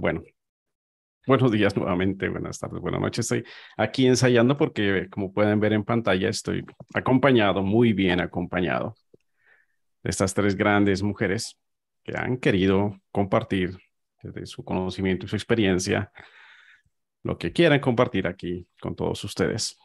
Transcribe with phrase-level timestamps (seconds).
[0.00, 0.22] Bueno,
[1.26, 3.26] buenos días nuevamente, buenas tardes, buenas noches.
[3.26, 3.44] Estoy
[3.76, 8.94] aquí ensayando porque, como pueden ver en pantalla, estoy acompañado, muy bien acompañado,
[10.02, 11.58] de estas tres grandes mujeres
[12.02, 13.76] que han querido compartir
[14.22, 16.10] desde su conocimiento y su experiencia
[17.22, 19.76] lo que quieran compartir aquí con todos ustedes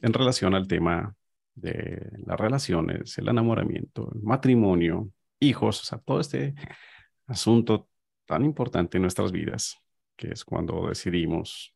[0.00, 1.16] en relación al tema
[1.56, 6.54] de las relaciones, el enamoramiento, el matrimonio, hijos, o sea, todo este
[7.26, 7.88] asunto
[8.28, 9.80] tan importante en nuestras vidas,
[10.14, 11.74] que es cuando decidimos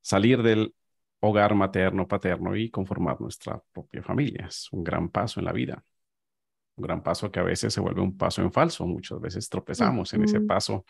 [0.00, 0.74] salir del
[1.20, 4.46] hogar materno, paterno y conformar nuestra propia familia.
[4.48, 5.84] Es un gran paso en la vida.
[6.76, 8.86] Un gran paso que a veces se vuelve un paso en falso.
[8.86, 10.86] Muchas veces tropezamos en ese paso,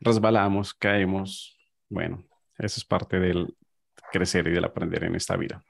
[0.00, 1.56] resbalamos, caemos.
[1.88, 2.24] Bueno,
[2.58, 3.56] eso es parte del
[4.10, 5.62] crecer y del aprender en esta vida.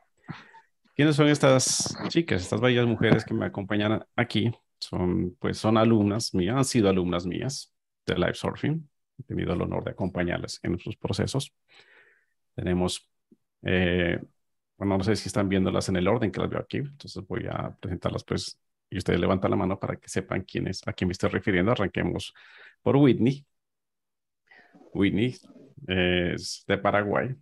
[0.97, 4.51] ¿Quiénes son estas chicas, estas bellas mujeres que me acompañan aquí?
[4.81, 7.73] Son, pues, son alumnas mías, han sido alumnas mías
[8.07, 8.89] de Live Surfing.
[9.19, 11.53] He tenido el honor de acompañarles en sus procesos.
[12.55, 13.09] Tenemos,
[13.63, 14.19] eh,
[14.79, 17.47] bueno, no sé si están viéndolas en el orden que las veo aquí, entonces voy
[17.51, 21.09] a presentarlas, pues, y ustedes levantan la mano para que sepan quién es, a quién
[21.09, 21.73] me estoy refiriendo.
[21.73, 22.35] Arranquemos
[22.83, 23.47] por Whitney.
[24.93, 25.37] Whitney
[25.87, 27.37] es de Paraguay,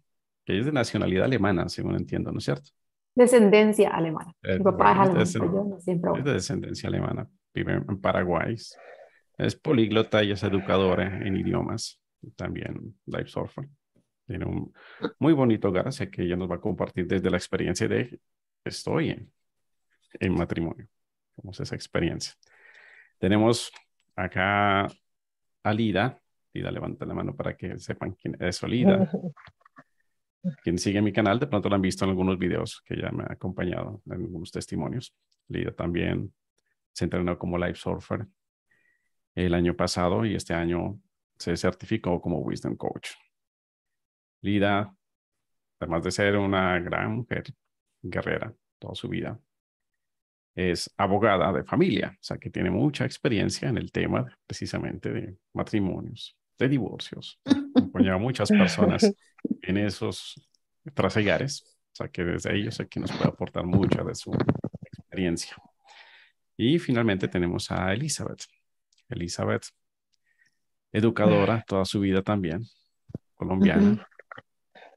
[0.44, 2.70] que es de nacionalidad alemana, según entiendo, ¿no es cierto?
[3.14, 4.32] Descendencia alemana.
[4.42, 8.56] Mi papá es alemán, Es de descendencia alemana, vive en Paraguay.
[9.36, 12.00] Es políglota y es educadora en idiomas.
[12.36, 13.68] También life surfer.
[14.26, 14.72] Tiene un
[15.18, 18.20] muy bonito hogar, así que ella nos va a compartir desde la experiencia de
[18.64, 19.32] estoy en,
[20.20, 20.86] en matrimonio.
[21.34, 22.34] ¿Cómo es esa experiencia?
[23.18, 23.72] Tenemos
[24.16, 24.86] acá
[25.62, 26.20] a Lida.
[26.52, 29.10] Lida, levanta la mano para que sepan quién es Lida.
[30.62, 33.24] Quien sigue mi canal, de pronto lo han visto en algunos videos que ya me
[33.24, 35.14] ha acompañado, en algunos testimonios.
[35.48, 36.32] Lida también
[36.92, 38.26] se entrenó como life surfer
[39.34, 41.00] el año pasado y este año
[41.36, 43.10] se certificó como Wisdom Coach.
[44.42, 44.94] Lida,
[45.78, 47.44] además de ser una gran mujer,
[48.02, 49.38] guerrera toda su vida,
[50.54, 55.36] es abogada de familia, o sea que tiene mucha experiencia en el tema precisamente de
[55.52, 57.40] matrimonios, de divorcios.
[57.44, 59.10] Acompaña a muchas personas
[59.62, 60.40] en esos
[60.94, 61.62] trasegares.
[61.92, 64.32] O sea que desde ellos sé que nos puede aportar mucha de su
[64.82, 65.56] experiencia.
[66.56, 68.44] Y finalmente tenemos a Elizabeth.
[69.08, 69.66] Elizabeth,
[70.92, 72.64] educadora toda su vida también,
[73.34, 74.06] colombiana,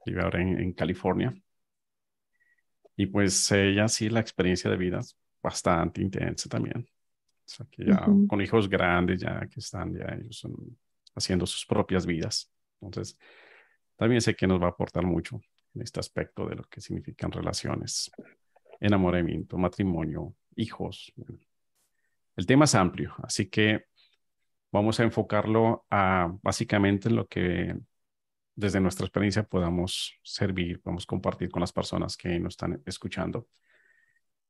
[0.04, 1.34] vive ahora en, California.
[2.96, 6.80] Y pues ella sí, la experiencia de vida es bastante intensa también.
[6.80, 10.54] O sea que ya con hijos grandes, ya que están, ya ellos son
[11.14, 12.52] haciendo sus propias vidas.
[12.80, 13.18] Entonces,
[13.96, 15.40] también sé que nos va a aportar mucho
[15.74, 18.10] en este aspecto de lo que significan relaciones,
[18.80, 21.12] enamoramiento, matrimonio, hijos.
[22.36, 23.84] El tema es amplio, así que
[24.70, 27.76] vamos a enfocarlo a básicamente en lo que
[28.54, 33.48] desde nuestra experiencia podamos servir, podamos compartir con las personas que nos están escuchando.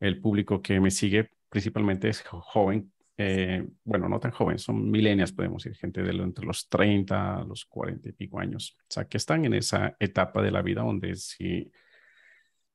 [0.00, 2.92] El público que me sigue principalmente es joven,
[3.24, 7.44] eh, bueno, no tan jóvenes, son milenias, podemos decir, gente de entre los 30 a
[7.44, 8.76] los 40 y pico años.
[8.80, 11.70] O sea, que están en esa etapa de la vida donde si,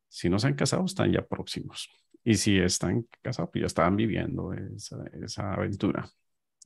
[0.08, 1.90] si no se han casado, están ya próximos.
[2.24, 6.10] Y si están casados, pues ya estaban viviendo esa, esa aventura.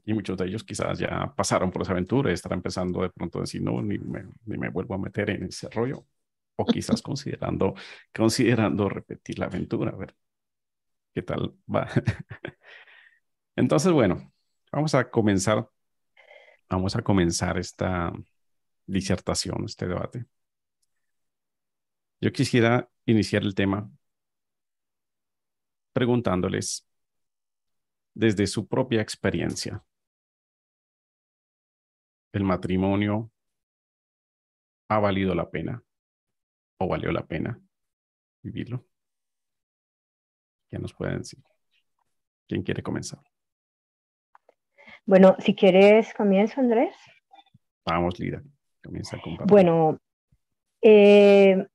[0.06, 3.40] Y muchos de ellos quizás ya pasaron por esa aventura y estarán empezando de pronto
[3.40, 6.06] a decir, no, ni me, ni me vuelvo a meter en ese rollo.
[6.56, 7.76] O quizás considerando,
[8.14, 10.16] considerando repetir la aventura, a ver
[11.14, 11.88] qué tal va.
[13.56, 14.32] Entonces, bueno,
[14.72, 15.70] vamos a comenzar,
[16.70, 18.14] vamos a comenzar esta
[18.86, 20.26] disertación, este debate.
[22.22, 23.90] Yo quisiera iniciar el tema
[25.94, 26.88] preguntándoles
[28.14, 29.84] desde su propia experiencia,
[32.34, 33.32] ¿el matrimonio
[34.90, 35.84] ha valido la pena
[36.78, 37.60] o valió la pena
[38.42, 38.86] vivirlo?
[40.70, 41.44] ¿Qué nos pueden decir?
[42.48, 43.22] ¿Quién quiere comenzar?
[45.06, 46.94] Bueno, si quieres, comienzo, Andrés.
[47.86, 48.42] Vamos, Lida,
[48.84, 49.52] comienza a compartir.
[49.52, 49.98] Bueno,
[50.82, 51.66] eh,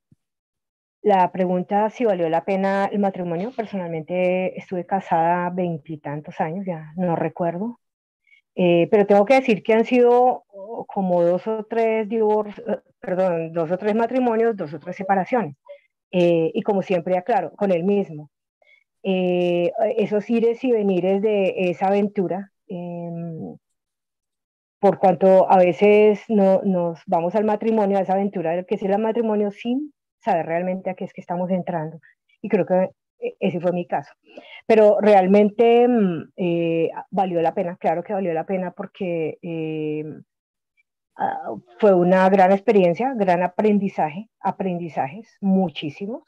[1.02, 7.16] la pregunta si valió la pena el matrimonio, personalmente estuve casada veintitantos años, ya no
[7.16, 7.80] recuerdo,
[8.54, 10.44] eh, pero tengo que decir que han sido
[10.86, 15.56] como dos o tres divorcios, eh, perdón, dos o tres matrimonios, dos o tres separaciones.
[16.10, 18.30] y como siempre aclaro, con el mismo.
[19.02, 23.56] esos ires y venires de esa aventura Em,
[24.80, 28.82] por cuanto a veces no, nos vamos al matrimonio, a esa aventura del que es
[28.82, 31.98] el matrimonio sin saber realmente a qué es que estamos entrando.
[32.42, 34.12] Y creo que e, ese fue mi caso.
[34.66, 40.22] Pero realmente mm, eh, valió la pena, claro que valió la pena porque em,
[41.16, 46.22] ah, fue una gran experiencia, gran aprendizaje, aprendizajes, muchísimos.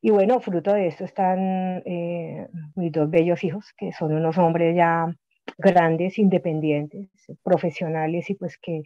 [0.00, 4.76] Y bueno, fruto de esto están eh, mis dos bellos hijos, que son unos hombres
[4.76, 5.12] ya
[5.56, 7.08] grandes, independientes,
[7.42, 8.82] profesionales y pues que,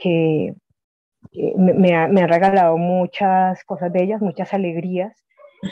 [0.00, 0.54] que,
[1.56, 5.24] me, han regalado muchas cosas bellas, muchas alegrías,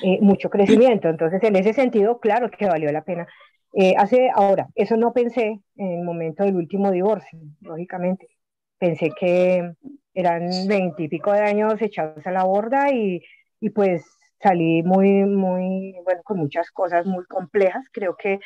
[0.03, 1.09] eh, mucho crecimiento.
[1.09, 3.27] Entonces, en ese sentido, claro que valió la pena.
[3.73, 8.29] Eh, hace ahora, eso no pensé en el momento del último divorcio, lógicamente.
[8.79, 9.73] Pensé que
[10.15, 13.23] eran veintipico de años echados a la borda y,
[13.61, 14.05] y pues
[14.43, 17.85] salí muy, muy, bueno, con muchas cosas muy complejas.
[17.93, 18.41] Creo que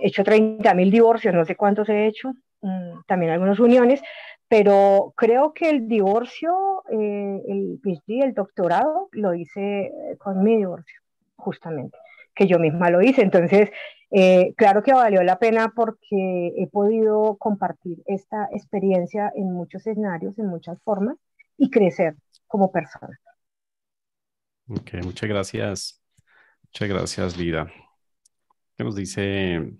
[0.00, 2.32] he hecho 30 mil divorcios, no sé cuántos he hecho,
[2.62, 4.00] mm, también algunas uniones,
[4.48, 10.56] pero creo que el divorcio, eh, el PhD, el doctorado, lo hice eh, con mi
[10.58, 11.00] divorcio,
[11.36, 11.96] justamente,
[12.34, 13.22] que yo misma lo hice.
[13.22, 13.70] Entonces,
[14.10, 20.38] eh, claro que valió la pena porque he podido compartir esta experiencia en muchos escenarios,
[20.38, 21.16] en muchas formas,
[21.56, 23.18] y crecer como persona.
[24.68, 26.02] Ok, muchas gracias.
[26.64, 27.72] Muchas gracias, Lida.
[28.76, 29.72] ¿Qué nos dice?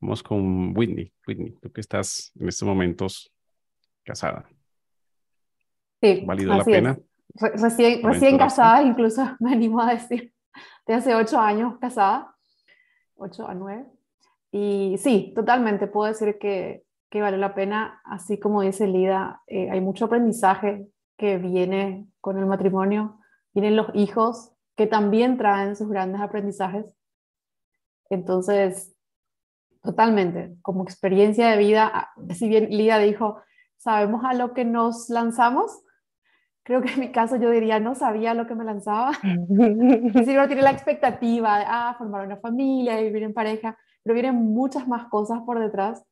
[0.00, 1.12] Vamos con Whitney.
[1.26, 3.32] Whitney, tú que estás en estos momentos
[4.04, 4.48] casada.
[6.00, 6.98] Sí, ¿Valido la pena?
[7.34, 10.32] Recién, recién casada, incluso me animo a decir.
[10.86, 12.34] De hace ocho años casada,
[13.14, 13.86] ocho a nueve.
[14.50, 18.00] Y sí, totalmente, puedo decir que, que vale la pena.
[18.04, 23.20] Así como dice Lida, eh, hay mucho aprendizaje que viene con el matrimonio
[23.54, 26.96] vienen los hijos que también traen sus grandes aprendizajes.
[28.10, 28.94] Entonces,
[29.82, 33.40] totalmente, como experiencia de vida, si bien Lida dijo,
[33.76, 35.82] sabemos a lo que nos lanzamos,
[36.64, 39.12] creo que en mi caso yo diría, no sabía a lo que me lanzaba.
[39.22, 44.34] si uno tiene la expectativa de ah, formar una familia, vivir en pareja, pero vienen
[44.34, 46.04] muchas más cosas por detrás.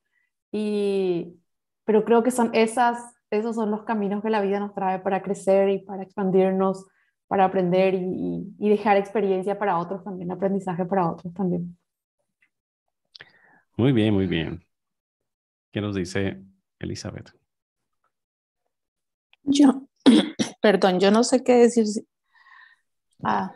[0.51, 1.37] Y,
[1.85, 5.23] pero creo que son esas, esos son los caminos que la vida nos trae para
[5.23, 6.87] crecer y para expandirnos
[7.29, 11.77] para aprender y, dejar experiencia para otros también, aprendizaje para otros también.
[13.79, 14.67] Muy bien, muy bien.
[15.71, 16.43] ¿Qué nos dice
[16.81, 17.31] Elizabeth?
[19.45, 19.89] Yo,
[20.61, 21.87] perdón, yo no sé qué decir.
[23.23, 23.55] Ah.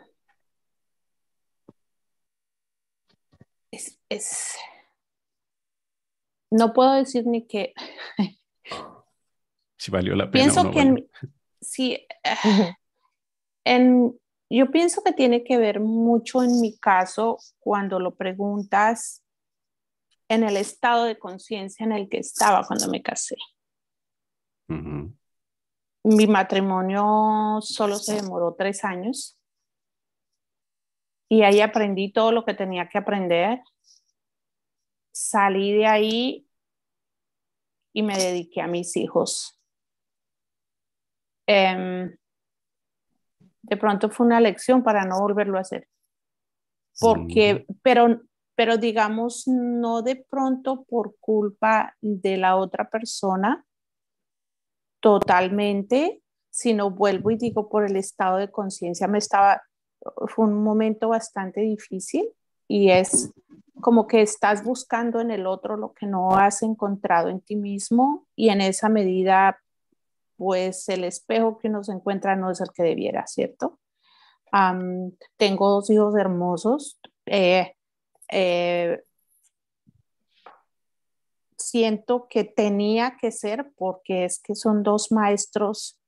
[3.69, 4.55] Es,
[6.49, 7.73] no puedo decir ni que.
[9.77, 10.45] si valió la pena.
[10.45, 11.05] Pienso que
[11.59, 12.07] sí.
[13.65, 14.17] En,
[14.49, 19.22] yo pienso que tiene que ver mucho en mi caso cuando lo preguntas
[20.29, 23.35] en el estado de conciencia en el que estaba cuando me casé.
[26.05, 29.39] Mi matrimonio solo se demoró tres años
[31.29, 33.61] y ahí aprendí todo lo que tenía que aprender.
[35.11, 36.47] Salí de ahí
[37.93, 39.59] y me dediqué a mis hijos.
[41.47, 42.15] Em,
[43.61, 45.87] de pronto fue una lección para no volverlo a hacer.
[46.99, 48.21] Porque, pero,
[48.55, 53.65] pero digamos, no de pronto por culpa de la otra persona
[54.99, 59.63] totalmente, sino vuelvo y digo por el estado de conciencia, me estaba,
[60.27, 62.29] fue un momento bastante difícil
[62.67, 63.31] y es
[63.81, 68.27] como que estás buscando en el otro lo que no has encontrado en ti mismo
[68.35, 69.59] y en esa medida
[70.37, 73.79] pues el espejo que uno se encuentra no es el que debiera, ¿cierto?
[75.37, 76.99] tengo dos hijos hermosos.
[77.25, 77.73] Eh,
[78.33, 79.03] eh,
[81.57, 85.99] siento que tenía que ser porque es que son dos maestros,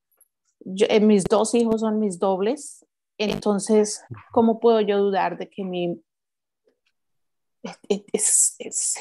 [0.65, 2.85] eh, mis dos hijos son mis dobles,
[3.17, 6.01] entonces, ¿cómo puedo yo dudar de que mi...
[8.11, 8.95] es, es,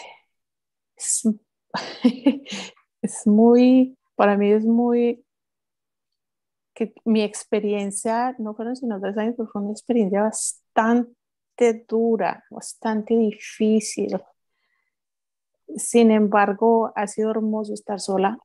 [3.03, 5.25] es muy, para mí es muy
[6.75, 11.15] que mi experiencia, no fueron sino tres años, pero fue una experiencia bastante
[11.89, 14.21] dura, bastante difícil.
[15.77, 18.39] Sin embargo, ha sido hermoso estar sola.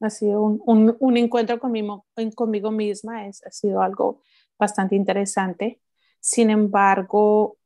[0.00, 4.22] Ha sido un, un, encuentro conmigo, conmigo misma, es, ha sido algo
[4.58, 5.80] bastante interesante.
[6.20, 7.58] Sin embargo,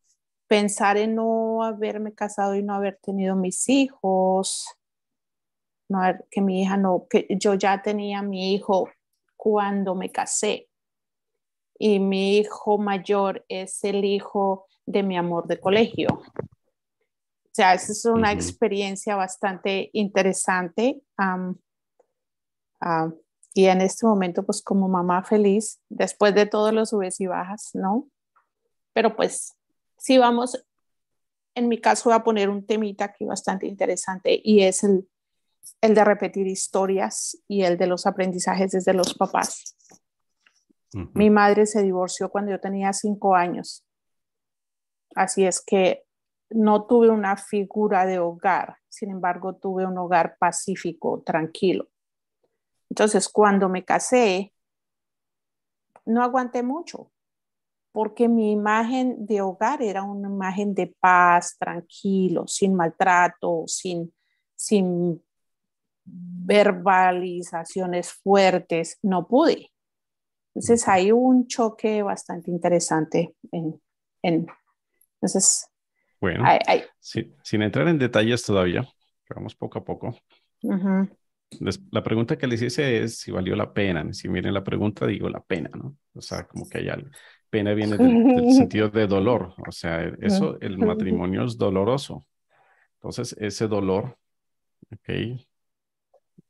[0.46, 4.66] pensar en no haberme casado y no haber tenido mis hijos,
[5.88, 8.88] no que mi hija no, que yo ya tenía mi hijo
[9.36, 10.68] cuando me casé.
[11.78, 16.08] Y mi hijo mayor es el hijo de mi amor de colegio.
[16.10, 21.02] O sea, esa es una experiencia bastante interesante.
[23.54, 27.70] y en este momento, pues como mamá feliz, después de todos los subes y bajas,
[27.74, 28.08] ¿no?
[28.92, 29.54] Pero pues
[29.98, 30.66] sí vamos,
[31.54, 35.08] en mi caso voy a poner un temita aquí bastante interesante y es el,
[35.80, 39.76] el de repetir historias y el de los aprendizajes desde los papás.
[41.12, 43.84] Mi madre se divorció cuando yo tenía cinco años.
[45.16, 46.04] Así es que
[46.50, 51.88] no tuve una figura de hogar, sin embargo tuve un hogar pacífico, tranquilo.
[52.88, 54.52] Entonces, cuando me casé,
[56.04, 57.10] no aguanté mucho,
[57.90, 64.14] porque mi imagen de hogar era una imagen de paz, tranquilo, sin maltrato, sin,
[64.54, 65.20] sin
[66.04, 69.73] verbalizaciones fuertes, no pude.
[70.54, 73.80] Entonces hay un choque bastante interesante en,
[74.22, 75.68] entonces
[76.20, 76.44] bueno,
[77.00, 78.88] sin entrar en detalles todavía,
[79.34, 80.16] vamos poco a poco.
[81.90, 84.10] La pregunta que les hice es si valió la pena.
[84.12, 85.96] Si miren la pregunta, digo la pena, ¿no?
[86.14, 87.10] O sea, como que hay algo.
[87.50, 89.54] Pena viene del, sentido de dolor.
[89.66, 92.26] O sea, eso, el matrimonio es doloroso.
[92.94, 94.16] Entonces, ese dolor,
[94.90, 95.40] ok,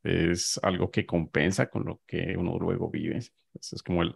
[0.05, 3.19] es algo que compensa con lo que uno luego vive.
[3.19, 4.15] Esa es como el,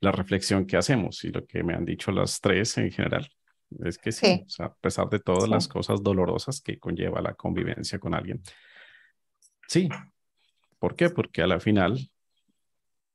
[0.00, 3.28] la reflexión que hacemos y lo que me han dicho las tres en general.
[3.84, 7.34] Es que sí, O sea, a pesar de todas las cosas dolorosas que conlleva la
[7.34, 8.42] convivencia con alguien.
[9.66, 9.88] Sí.
[10.78, 11.08] ¿Por qué?
[11.08, 11.98] Porque a la final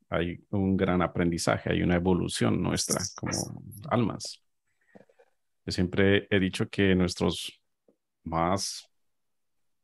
[0.09, 4.41] hay un gran aprendizaje, hay una evolución nuestra como almas.
[5.65, 7.61] Yo siempre he dicho que nuestros
[8.23, 8.89] más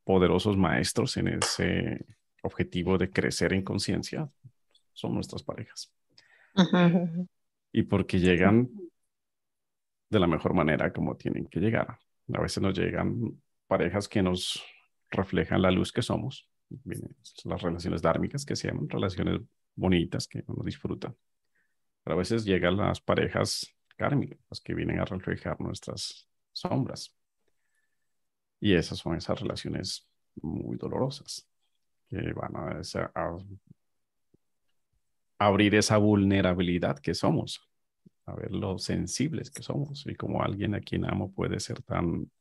[0.03, 2.05] poderosos maestros en ese
[2.43, 4.29] objetivo de crecer en conciencia
[4.93, 5.91] son nuestras parejas.
[7.71, 8.69] Y porque llegan
[10.09, 11.97] de la mejor manera como tienen que llegar.
[12.33, 14.63] A veces nos llegan parejas que nos
[15.09, 16.47] reflejan la luz que somos,
[17.45, 19.41] las relaciones dármicas que se llaman, relaciones
[19.75, 21.15] bonitas que uno disfruta.
[22.03, 27.15] Pero a veces llegan las parejas kármicas que vienen a reflejar nuestras sombras.
[28.59, 31.47] Y esas son esas relaciones muy dolorosas
[32.13, 32.81] que van a,
[35.39, 37.67] abrir esa vulnerabilidad que somos,
[38.25, 42.31] a ver lo sensibles que somos y como alguien a quien amo puede ser tan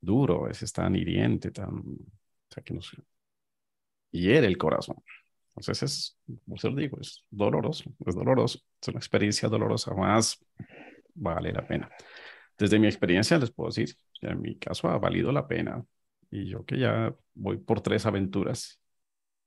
[0.00, 2.94] duro, es tan hiriente, tan, o sea, que nos
[4.12, 4.96] hiere el corazón.
[5.48, 10.38] Entonces es, como se lo digo, es doloroso, es doloroso, es una experiencia dolorosa, más
[11.14, 11.90] vale la pena.
[12.56, 15.84] Desde mi experiencia les puedo decir, en mi caso ha valido la pena
[16.30, 18.80] y yo que ya voy por tres aventuras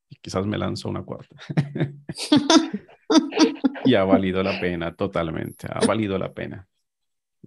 [0.10, 1.36] y quizás me lanzo una cuarta.
[3.86, 6.68] y ha valido la pena totalmente, ha valido la pena,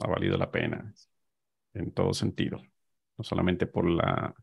[0.00, 0.92] ha valido la pena
[1.74, 2.62] en todo sentido,
[3.16, 4.34] no solamente por la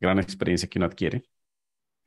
[0.00, 1.24] gran experiencia que uno adquiere,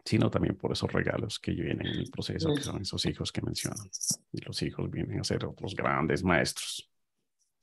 [0.05, 3.41] sino también por esos regalos que vienen en el proceso, que son esos hijos que
[3.41, 3.89] mencionan.
[4.31, 6.89] Y los hijos vienen a ser otros grandes maestros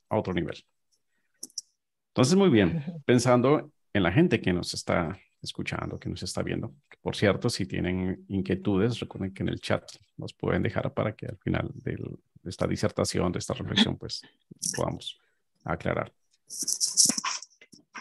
[0.09, 0.63] a otro nivel.
[2.09, 6.75] Entonces, muy bien, pensando en la gente que nos está escuchando, que nos está viendo.
[7.01, 11.27] Por cierto, si tienen inquietudes, recuerden que en el chat nos pueden dejar para que
[11.27, 11.97] al final de
[12.43, 14.21] esta disertación, de esta reflexión, pues
[14.75, 15.17] podamos
[15.63, 16.11] aclarar.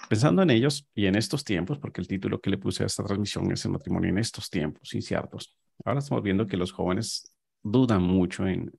[0.09, 3.05] Pensando en ellos y en estos tiempos, porque el título que le puse a esta
[3.05, 5.57] transmisión es el matrimonio en estos tiempos inciertos.
[5.85, 7.33] Ahora estamos viendo que los jóvenes
[7.63, 8.73] dudan mucho en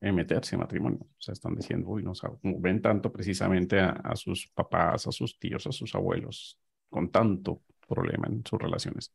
[0.00, 1.00] meterse en matrimonio.
[1.00, 2.12] O sea, están diciendo, uy, no
[2.42, 7.62] ven tanto precisamente a, a, sus papás, a sus tíos, a sus abuelos, con tanto
[7.86, 9.12] problema en sus relaciones.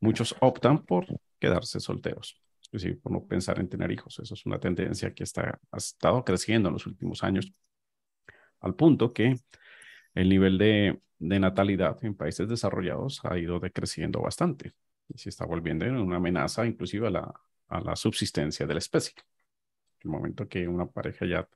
[0.00, 1.06] Muchos optan por
[1.38, 4.18] quedarse solteros, es decir, por no pensar en tener hijos.
[4.18, 7.52] Eso es una tendencia que está, ha estado creciendo en los últimos años,
[8.60, 9.36] al punto que
[10.14, 14.74] el nivel de, de natalidad en países desarrollados ha ido decreciendo bastante
[15.08, 17.34] y se está volviendo una amenaza inclusive a la,
[17.68, 19.14] a la subsistencia de la especie.
[20.04, 21.48] El momento que una pareja ya,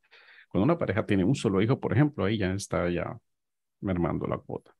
[0.49, 3.18] cuando una pareja tiene un solo hijo, por ejemplo, ahí ya está ya
[3.80, 4.75] mermando la cuota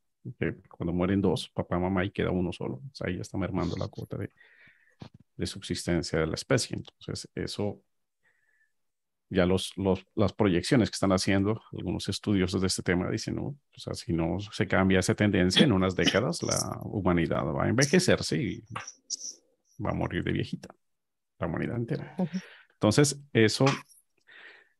[0.69, 2.75] cuando mueren dos, papá, mamá, y queda uno solo.
[2.75, 4.31] O sea, ahí ya está mermando la cuota de,
[5.37, 6.77] de subsistencia de la especie.
[6.77, 7.83] Entonces, eso
[9.29, 13.45] ya los, los, las proyecciones que están haciendo algunos estudios de este tema dicen, ¿no?
[13.45, 17.69] O sea, si no se cambia esa tendencia, en unas décadas la humanidad va a
[17.69, 18.63] envejecerse y
[19.83, 20.69] va a morir de viejita,
[21.39, 22.15] la humanidad entera.
[22.83, 23.65] Entonces, eso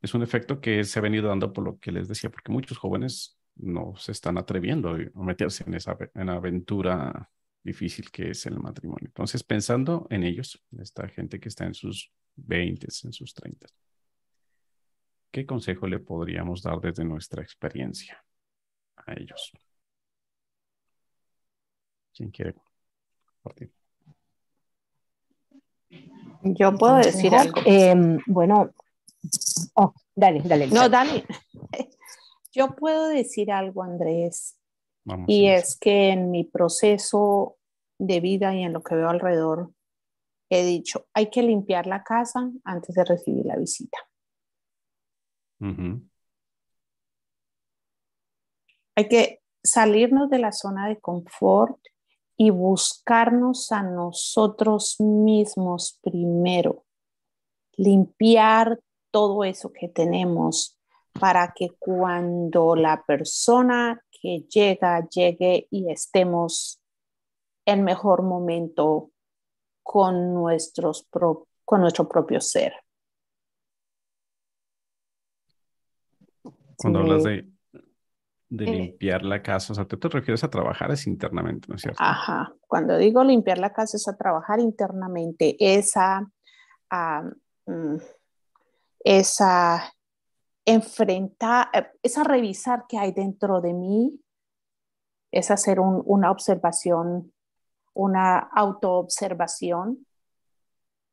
[0.01, 2.77] es un efecto que se ha venido dando por lo que les decía, porque muchos
[2.77, 7.31] jóvenes no se están atreviendo a meterse en esa en aventura
[7.63, 9.07] difícil que es el matrimonio.
[9.07, 13.69] Entonces, pensando en ellos, esta gente que está en sus 20, en sus 30,
[15.31, 18.21] ¿qué consejo le podríamos dar desde nuestra experiencia
[18.97, 19.53] a ellos?
[22.13, 22.57] ¿Quién quiere
[23.25, 23.82] compartir?
[26.43, 27.61] Yo puedo decir algo.
[27.65, 28.71] Em, bueno,
[29.75, 30.67] oh, dale, dale.
[30.69, 31.25] No, dale.
[32.53, 34.59] Yo puedo decir algo, Andrés.
[35.05, 37.57] Vamos y es que en mi proceso
[37.99, 39.73] de vida y en lo que veo alrededor,
[40.51, 43.99] he dicho, hay que limpiar la casa antes de recibir la visita.
[48.97, 51.79] Hay que salirnos de la zona de confort
[52.45, 56.85] y buscarnos a nosotros mismos primero.
[57.77, 58.81] Limpiar
[59.13, 60.77] todo eso que tenemos
[61.21, 66.83] para que cuando la persona que llega llegue y estemos
[67.65, 69.13] en mejor momento
[69.85, 72.73] con, nuestros pro- con nuestro propio ser.
[76.77, 77.05] Cuando Sí.
[77.05, 77.52] hablas de,
[78.55, 78.71] de Eh.
[78.71, 82.03] limpiar la casa, o sea, tú te refieres a trabajar es internamente, ¿no es cierto?
[82.03, 86.21] Ajá, cuando digo limpiar la casa es a trabajar internamente, es a,
[87.67, 87.97] mm,
[89.05, 89.91] es a
[90.67, 94.21] enfrentar, eh, es a revisar qué hay dentro de mí,
[95.33, 97.33] es hacer un- una observación,
[97.95, 100.07] una autoobservación,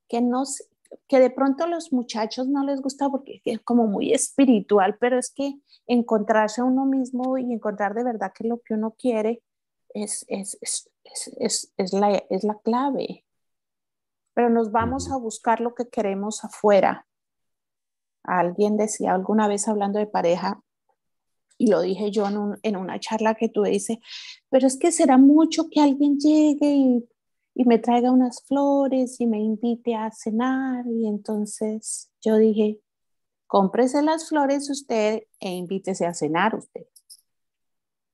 [0.10, 0.66] que, no, s-
[1.08, 5.18] que de pronto a los muchachos no les gusta porque es como muy espiritual, pero
[5.20, 5.56] es que
[5.88, 9.42] encontrarse a uno mismo y encontrar de verdad que lo que uno quiere
[9.94, 10.90] es, es, es,
[11.38, 13.26] es, es, la, es la clave.
[14.34, 17.06] Pero nos vamos a buscar lo que queremos afuera.
[18.24, 20.62] Alguien decía alguna vez hablando de pareja,
[21.58, 24.00] y lo dije yo en, un- en una charla que tuve, dice,
[24.50, 27.10] pero es que será mucho que alguien llegue y,
[27.60, 30.86] y me traiga unas flores y me invite a cenar.
[30.88, 32.80] Y entonces yo dije,
[33.48, 36.86] cómprese las flores usted e invítese a cenar usted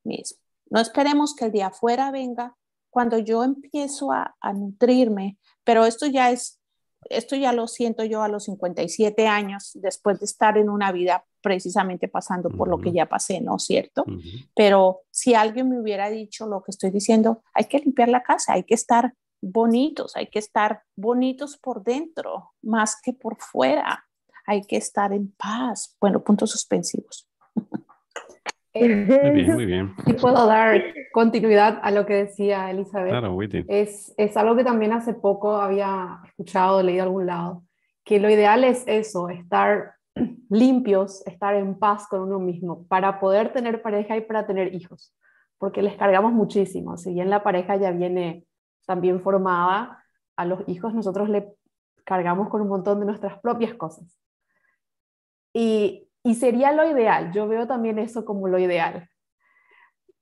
[0.03, 0.39] mismo.
[0.71, 2.55] No esperemos que el día afuera venga
[2.89, 6.59] cuando yo empiezo a, a nutrirme, pero esto ya es,
[7.11, 11.23] esto ya lo siento yo a los 57 años, después de estar en una vida
[11.41, 14.05] precisamente pasando por lo que ya pasé, ¿no es cierto?
[14.55, 18.53] Pero si alguien me hubiera dicho lo que estoy diciendo, hay que limpiar la casa,
[18.53, 19.13] hay que estar
[19.45, 24.05] bonitos, hay que estar bonitos por dentro, más que por fuera.
[24.47, 25.95] Hay que estar en paz.
[25.99, 27.27] Bueno, puntos suspensivos.
[28.77, 29.95] Muy bien, muy bien.
[30.05, 33.09] Si puedo dar continuidad a lo que decía Elizabeth.
[33.09, 33.37] Claro.
[33.69, 37.63] Es, es algo que también hace poco había escuchado, leído a algún lado,
[38.03, 39.93] que lo ideal es eso, estar
[40.49, 45.15] limpios, estar en paz con uno mismo para poder tener pareja y para tener hijos,
[45.57, 46.97] porque les cargamos muchísimo.
[46.97, 48.45] Si bien la pareja ya viene
[48.85, 50.03] también formada,
[50.35, 51.53] a los hijos nosotros le
[52.03, 54.19] cargamos con un montón de nuestras propias cosas.
[55.53, 59.09] Y, y sería lo ideal, yo veo también eso como lo ideal,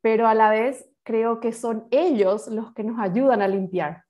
[0.02, 4.04] pero a la vez creo que son ellos los que nos ayudan a limpiar.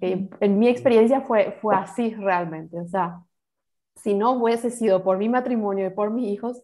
[0.00, 3.22] Eh, en mi experiencia fue, fue así realmente, o sea,
[3.96, 6.62] si no hubiese sido por mi matrimonio y por mis hijos,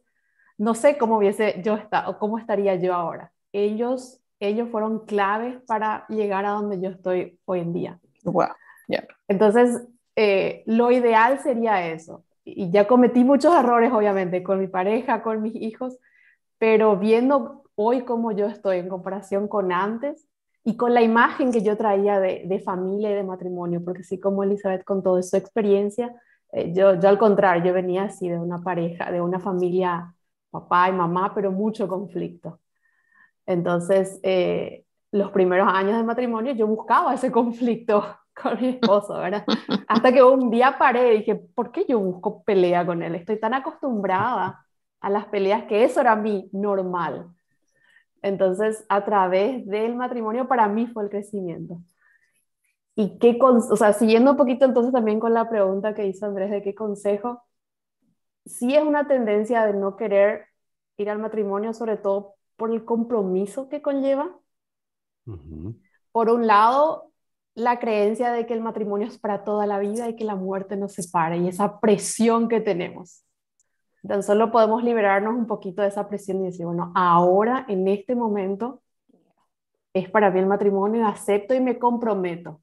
[0.58, 3.32] no sé cómo hubiese yo estado, o cómo estaría yo ahora.
[3.52, 7.99] Ellos, ellos fueron claves para llegar a donde yo estoy hoy en día.
[8.25, 8.49] Wow.
[9.29, 12.25] Entonces, eh, lo ideal sería eso.
[12.44, 15.99] Y ya cometí muchos errores, obviamente, con mi pareja, con mis hijos,
[16.59, 20.27] pero viendo hoy cómo yo estoy en comparación con antes
[20.64, 24.18] y con la imagen que yo traía de, de familia y de matrimonio, porque así
[24.18, 26.14] como Elizabeth con toda su experiencia,
[26.53, 30.14] eh, yo, yo al contrario, yo venía así de una pareja, de una familia,
[30.51, 32.61] papá y mamá, pero mucho conflicto.
[33.46, 38.04] Entonces, eh, los primeros años de matrimonio yo buscaba ese conflicto
[38.42, 39.44] con mi esposo, ¿verdad?
[39.88, 43.14] Hasta que un día paré y dije, ¿por qué yo busco pelea con él?
[43.14, 44.64] Estoy tan acostumbrada
[45.00, 47.28] a las peleas que eso era mi normal.
[48.22, 51.78] Entonces, a través del matrimonio para mí fue el crecimiento.
[52.96, 56.50] Y qué, o sea, siguiendo un poquito entonces también con la pregunta que hizo Andrés
[56.50, 57.42] de qué consejo,
[58.46, 60.46] sí es una tendencia de no querer
[60.96, 64.36] ir al matrimonio, sobre todo por el compromiso que conlleva.
[65.26, 65.80] Uh -huh.
[66.12, 67.12] Por un lado,
[67.54, 70.76] la creencia de que el matrimonio es para toda la vida y que la muerte
[70.76, 73.24] nos separe y esa presión que tenemos.
[74.06, 78.14] Tan solo podemos liberarnos un poquito de esa presión y decir, bueno, ahora, en este
[78.14, 78.82] momento,
[79.94, 82.60] es para mí el matrimonio, acepto y me comprometo.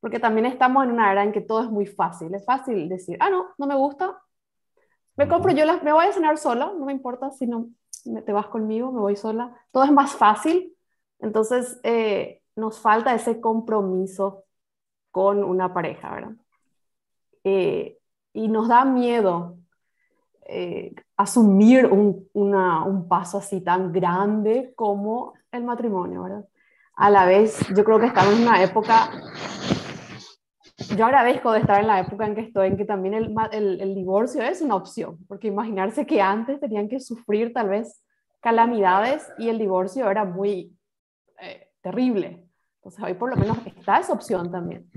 [0.00, 2.34] Porque también estamos en una era en que todo es muy fácil.
[2.34, 4.18] Es fácil decir, ah, no, no me gusta,
[5.16, 7.68] me compro yo, las, me voy a cenar sola, no me importa si no
[8.24, 9.54] te vas conmigo, me voy sola.
[9.70, 10.76] Todo es más fácil.
[11.18, 14.44] Entonces, eh, nos falta ese compromiso
[15.10, 16.32] con una pareja, ¿verdad?
[17.44, 17.98] Eh,
[18.32, 19.58] y nos da miedo
[20.46, 26.44] eh, asumir un, un, paso así tan grande como el matrimonio, ¿verdad?
[26.96, 29.10] A la vez, yo creo que estamos en una época,
[30.76, 33.94] yo agradezco de estar en la época en que estoy, en que también el, el,
[33.94, 38.04] divorcio es una opción, porque imaginarse que antes tenían que sufrir tal vez
[38.40, 40.76] calamidades y el divorcio era muy
[41.40, 42.44] eh, terrible.
[42.76, 44.90] Entonces hoy por lo menos está esa opción también.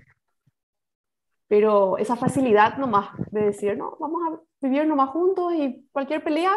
[1.47, 6.51] Pero esa facilidad nomás de decir, no, vamos a vivir nomás juntos y cualquier pelea,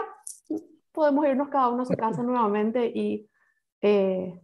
[0.92, 3.28] podemos irnos cada uno a su casa nuevamente y
[3.82, 4.40] eh,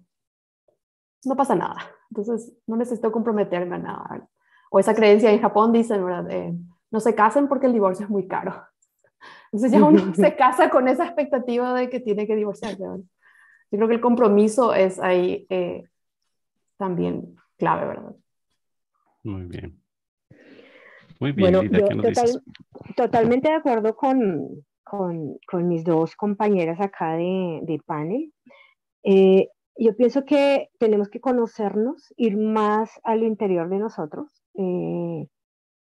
[1.24, 1.78] no pasa nada.
[2.10, 4.28] Entonces no necesito comprometerme a nada.
[4.76, 6.30] O esa creencia en Japón dicen, ¿verdad?
[6.30, 6.52] Eh,
[6.90, 8.62] no se casen porque el divorcio es muy caro.
[9.50, 12.82] Entonces ya uno se casa con esa expectativa de que tiene que divorciarse.
[12.82, 12.98] Yo
[13.70, 15.84] creo que el compromiso es ahí eh,
[16.76, 18.16] también clave, ¿verdad?
[19.24, 19.80] Muy bien.
[21.20, 22.40] Muy bien, bueno, yo
[22.96, 28.30] totalmente de acuerdo con, con, con, mis dos compañeras acá de, de panel.
[29.04, 34.35] Eh, yo pienso que tenemos que conocernos, ir más al interior de nosotros.
[34.58, 35.26] Eh,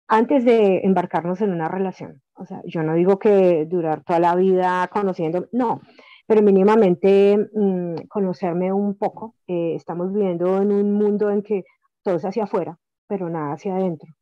[0.07, 2.21] antes de embarcarnos en una relación.
[2.35, 5.81] O sea, yo no digo que durar toda la vida conociendo, no,
[6.27, 9.35] pero mínimamente mm, conocerme un poco.
[9.47, 11.65] Eh, estamos viviendo en un mundo en que
[12.03, 12.77] todo es hacia afuera,
[13.07, 14.13] pero nada hacia adentro.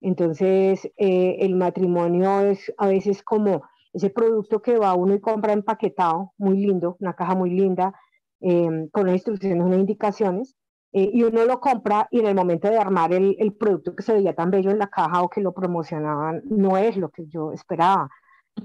[0.00, 5.52] Entonces, eh, el matrimonio es a veces como ese producto que va uno y compra
[5.52, 7.94] empaquetado, muy lindo, una caja muy linda,
[8.40, 10.56] em, con las instrucciones, unas indicaciones,
[10.94, 14.04] eh, y uno lo compra y en el momento de armar el, el, producto que
[14.04, 17.26] se veía tan bello en la caja o que lo promocionaban no es lo que
[17.26, 18.08] yo esperaba.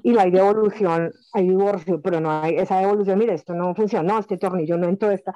[0.03, 4.19] Y no hay devolución, hay divorcio, pero no hay esa devolución, mire, esto no funcionó,
[4.19, 5.35] este tornillo no entró, esta.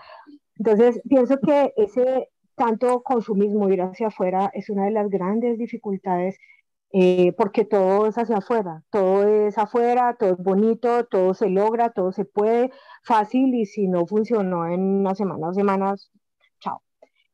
[0.58, 6.38] Entonces, pienso que ese tanto consumismo, ir hacia afuera, es una de las grandes dificultades
[6.92, 11.90] eh, porque todo es hacia afuera, todo es afuera, todo es bonito, todo se logra,
[11.90, 12.70] todo se puede,
[13.04, 16.12] fácil y si no funcionó en una semana o semanas,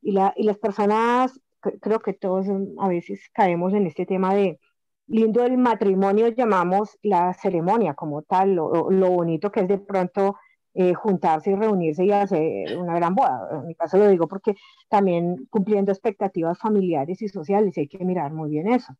[0.01, 1.39] y, la, y las personas,
[1.81, 2.47] creo que todos
[2.79, 4.59] a veces caemos en este tema de
[5.07, 10.35] lindo del matrimonio, llamamos la ceremonia como tal, lo, lo bonito que es de pronto
[10.75, 13.49] eh, juntarse y reunirse y hacer una gran boda.
[13.51, 14.55] En mi caso lo digo porque
[14.87, 18.93] también cumpliendo expectativas familiares y sociales, hay que mirar muy bien eso.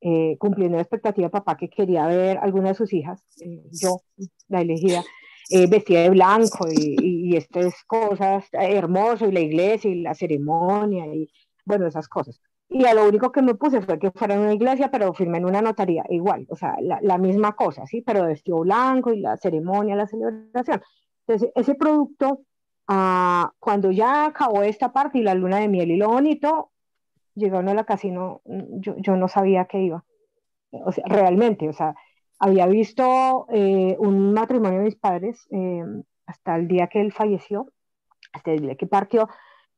[0.00, 4.02] Eh, cumpliendo la expectativa de papá que quería ver alguna de sus hijas, eh, yo,
[4.48, 5.02] la elegida,
[5.50, 6.96] eh, vestida de blanco y,
[7.30, 11.28] y, estas cosas, hermoso, y la iglesia y la ceremonia y
[11.64, 12.40] bueno, esas cosas.
[12.68, 15.38] Y a lo único que me puse fue que fuera en una iglesia, pero firmé
[15.38, 18.02] en una notaría, igual, o sea, la, la misma cosa, ¿sí?
[18.02, 20.82] Pero vestido blanco y la ceremonia, la celebración.
[21.26, 22.42] Entonces, ese producto,
[22.88, 26.72] ah, cuando ya acabó esta parte y la luna de miel y lo bonito,
[27.34, 30.04] llegó a la casino, yo, yo no sabía que iba.
[30.72, 31.94] O sea, realmente, o sea,
[32.38, 35.82] había visto eh, un matrimonio de mis padres eh,
[36.26, 37.72] hasta el día que él falleció,
[38.32, 39.28] hasta el día que partió,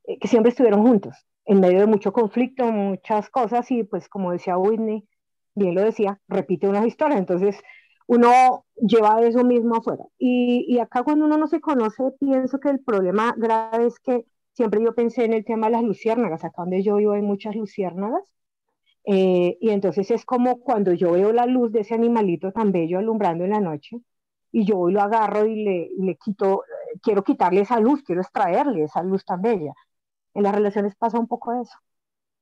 [0.05, 4.33] eh, que siempre estuvieron juntos, en medio de mucho conflicto, muchas cosas, y pues como
[4.33, 5.07] decía Whitney,
[5.55, 7.61] bien lo decía, repite unas historias, entonces
[8.07, 10.05] uno lleva eso mismo afuera.
[10.19, 14.25] Y, y acá cuando uno no se conoce, pienso que el problema grave es que
[14.53, 17.55] siempre yo pensé en el tema de las luciérnagas, acá donde yo vivo hay muchas
[17.55, 18.23] luciérnagas,
[19.11, 22.99] eh, y entonces es como cuando yo veo la luz de ese animalito tan bello
[22.99, 24.03] alumbrando en la noche
[24.53, 25.65] y yo lo agarro y
[25.99, 26.65] le, quito,
[27.03, 29.73] quiero quitarle esa luz, quiero extraerle esa luz tan bella.
[30.35, 31.79] En las relaciones pasa un poco eso.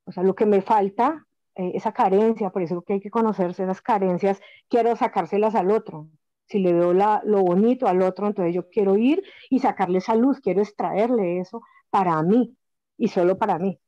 [0.07, 3.65] O sea, lo que me falta, eh, esa carencia, por eso que hay que conocerse
[3.65, 6.09] esas carencias, quiero sacárselas al otro.
[6.47, 10.17] Si le veo la, lo bonito al otro, entonces yo quiero ir y sacarle esa
[10.17, 12.57] luz, quiero extraerle eso para mí
[12.99, 13.81] y solo para mí.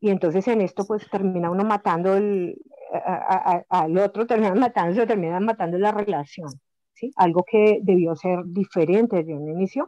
[0.00, 2.58] Y entonces en esto pues termina uno matando el,
[3.68, 6.50] al otro, termina matando, se termina matando la relación,
[6.92, 7.10] ¿sí?
[7.16, 9.86] Algo que debió ser diferente desde un inicio.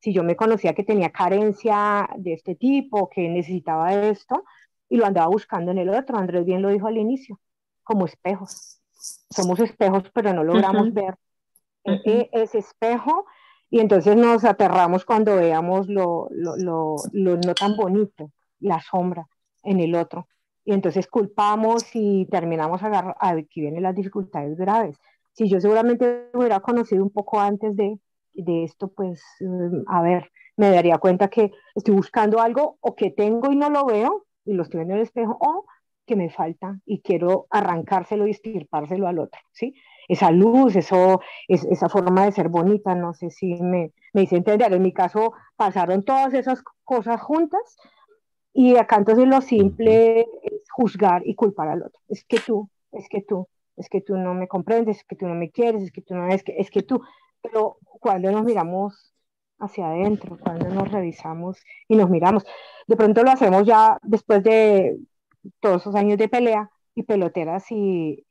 [0.00, 4.44] Si yo me conocía que tenía carencia de este tipo, que necesitaba esto,
[4.88, 7.40] y lo andaba buscando en el otro, Andrés bien lo dijo al inicio,
[7.82, 8.80] como espejos.
[9.30, 11.16] Somos espejos, pero no logramos ver
[11.84, 13.26] e, e, ese espejo
[13.70, 19.28] y entonces nos aterramos cuando veamos lo, lo, lo, lo no tan bonito, la sombra
[19.68, 20.28] en el otro.
[20.64, 24.96] Y entonces culpamos y terminamos a aquí vienen las dificultades graves.
[25.32, 27.98] Si yo seguramente hubiera conocido un poco antes de,
[28.34, 33.10] de esto, pues, mm, a ver, me daría cuenta que estoy buscando algo o que
[33.10, 35.66] tengo y no lo veo y lo estoy viendo en el espejo o
[36.06, 39.74] que me falta y quiero arrancárselo y estirpárselo al otro, ¿sí?
[40.08, 44.36] Esa luz, eso, es, esa forma de ser bonita, no sé si me, me hice
[44.36, 44.72] entender.
[44.72, 47.76] En mi caso pasaron todas esas cosas juntas
[48.52, 52.00] y acá entonces lo simple es juzgar y culpar al otro.
[52.08, 55.26] Es que tú, es que tú, es que tú no me comprendes, es que tú
[55.26, 57.00] no me quieres, es que tú no, es que, es que tú.
[57.42, 59.14] Pero cuando nos miramos
[59.58, 61.58] hacia adentro, cuando nos revisamos
[61.88, 62.44] y nos miramos,
[62.86, 64.98] de pronto lo hacemos ya después de
[65.60, 68.26] todos esos años de pelea y peloteras y,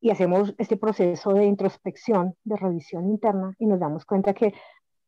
[0.00, 4.52] y hacemos este proceso de introspección, de revisión interna y nos damos cuenta que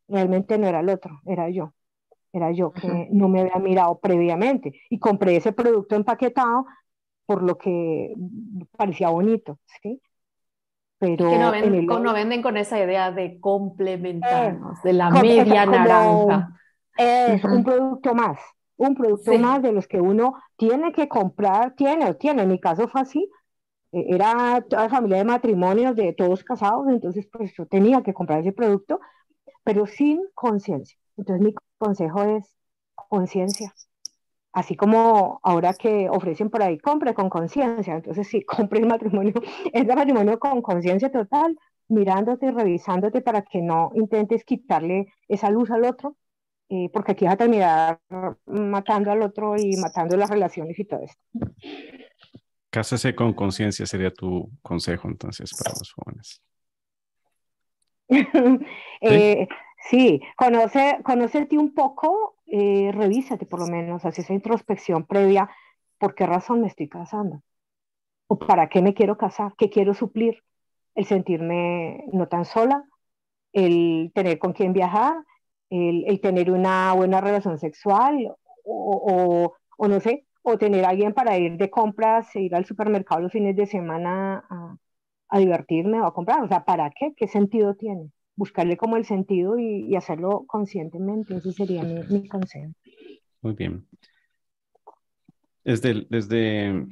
[0.09, 1.76] realmente no era el otro, era yo.
[2.37, 6.66] Era yo que no me había mirado previamente y compré ese producto empaquetado
[7.25, 8.12] por lo que
[8.77, 10.03] parecía bonito, ¿sí?
[10.99, 16.53] Pero que no, venden con esa idea de complementarnos, de la media naranja.
[16.99, 18.38] Es un producto más,
[18.77, 22.61] un producto más de los que uno tiene que comprar, tiene o tiene, en mi
[22.61, 23.31] caso fue así,
[23.92, 28.40] e, era toda familia de matrimonios de todos casados, entonces pues yo tenía que comprar
[28.40, 29.01] ese producto,
[29.64, 30.99] pero sin conciencia.
[31.16, 32.57] Entonces mi consejo es
[32.95, 33.75] conciencia.
[34.53, 37.97] Así como ahora que ofrecen por ahí, compre con conciencia.
[37.97, 39.35] Entonces sí, compre el matrimonio,
[39.73, 41.59] es el matrimonio con conciencia total,
[41.89, 46.17] mirándote, revisándote para que no intentes quitarle esa luz al otro,
[46.69, 48.01] eh, porque aquí vas a terminar
[48.47, 51.23] matando al otro y matando las relaciones y todo esto.
[52.71, 56.43] Cásese con conciencia sería tu consejo entonces para los jóvenes.
[59.01, 59.55] eh, sí,
[60.37, 65.51] conoce, conócete un poco, eh, revísate por lo menos, haz esa introspección previa,
[65.99, 67.42] ¿por qué razón me estoy casando?
[68.29, 69.55] ¿O para qué me quiero casar?
[69.57, 70.42] ¿Qué quiero suplir?
[70.94, 72.85] El sentirme no tan sola,
[73.53, 75.14] el tener con quién viajar,
[75.70, 81.38] el, tener una buena relación sexual o, o, no sé, o tener a alguien para
[81.38, 84.77] ir de compras, ir al supermercado los fines de semana a,
[85.29, 86.42] a, divertirme o a comprar.
[86.42, 87.14] O sea, ¿para qué?
[87.16, 88.11] ¿Qué sentido tiene?
[88.37, 91.37] Buscarle como el sentido y, hacerlo conscientemente.
[91.37, 92.72] Ese sería mi, mi, consejo.
[93.40, 93.87] Muy bien.
[95.64, 96.87] Desde, desde,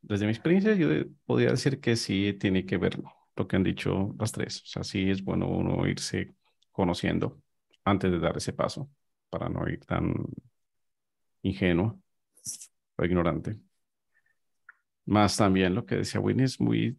[0.00, 0.88] desde mi experiencia, yo
[1.24, 2.98] podría decir que sí tiene que ver
[3.36, 4.62] lo que han dicho las tres.
[4.62, 6.34] O sea, sí es bueno uno irse
[6.72, 7.40] conociendo
[7.84, 8.90] antes de dar ese paso
[9.30, 10.14] para no ir tan
[11.42, 12.00] ingenuo
[12.96, 13.58] o ignorante.
[15.04, 16.98] Más también lo que decía Winnie es muy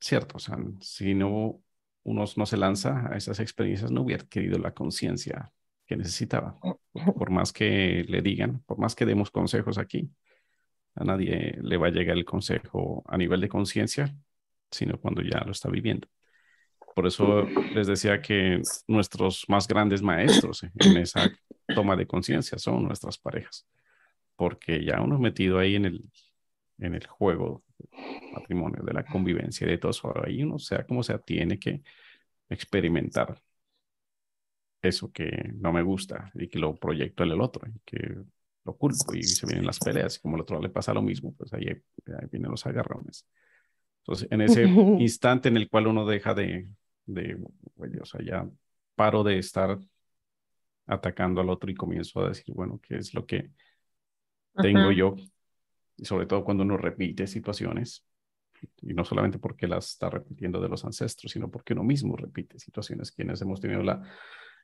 [0.00, 0.36] cierto.
[0.36, 1.62] O sea, si no
[2.06, 5.52] uno no se lanza a esas experiencias, no hubiera querido la conciencia
[5.86, 6.56] que necesitaba.
[6.92, 10.08] Por más que le digan, por más que demos consejos aquí,
[10.94, 14.14] a nadie le va a llegar el consejo a nivel de conciencia,
[14.70, 16.06] sino cuando ya lo está viviendo.
[16.94, 17.42] Por eso
[17.74, 21.28] les decía que nuestros más grandes maestros en esa
[21.74, 23.66] toma de conciencia son nuestras parejas,
[24.36, 26.04] porque ya uno metido ahí en el,
[26.78, 27.64] en el juego
[28.32, 31.82] matrimonio, de la convivencia, de todo eso, ahí uno sea como sea, tiene que
[32.48, 33.40] experimentar
[34.82, 38.16] eso que no me gusta y que lo proyecto en el otro y que
[38.64, 41.34] lo culpo y se vienen las peleas y como al otro le pasa lo mismo,
[41.34, 43.26] pues ahí, ahí vienen los agarrones.
[44.00, 44.62] Entonces, en ese
[45.00, 46.68] instante en el cual uno deja de,
[47.06, 47.36] de,
[48.00, 48.48] o sea, ya
[48.94, 49.78] paro de estar
[50.86, 53.50] atacando al otro y comienzo a decir, bueno, ¿qué es lo que
[54.60, 55.16] tengo yo?
[55.96, 58.04] Y sobre todo cuando uno repite situaciones,
[58.82, 62.58] y no solamente porque las está repitiendo de los ancestros, sino porque uno mismo repite
[62.58, 64.02] situaciones, quienes hemos tenido la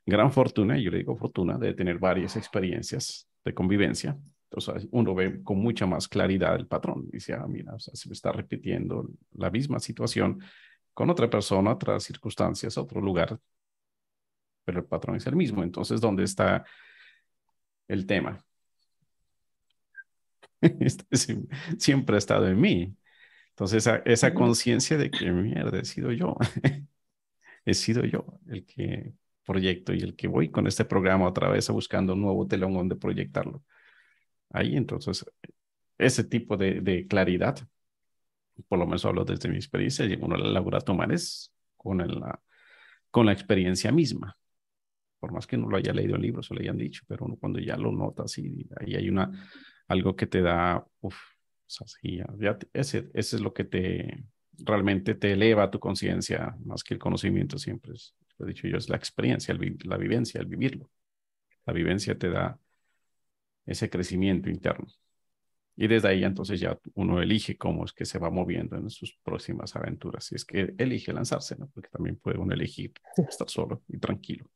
[0.05, 4.19] gran fortuna, y yo le digo fortuna, de tener varias experiencias de convivencia.
[4.51, 7.09] Entonces uno ve con mucha más claridad el patrón.
[7.11, 10.41] Dice, ah, mira, o se me está repitiendo la misma situación
[10.93, 13.39] con otra persona, otras circunstancias, otro lugar,
[14.65, 15.63] pero el patrón es el mismo.
[15.63, 16.65] Entonces, ¿dónde está
[17.89, 18.39] el tema?
[20.81, 21.17] Este
[21.79, 22.97] siempre ha estado en mí.
[23.51, 26.37] Entonces, esa, esa conciencia de que, mierda, he sido yo.
[27.65, 29.13] he sido yo el que
[29.45, 32.97] proyecto y el que voy con este programa otra vez buscando un nuevo telón donde
[32.97, 33.65] proyectarlo.
[34.51, 35.25] Ahí, entonces,
[35.99, 37.59] ese tipo de, de claridad
[38.69, 42.41] por lo menos hablo desde mi experiencia, y uno la logra tomar es con la,
[43.11, 44.37] con la experiencia misma.
[45.19, 47.37] Por más que no lo haya leído en libros o le hayan dicho, pero uno
[47.37, 49.31] cuando ya lo nota así, ahí hay una,
[49.93, 51.17] algo que te da, uff,
[52.03, 54.25] ya, ese, ese es lo que te
[54.59, 58.77] realmente te eleva tu conciencia más que el conocimiento siempre es, lo he dicho yo,
[58.77, 60.91] es la experiencia, la vivencia, el vivirlo.
[61.65, 62.59] La vivencia te da
[63.67, 64.87] ese crecimiento interno.
[65.77, 69.17] Y desde ahí entonces ya uno elige cómo es que se va moviendo en sus
[69.23, 70.25] próximas aventuras.
[70.25, 71.69] Si es que elige lanzarse, ¿no?
[71.69, 74.51] Porque también puede uno elegir estar solo y tranquilo.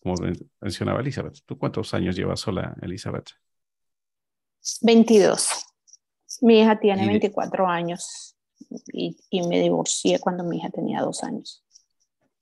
[0.00, 0.14] Como
[0.60, 3.30] mencionaba Elizabeth, ¿tú cuántos años llevas sola, Elizabeth?
[4.80, 5.48] 22.
[6.40, 8.36] Mi hija tiene 24 años
[8.92, 11.64] y, y, me divorcié cuando mi hija tenía dos años.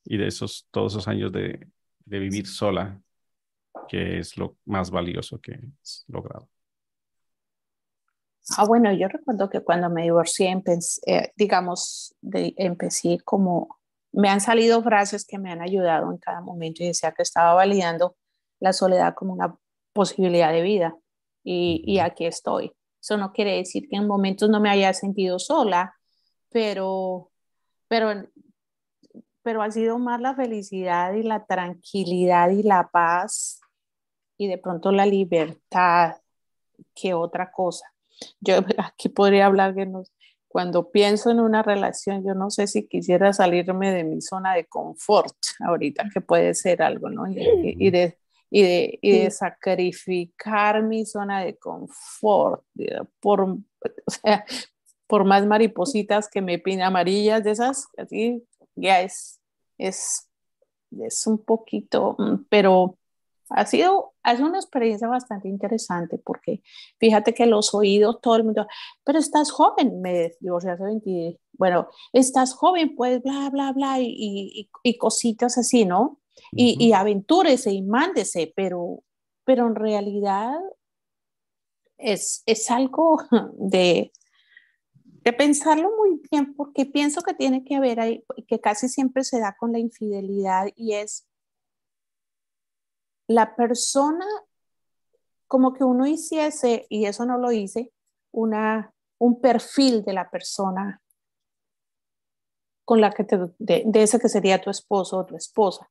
[0.04, 1.66] Y de esos, todos esos años de,
[2.04, 3.00] de vivir sola,
[3.88, 6.48] ¿qué es lo más valioso que has logrado?
[8.56, 13.78] Ah, bueno, yo recuerdo que cuando me divorcié, empecé, eh, digamos, de, empecé como,
[14.12, 17.54] me han salido frases que me han ayudado en cada momento y decía que estaba
[17.54, 18.16] validando
[18.58, 19.56] la soledad como una
[19.92, 20.96] posibilidad de vida
[21.42, 22.72] y, y aquí estoy.
[23.00, 25.94] Eso no quiere decir que en momentos no me haya sentido sola
[26.50, 27.30] pero,
[27.88, 28.28] pero,
[29.42, 33.60] pero ha sido más la felicidad y la tranquilidad y la paz
[34.36, 36.16] y de pronto la libertad
[36.94, 37.86] que otra cosa.
[38.40, 39.88] Yo aquí podría hablar que
[40.48, 44.66] cuando pienso en una relación, yo no sé si quisiera salirme de mi zona de
[44.66, 47.28] confort ahorita, que puede ser algo, ¿no?
[47.28, 48.18] Y, de,
[48.50, 52.64] y de, y de sacrificar mi zona de confort
[53.20, 53.58] por, o
[54.10, 54.44] sea,
[55.06, 59.40] por más maripositas que me pinen amarillas de esas, así ya es,
[59.78, 60.28] es,
[61.00, 62.96] es un poquito, mm, pero
[63.50, 66.62] ha sido, ha sido una experiencia bastante interesante porque
[66.98, 68.66] fíjate que los oídos, todo el mundo,
[69.04, 74.70] pero estás joven, me divorcié hace 20, bueno, estás joven, pues bla, bla, bla, y,
[74.82, 76.20] y, cositas así, ¿no?
[76.52, 79.02] Y, y aventúrese y mándese, pero,
[79.44, 80.58] pero en realidad
[81.98, 83.18] es, es algo
[83.54, 84.12] de,
[84.94, 89.40] de pensarlo muy bien, porque pienso que tiene que ver ahí, que casi siempre se
[89.40, 91.26] da con la infidelidad y es
[93.26, 94.26] la persona,
[95.46, 97.92] como que uno hiciese, y eso no lo hice,
[98.32, 101.00] una, un perfil de la persona
[102.84, 105.88] con la que te, de, ese que sería tu esposo o tu esposa.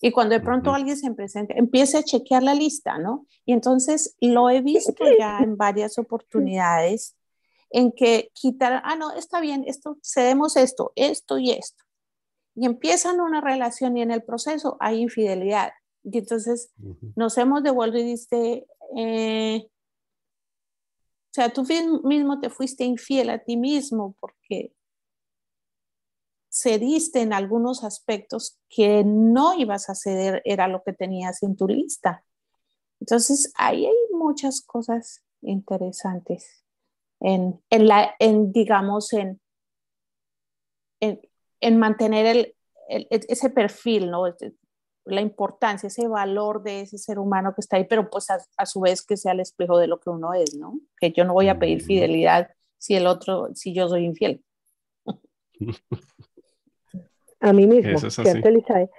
[0.00, 3.26] Y cuando de pronto alguien se presenta, empiece a chequear la lista, ¿no?
[3.44, 7.16] Y entonces lo he visto ya en varias oportunidades
[7.70, 11.84] en que quitar, ah, no, está bien, esto, cedemos esto, esto y esto.
[12.54, 15.72] Y empiezan una relación y en el proceso hay infidelidad.
[16.04, 16.70] Y entonces
[17.16, 19.68] nos hemos devuelto y dice, eh,
[21.30, 21.64] o sea, tú
[22.04, 24.72] mismo te fuiste infiel a ti mismo porque
[26.50, 31.68] cediste en algunos aspectos que no ibas a ceder, era lo que tenías en tu
[31.68, 32.24] lista.
[33.00, 36.64] Entonces, ahí hay muchas cosas interesantes
[37.20, 39.40] en, en la, en, digamos, en,
[41.00, 41.20] en,
[41.60, 42.54] en mantener el,
[42.88, 44.24] el, ese perfil, ¿no?
[45.04, 48.80] la importancia, ese valor de ese ser humano que está ahí, pero pues a, su
[48.80, 50.78] vez que sea el espejo de lo que uno es, ¿no?
[51.00, 54.44] Que yo no voy a pedir fidelidad si el otro, si yo soy infiel.
[57.40, 58.90] A mí mismo, ¿cierto, Elizabeth?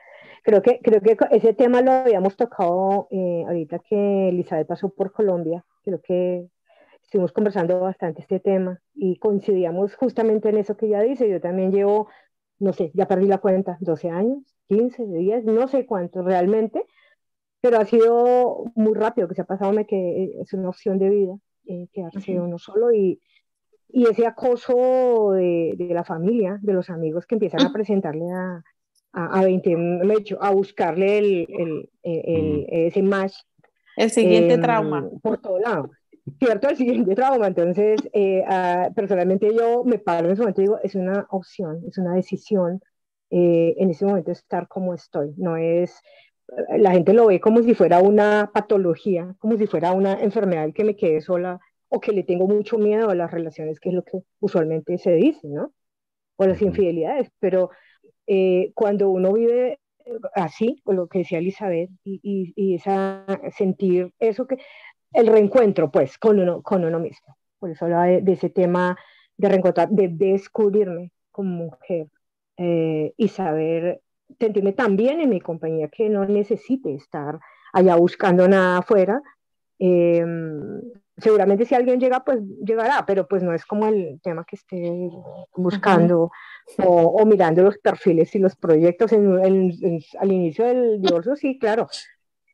[0.44, 5.12] Creo que, creo que ese tema lo habíamos tocado eh, ahorita que Elizabeth pasó por
[5.12, 5.66] Colombia.
[5.84, 6.48] Creo que
[7.04, 11.30] estuvimos conversando bastante este tema y coincidíamos justamente en eso que ella dice.
[11.30, 12.08] Yo también llevo,
[12.60, 16.86] no sé, ya perdí la cuenta, 12 años 15 días, no sé cuánto realmente,
[17.60, 21.10] pero ha sido muy rápido que se ha pasado, me que es una opción de
[21.10, 23.20] vida, eh, quedarse uno solo y,
[23.92, 28.64] y ese acoso de, de, la familia, de los amigos que empiezan a presentarle a,
[29.14, 33.34] a, a 20, a buscarle el, el, el, ese match.
[33.98, 35.10] El siguiente em, trauma.
[35.22, 35.90] Por todo lado.
[36.38, 37.48] Cierto, el siguiente trauma.
[37.48, 41.82] Entonces, eh, ah, personalmente yo me paro en ese momento y digo, es una opción,
[41.88, 42.82] es una decisión
[43.32, 45.34] eh, en ese momento estar como estoy.
[45.38, 46.00] No es,
[46.70, 50.70] eh, la gente lo ve como si fuera una patología, como si fuera una enfermedad
[50.74, 53.96] que me quede sola o que le tengo mucho miedo a las relaciones, que es
[53.96, 55.74] lo que usualmente se dice, ¿no?
[56.38, 57.30] O las infidelidades.
[57.40, 57.72] Pero
[58.28, 59.80] eh, cuando uno vive
[60.36, 63.26] así, con lo que decía Elizabeth, y, y, esa,
[63.56, 64.58] sentir eso que,
[65.14, 67.38] el reencuentro, pues, con uno, con uno mismo.
[67.60, 68.98] Por eso habla de, de ese tema
[69.38, 72.08] de reencontrar, de descubrirme como mujer,
[72.58, 74.02] eh, y saber
[74.38, 77.40] sentirme tan bien en mi compañía que no necesite estar
[77.72, 79.22] allá buscando nada afuera.
[79.80, 80.82] Em,
[81.22, 85.10] seguramente si alguien llega, pues llegará, pero pues no es como el tema que esté
[85.56, 86.32] buscando
[86.78, 89.12] o, o, mirando los perfiles y los proyectos.
[89.12, 89.40] En,
[90.20, 91.88] al inicio del divorcio, sí, claro,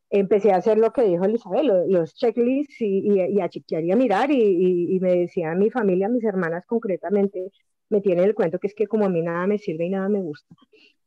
[0.09, 3.95] empecé a hacer lo que dijo Elizabeth, los, checklists y, y, a chequear y a
[3.95, 7.51] mirar y, y, me decía mi familia, mis hermanas concretamente,
[7.89, 10.09] me tiene el cuento que es que como a mí nada me sirve y nada
[10.09, 10.55] me gusta.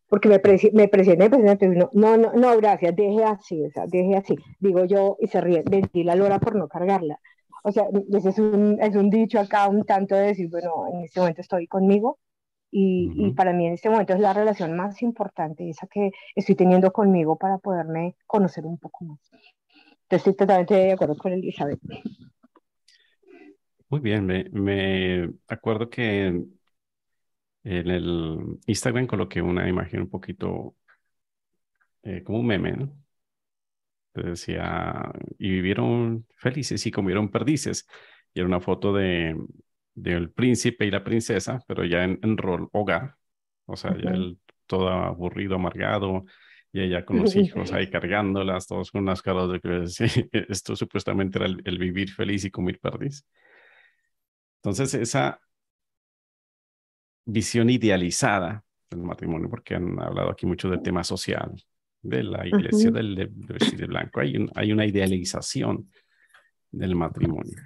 [0.09, 4.17] Porque me, presi me presioné, no, no, no, no, gracias, deje así, o sea, deje
[4.17, 4.37] así.
[4.59, 7.21] Digo yo y se ríe, vendí la lora por no cargarla.
[7.65, 11.05] O sea, ese es un, es un dicho acá un tanto de decir, bueno, en
[11.05, 12.19] este momento estoy conmigo
[12.71, 16.55] y, y, para mí en este momento es la relación más importante, esa que estoy
[16.55, 19.19] teniendo conmigo para poderme conocer un poco más.
[19.33, 21.81] Entonces estoy totalmente de acuerdo con Elizabeth.
[23.89, 26.59] Muy bien, me, me acuerdo que en
[27.65, 30.75] el Instagram coloqué una imagen un poquito
[32.03, 32.93] eh, como un meme, ¿no?
[34.15, 37.87] decía, y vivieron felices y comieron perdices.
[38.35, 39.37] Y era una foto de
[39.95, 43.17] del príncipe y la princesa, pero ya en, rol hogar.
[43.67, 46.25] O sea, ya él todo aburrido, amargado,
[46.73, 49.85] y ella con los hijos ahí cargándolas, todos con unas caras de que
[50.49, 53.25] esto supuestamente era el, el, vivir feliz y comer perdiz.
[54.63, 55.41] Entonces, esa,
[57.29, 61.55] visión idealizada del matrimonio, porque han hablado aquí mucho del tema social,
[62.01, 64.21] de la iglesia del de, vestir de blanco.
[64.21, 65.91] Hay, hay una idealización
[66.71, 67.57] del matrimonio.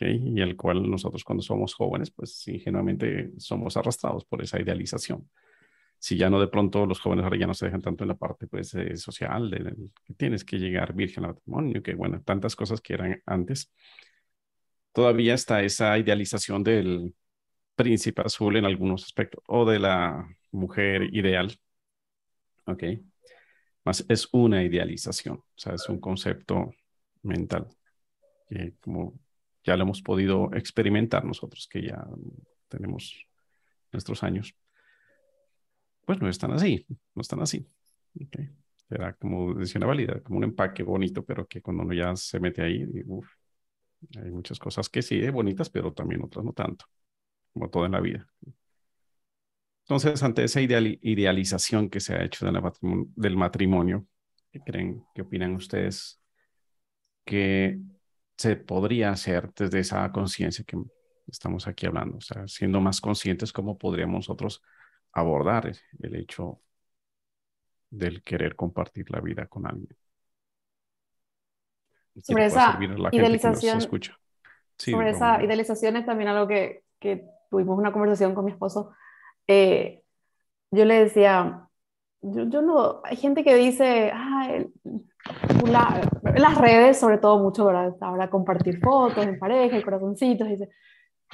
[0.00, 5.28] Y el cual nosotros cuando somos jóvenes, pues ingenuamente somos arrastrados por esa idealización.
[5.98, 8.16] Si ya no de pronto los jóvenes ahora ya no se dejan tanto en la
[8.16, 9.74] parte pues eh, social, de,
[10.04, 13.72] que tienes que llegar virgen al matrimonio, que bueno, tantas cosas que eran antes,
[14.92, 17.14] todavía está esa idealización del
[17.74, 21.58] príncipe azul en algunos aspectos o de la mujer ideal.
[22.66, 22.84] Ok.
[23.84, 26.74] Más es una idealización, o sea, es un concepto
[27.22, 27.68] mental
[28.48, 29.18] que como
[29.64, 32.06] ya lo hemos podido experimentar nosotros que ya
[32.68, 33.26] tenemos
[33.92, 34.54] nuestros años,
[36.04, 37.66] pues no están así, no están así.
[38.14, 38.50] Okay.
[38.90, 42.40] Era como decía una válida, como un empaque bonito, pero que cuando uno ya se
[42.40, 42.86] mete ahí,
[44.16, 46.86] hay muchas cosas que sí, bonitas, pero también otras no tanto,
[47.52, 48.26] como todo en la vida.
[49.82, 54.06] Entonces, ante esa idealización que se ha hecho del matrimonio,
[54.50, 56.20] ¿qué creen, qué opinan ustedes
[57.24, 57.78] que
[58.38, 60.78] se podría hacer desde esa conciencia que
[61.26, 62.18] estamos aquí hablando?
[62.18, 64.62] O sea, siendo más conscientes, ¿cómo podríamos nosotros
[65.12, 65.70] abordar
[66.00, 66.60] el hecho
[67.90, 69.96] del querer compartir la vida con alguien?
[72.22, 72.78] Sobre esa
[73.12, 73.80] idealización,
[74.76, 78.94] sobre esa idealización es también algo que, que tuvimos una conversación con mi esposo
[79.48, 80.02] eh,
[80.70, 81.68] yo le decía,
[82.20, 84.58] yo, yo, no, hay gente que dice, ah,
[85.50, 87.94] en las redes, sobre todo mucho, ¿verdad?
[88.00, 90.68] Ahora compartir fotos en pareja, corazoncitos, dice,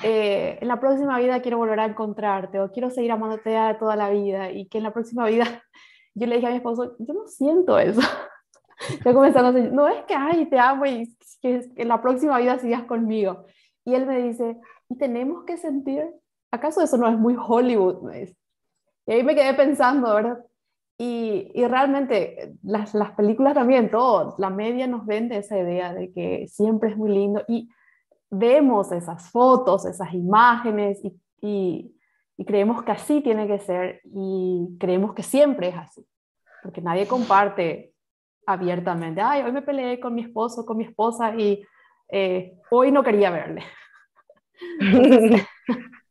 [0.03, 4.11] eh, en la próxima vida quiero volver a encontrarte o quiero seguir amándote toda la
[4.11, 5.45] vida y que en la próxima vida,
[6.15, 8.01] yo le dije a mi esposo, yo no siento eso.
[9.05, 12.39] yo comenzando a decir, no es que, ay, te amo y que en la próxima
[12.39, 13.45] vida sigas conmigo.
[13.85, 14.57] Y él me dice,
[14.89, 16.09] y tenemos que sentir
[16.55, 18.11] ¿acaso eso no es muy Hollywood?
[19.07, 20.39] Y ahí me quedé pensando, ¿verdad?
[20.97, 26.13] Y, y realmente las, las, películas también, todo, la media nos vende esa idea de
[26.13, 27.69] que siempre es muy lindo y
[28.31, 31.97] vemos esas fotos, esas imágenes y, y,
[32.37, 36.07] y creemos que así tiene que ser y creemos que siempre es así,
[36.63, 37.93] porque nadie comparte
[38.47, 41.65] abiertamente, ay, hoy me peleé con mi esposo, con mi esposa y
[42.09, 43.65] eh, hoy no quería verle.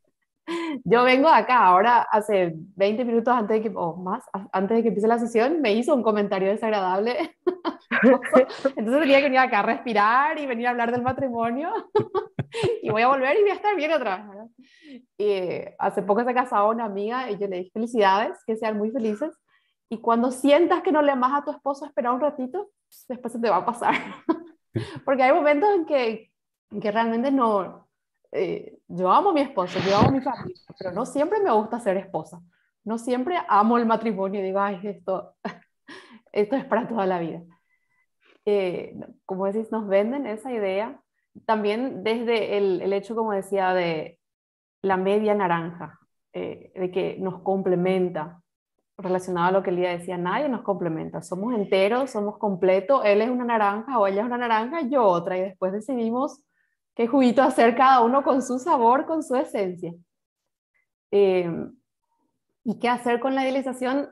[0.84, 4.89] Yo vengo acá, ahora hace 20 minutos antes de que, o más, antes de que
[4.89, 7.38] empiece la sesión, me hizo un comentario desagradable.
[8.76, 11.72] Entonces tenía que venir acá a respirar y venir a hablar del matrimonio.
[12.82, 15.04] y voy a volver y voy a estar bien otra vez.
[15.18, 18.91] Y hace poco se casó una amiga y yo le dije felicidades, que sean muy
[18.91, 19.32] felices.
[19.89, 22.72] Y cuando sientas que no le amas a tu esposo, espera un ratito,
[23.08, 23.94] después se te va a pasar.
[25.06, 26.32] Porque hay momentos en que,
[26.72, 27.88] en que realmente no,
[28.34, 31.51] eh, yo amo a mi esposo, yo amo a mi familia, pero no siempre me
[31.51, 32.41] gusta ser esposa.
[32.84, 35.36] No siempre amo el matrimonio y digo, ay, esto,
[36.31, 37.41] esto es para toda la vida.
[38.45, 40.99] Eh, como decís, nos venden esa idea.
[41.45, 44.19] También desde el, el hecho, como decía, de
[44.81, 45.99] la media naranja,
[46.34, 48.41] eh, de que nos complementa,
[48.97, 53.29] relacionado a lo que Lía decía, nadie nos complementa, somos enteros, somos completos, él es
[53.29, 56.43] una naranja o ella es una naranja, yo otra, y después decidimos
[56.96, 59.94] qué juguito hacer cada uno con su sabor, con su esencia.
[61.12, 61.50] Eh,
[62.64, 64.10] ¿Y qué hacer con la idealización?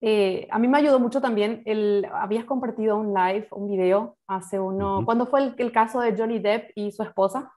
[0.00, 4.60] Eh, a mí me ayudó mucho también, el, habías compartido un live, un video hace
[4.60, 7.52] uno, cuando fue el, caso de Johnny Depp y su esposa,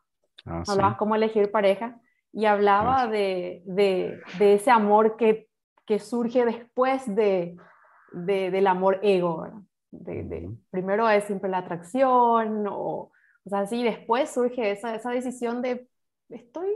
[0.45, 1.99] ah, hablabas cómo elegir pareja
[2.33, 5.49] y hablaba de, de, de, ese amor que,
[5.85, 7.57] que surge después de,
[8.11, 9.47] del amor ego,
[9.91, 13.11] de, primero es siempre la atracción o
[13.45, 15.87] o sea, sí, después surge esa, decisión de,
[16.29, 16.69] estoy,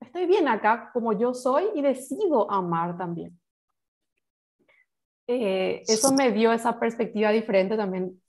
[0.00, 3.38] estoy bien acá como yo soy y decido amar también.
[5.28, 8.20] Eh, eso me dio esa perspectiva diferente también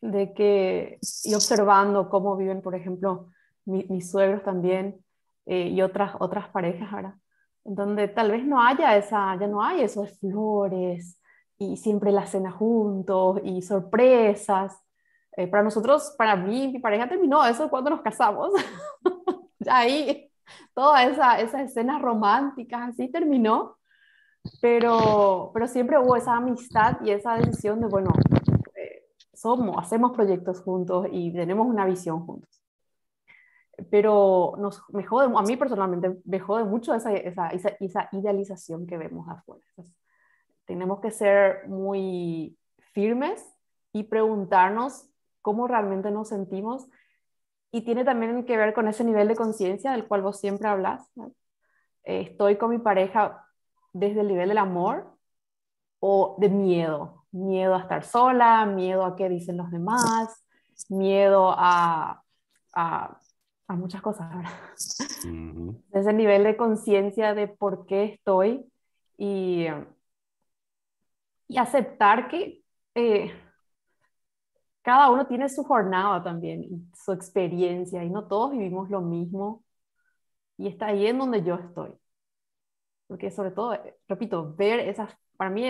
[0.00, 3.30] de que, y observando cómo viven, por ejemplo,
[3.64, 5.04] mis suegros también
[5.44, 7.18] eh, y otras, otras parejas ahora,
[7.64, 11.20] donde tal vez no haya esa, ya no hay esos flores
[11.58, 14.80] y siempre la cena juntos y sorpresas,
[15.38, 18.50] eh, para nosotros, para mí, mi pareja terminó eso cuando nos casamos.
[19.70, 20.28] ahí,
[20.74, 23.76] toda esa, esas escenas románticas así terminó,
[24.60, 28.10] pero, pero siempre hubo esa amistad y esa decisión de, bueno,
[28.74, 32.60] eh, somos, hacemos proyectos juntos y tenemos una visión juntos.
[33.92, 38.88] Pero nos, me jode, a mí personalmente me jode mucho esa, esa, esa, esa idealización
[38.88, 39.62] que vemos afuera.
[40.64, 42.58] tenemos que ser muy
[42.92, 43.46] firmes
[43.92, 45.08] y preguntarnos
[45.48, 46.90] cómo realmente nos sentimos
[47.72, 51.10] y tiene también que ver con ese nivel de conciencia del cual vos siempre hablas.
[52.04, 53.46] eh, estoy con mi pareja
[53.94, 55.16] desde el nivel del amor
[56.00, 57.24] o de miedo.
[57.30, 60.44] Miedo a estar sola, miedo a qué dicen los demás,
[60.90, 62.22] miedo a,
[62.74, 63.18] a,
[63.68, 64.28] muchas cosas.
[65.24, 68.70] Desde el nivel de conciencia de por qué estoy
[69.16, 69.66] y,
[71.48, 72.62] y aceptar que
[72.94, 73.32] eh,
[74.88, 79.62] cada uno tiene su jornada también, su experiencia, y no todos vivimos lo mismo.
[80.56, 81.90] Y está ahí en donde yo estoy.
[83.06, 85.62] Porque sobre todo, eh, repito, ver esas, para mí,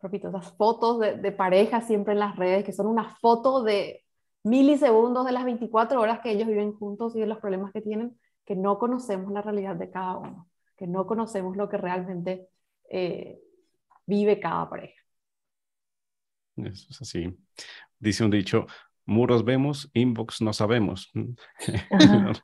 [0.00, 4.04] repito, esas fotos de, de pareja siempre en las redes, que son una foto de
[4.42, 8.18] milisegundos de las 24 horas que ellos viven juntos y de los problemas que tienen,
[8.44, 12.48] que no conocemos la realidad de cada uno, que no conocemos lo que realmente
[12.90, 13.40] eh,
[14.04, 15.00] vive cada pareja.
[16.66, 17.34] Eso es así.
[17.98, 18.66] Dice un dicho,
[19.06, 21.10] muros vemos, inbox no sabemos.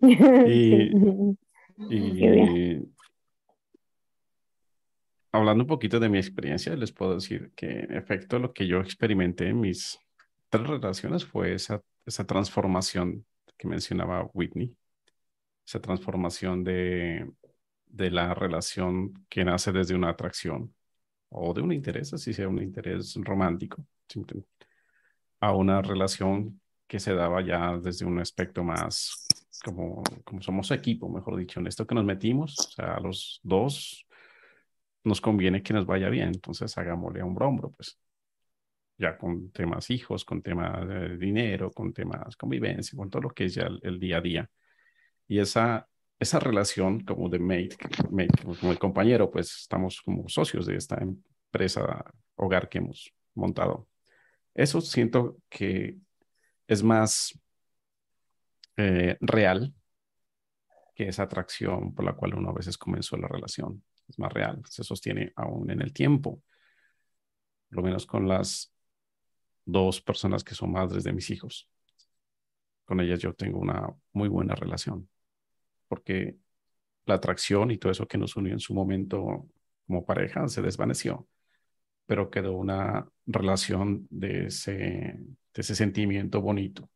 [0.00, 0.90] y,
[5.30, 8.80] hablando un poquito de mi experiencia, les puedo decir que en efecto lo que yo
[8.80, 9.98] experimenté en mis
[10.48, 13.24] tres relaciones fue esa, esa transformación
[13.56, 14.76] que mencionaba Whitney,
[15.64, 17.30] esa transformación de,
[17.86, 20.74] de la relación que nace desde una atracción
[21.32, 23.84] o de un interés, así sea un interés romántico,
[25.40, 29.26] a una relación que se daba ya desde un aspecto más
[29.64, 33.40] como, como somos equipo, mejor dicho, en esto que nos metimos, o sea, a los
[33.42, 34.06] dos
[35.04, 37.98] nos conviene que nos vaya bien, entonces hagámosle a un hombro, pues
[38.98, 43.46] ya con temas hijos, con temas de dinero, con temas convivencia, con todo lo que
[43.46, 44.50] es ya el, día a día.
[45.28, 45.88] Y esa,
[46.22, 47.76] esa relación como de mate,
[48.10, 52.04] mate, como el compañero, pues estamos como socios de esta empresa
[52.36, 53.88] hogar que hemos montado.
[54.54, 55.98] Eso siento que
[56.66, 57.38] es más
[58.76, 59.74] eh, real
[60.94, 63.82] que esa atracción por la cual uno a veces comenzó la relación.
[64.08, 66.42] Es más real, se sostiene aún en el tiempo.
[67.68, 68.72] Por lo menos con las
[69.64, 71.68] dos personas que son madres de mis hijos.
[72.84, 75.08] Con ellas yo tengo una muy buena relación,
[75.92, 76.36] porque
[77.04, 79.46] la atracción y todo eso que nos unió en su momento
[79.86, 81.28] como pareja se desvaneció,
[82.06, 86.88] pero quedó una relación de ese, de ese sentimiento bonito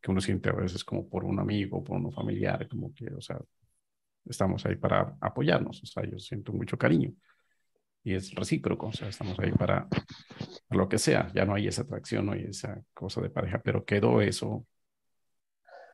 [0.00, 3.20] que uno siente a veces como por un amigo, por un familiar, como que, o
[3.20, 3.38] sea,
[4.24, 7.12] estamos ahí para apoyarnos, o sea, yo siento mucho cariño
[8.02, 9.88] y es recíproco, o sea, estamos ahí para,
[10.70, 13.84] lo que sea, ya no hay esa atracción, no hay esa cosa de pareja, pero
[13.84, 14.66] quedó eso,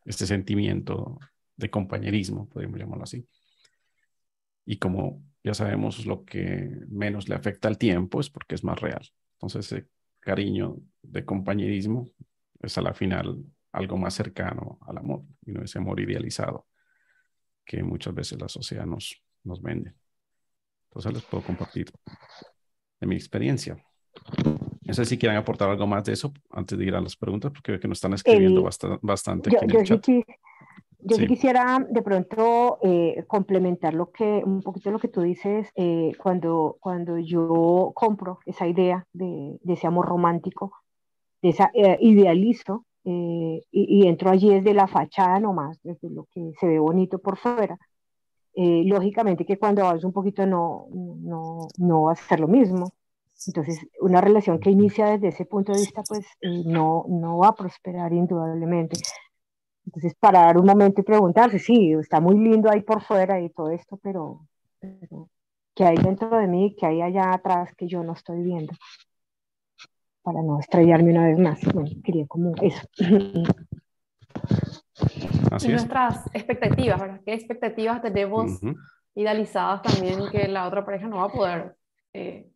[0.05, 1.19] este sentimiento
[1.57, 3.27] de compañerismo, podemos llamarlo así.
[4.67, 8.81] Y como ya sabemos lo que menos le afecta al tiempo es porque es más
[8.81, 9.07] real.
[9.35, 9.89] Entonces ese
[10.21, 12.09] cariño de compañerismo
[12.61, 16.67] es a la final algo más cercano al amor y no ese amor idealizado
[17.65, 19.93] que muchas veces la sociedad nos, nos vende.
[20.89, 21.91] Entonces les puedo compartir
[23.01, 23.77] de mi experiencia.
[24.83, 27.51] No sé si quieren aportar algo más de eso antes de ir a las preguntas,
[27.53, 28.63] porque veo que nos están escribiendo
[29.03, 29.51] bastante.
[29.51, 30.25] Yo, yo, sí.
[31.07, 36.77] Quisiera de pronto eh, complementar lo que, un poquito lo que tú dices eh, cuando,
[36.81, 40.73] cuando yo compro esa idea de, de ese amor romántico,
[41.43, 46.53] de esa eh, idealizo eh, y, entro allí desde la fachada nomás, desde lo que
[46.59, 47.79] se ve bonito por fuera.
[48.57, 52.93] Eh, lógicamente que cuando vas un poquito no, no, no va a ser lo mismo.
[53.47, 57.49] Entonces, una relación que inicia desde ese punto de vista, pues eh, no, no va
[57.49, 58.97] a prosperar indudablemente.
[59.87, 63.51] Entonces, para dar un momento y preguntarse, sí, está muy lindo ahí por fuera y
[63.51, 64.47] todo esto, pero,
[64.81, 65.29] pero
[65.75, 66.75] ¿qué hay dentro de mí?
[66.79, 68.73] ¿Qué hay allá atrás que yo no estoy viendo?
[70.25, 71.61] para no estrellarme una vez más.
[71.73, 72.89] Bueno, quería como eso.
[75.63, 77.21] y nuestras expectativas, ¿verdad?
[77.25, 78.59] ¿Qué expectativas tenemos
[79.15, 81.77] idealizadas también que la otra pareja no va a poder
[82.15, 82.51] eh,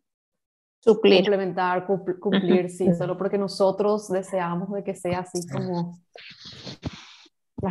[0.79, 1.19] suplir.
[1.19, 1.85] implementar,
[2.19, 5.99] cumplir, sí, solo porque nosotros deseamos de que sea así como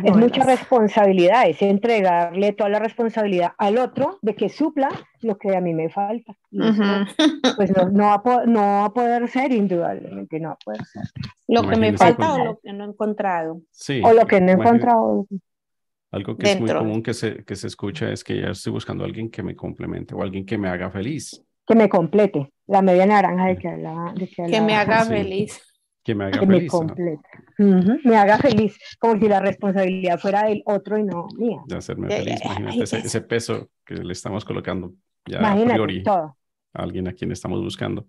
[0.03, 4.89] es mucha responsabilidad, es entregarle toda la responsabilidad al otro de que supla
[5.21, 6.35] lo que a mí me falta.
[7.57, 11.03] pues no, va a poder ser, indudablemente, no va a poder ser.
[11.47, 13.61] Lo que me falta o lo que no he encontrado.
[13.71, 15.27] Sí, o lo que no he encontrado.
[16.11, 19.03] Algo que es muy común que se, que se escucha es que ya estoy buscando
[19.03, 21.43] a alguien que me complemente o alguien que me haga feliz.
[21.67, 24.13] Que me complete, la media naranja de que hablaba.
[24.13, 25.61] De que, me haga feliz
[26.03, 26.71] que me haga feliz.
[27.57, 31.61] Me, me haga feliz, como si la responsabilidad fuera del otro y no mía.
[31.67, 34.93] De hacerme feliz, imagínate ese, peso que le estamos colocando
[35.25, 36.33] ya a priori a
[36.73, 38.07] alguien a quien estamos buscando.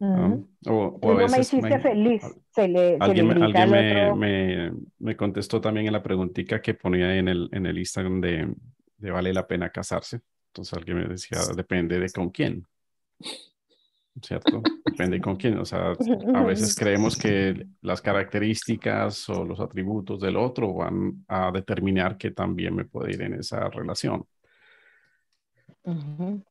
[0.00, 2.22] Um, o, o a no me veces hiciste me- feliz.
[2.50, 6.74] Se le, se le Alguien, me, alguien me, me contestó también en la preguntita que
[6.74, 8.52] ponía en el, en el Instagram de,
[8.98, 10.20] de vale la pena casarse.
[10.48, 12.66] Entonces alguien me decía, depende de con quién.
[14.22, 14.62] ¿Cierto?
[14.84, 15.58] Depende con quién.
[15.58, 15.92] O sea,
[16.34, 22.30] a veces creemos que las características o los atributos del otro van a determinar que
[22.30, 24.24] también me puede ir en esa relación.
[25.84, 26.42] Ujú.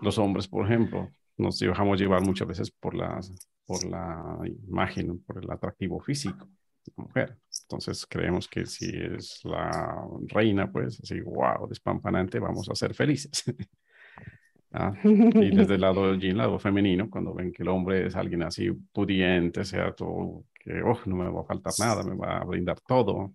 [0.00, 3.20] Los hombres, por ejemplo, nos dejamos llevar muchas veces por la,
[3.66, 6.46] por la imagen, por el atractivo físico
[6.84, 7.38] de la mujer.
[7.62, 13.44] Entonces creemos que si es la reina, pues así, wow, despampanante, vamos a ser felices.
[14.72, 14.92] Ah,
[15.40, 18.42] Y desde el lado del yin, lado femenino, cuando ven que el hombre es alguien
[18.42, 22.44] así pudiente, sea todo, que oh, no me va a faltar nada, me va a
[22.44, 23.34] brindar todo,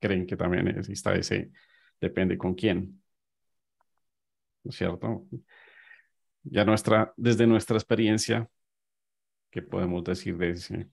[0.00, 1.50] creen que también es- está ese,
[2.00, 3.00] depende con quién.
[4.62, 5.26] ¿No es cierto?
[6.44, 8.48] Ya nuestra, desde nuestra experiencia,
[9.50, 10.90] ¿qué podemos decir de ese?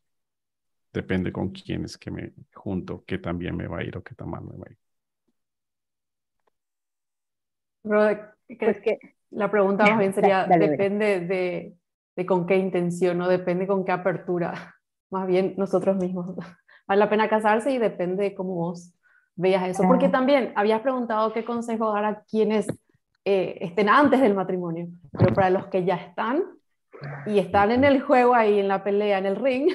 [0.93, 4.15] Depende con quién es que me junto, que también me va a ir o que
[4.15, 4.77] tan mal me va a ir.
[4.79, 4.89] Pero
[7.61, 8.17] que- Pues
[8.81, 8.99] que,
[9.31, 11.75] la pregunta más bien sería, Dale, depende de,
[12.15, 14.75] de con qué intención, no depende con qué apertura,
[15.11, 16.35] más bien nosotros mismos.
[16.87, 18.93] Vale la pena casarse y depende de cómo vos
[19.35, 19.83] veas eso.
[19.87, 22.67] Porque también habías preguntado qué consejo dar a quienes
[23.23, 26.43] eh, estén antes del matrimonio, pero para los que ya están
[27.25, 29.69] y están en el juego ahí, en la pelea, en el ring,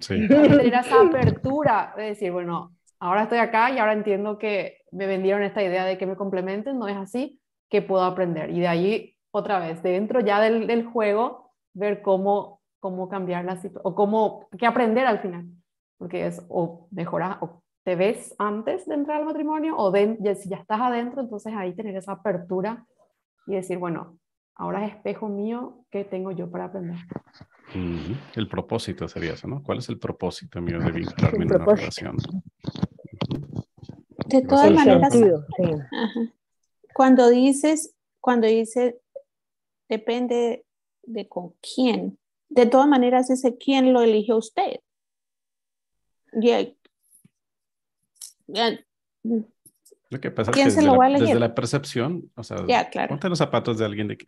[0.00, 5.06] Sí, tener esa apertura de decir, bueno, ahora estoy acá y ahora entiendo que me
[5.06, 7.39] vendieron esta idea de que me complementen, no es así,
[7.70, 8.50] que puedo aprender.
[8.50, 13.56] Y de ahí, otra vez, dentro ya del, del juego, ver cómo, cómo cambiar la
[13.56, 15.46] situación, o cómo, qué aprender al final.
[15.96, 20.34] Porque es o mejorar, o te ves antes de entrar al matrimonio, o de- ya-
[20.34, 22.84] si ya estás adentro, entonces ahí tener esa apertura
[23.46, 24.18] y decir, bueno,
[24.56, 26.96] ahora es espejo mío, ¿qué tengo yo para aprender?
[27.70, 28.14] Ujú.
[28.34, 29.62] El propósito sería eso, ¿no?
[29.62, 32.16] ¿Cuál es el propósito mío de vincularme en una relación?
[34.26, 35.18] De todas maneras, sí.
[36.94, 39.00] Cuando dices, cuando dice,
[39.88, 40.64] depende
[41.02, 42.18] de con quién.
[42.48, 44.80] De todas maneras, ese quién lo eligió usted.
[46.32, 46.66] Ya-
[48.46, 48.84] ya-
[50.10, 52.30] Lo que pasa ¿Quién es se que lo desde va a la, desde la percepción,
[52.34, 53.10] o sea, ya, claro.
[53.10, 54.26] ponte los zapatos de alguien de que,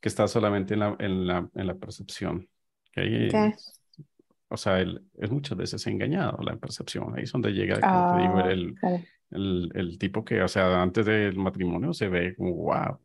[0.00, 2.48] que está solamente en la, en la, en la percepción.
[2.92, 3.34] que ahí Ok.
[3.54, 3.80] es-
[4.48, 7.16] o sea, él es muchas veces engañado la percepción.
[7.16, 9.02] Ahí es donde llega, como te digo, Ah, el, claro.
[9.30, 12.98] El, el tipo que, o sea, antes del matrimonio se ve como wow.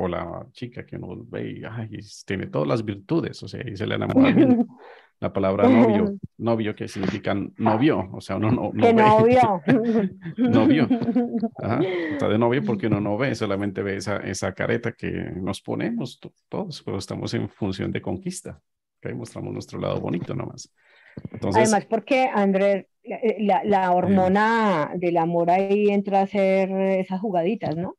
[0.00, 1.90] O la chica que uno ve y ay,
[2.24, 4.66] tiene todas las virtudes, o sea, y se le enamora bien.
[5.20, 9.02] La palabra novio, novio que significa novio, o sea, uno no, no que ve.
[9.02, 9.62] no vio.
[10.36, 10.88] Novio.
[11.60, 11.80] Ajá,
[12.12, 16.20] Está de novio porque uno no ve, solamente ve esa, esa careta que nos ponemos
[16.20, 18.60] to- todos, pero estamos en función de conquista.
[19.00, 20.72] que ahí mostramos nuestro lado bonito nomás.
[21.32, 22.86] Entonces, Además, porque Andrés,
[23.40, 27.96] la, la hormona del amor ahí entra a hacer esas jugaditas, ¿no?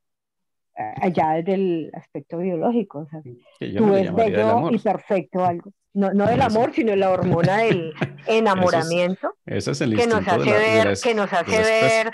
[0.75, 2.99] Allá desde el aspecto biológico.
[2.99, 5.71] O sea, tú no ves bello y perfecto algo.
[5.93, 7.93] No, no del Eso- amor, sino la hormona del
[8.27, 11.31] enamoramiento Ese es el que nos hace de la, de ver, la es- que nos
[11.31, 12.11] de hace ver,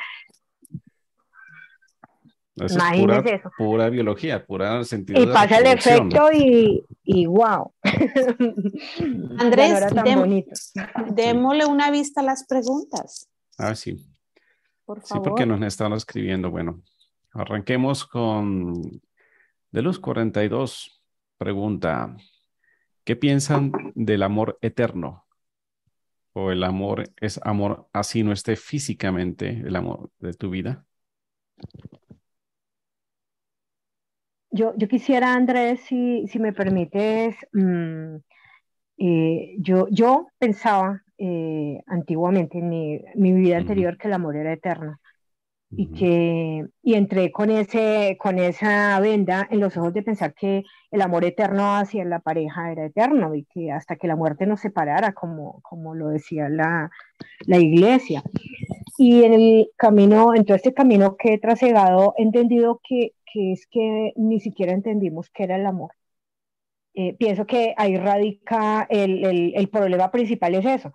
[2.56, 3.52] Eso es imagínese pura, eso.
[3.58, 7.74] pura biología, pura sentido Y de pasa el efecto y, y wow.
[9.40, 10.46] Andrés, no dem-.
[11.14, 14.06] Démosle una vista a las preguntas, Ah, sí.
[14.86, 15.30] por Sí, favor.
[15.30, 16.50] porque nos están escribiendo.
[16.52, 16.82] Bueno,
[17.32, 19.02] arranquemos con
[19.72, 21.02] de los 42.
[21.38, 22.16] Pregunta,
[23.04, 25.26] ¿qué piensan del amor eterno?
[26.32, 30.86] ¿O el amor es amor así no esté físicamente el amor de tu vida?
[34.56, 38.16] Yo, yo quisiera, Andrés, si, si me permites, mm,
[38.98, 44.54] eh, yo, yo pensaba eh, antiguamente en mi, mi vida anterior que el amor era
[44.54, 44.98] eterno
[45.72, 50.64] y que y entré con ese con esa venda en los ojos de pensar que
[50.92, 54.62] el amor eterno hacia la pareja era eterno y que hasta que la muerte nos
[54.62, 56.90] separara como como lo decía la,
[57.48, 58.24] la iglesia.
[58.98, 63.52] Y en el camino en todo este camino que he trasegado he entendido que, que
[63.54, 65.92] es que ni siquiera entendimos qué era el amor.
[66.94, 70.94] Eh, pienso que ahí radica el, el, el problema principal es eso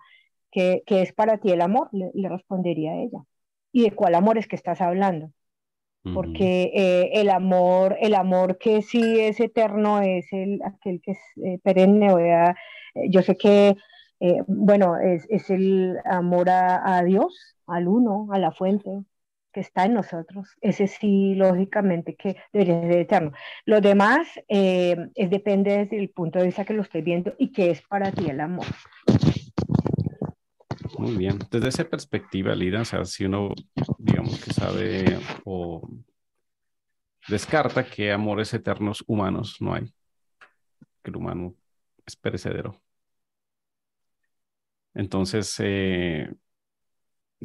[0.51, 3.19] que, que es para ti el amor le, le respondería a ella.
[3.71, 5.31] Y de cuál amor es que estás hablando
[6.11, 11.19] porque eh, el amor, el amor que sí es eterno es el, aquel que es
[11.43, 12.55] eh, perenne, o sea,
[12.95, 13.75] eh, yo sé que,
[14.47, 18.89] bueno, es, es el amor a, a Dios, al uno, a la fuente,
[19.51, 23.31] que está en nosotros, ese sí, lógicamente, que debería ser eterno.
[23.65, 27.51] Lo demás eh, es, depende desde el punto de vista que lo estoy viendo y
[27.51, 28.65] que es para ti el amor.
[30.97, 31.39] Muy bien.
[31.49, 33.53] Desde esa perspectiva, Lida, o sea, si uno,
[33.97, 35.87] digamos que sabe o
[37.27, 39.85] descarta que amores eternos humanos no hay,
[41.03, 41.55] que el humano
[42.05, 42.79] es perecedero.
[44.93, 46.29] Entonces, eh,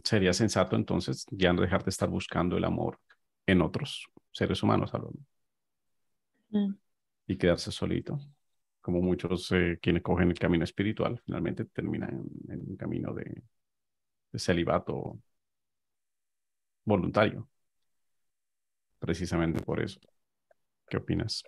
[0.05, 2.99] sería sensato entonces ya no dejar de estar buscando el amor
[3.47, 4.92] en otros seres humanos
[6.51, 6.72] mm.
[7.26, 8.18] y quedarse solito,
[8.80, 13.42] como muchos eh, quienes cogen el camino espiritual finalmente terminan en, un camino de,
[14.32, 15.18] de celibato
[16.84, 17.49] voluntario,
[18.99, 20.01] precisamente por eso.
[20.88, 21.42] ¿Qué opinas?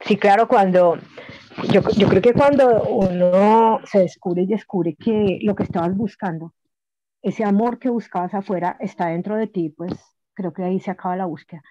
[0.00, 0.98] Sí, claro, cuando
[1.72, 6.54] yo, yo, creo que cuando uno se descubre y descubre que lo que estabas buscando,
[7.22, 9.92] ese amor que buscabas afuera está dentro de ti, pues
[10.34, 11.62] creo que ahí se acaba la búsqueda.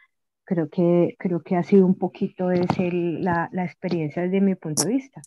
[0.43, 4.83] Creo que, creo que ha sido un poquito es la, la experiencia desde mi punto
[4.83, 5.21] de vista.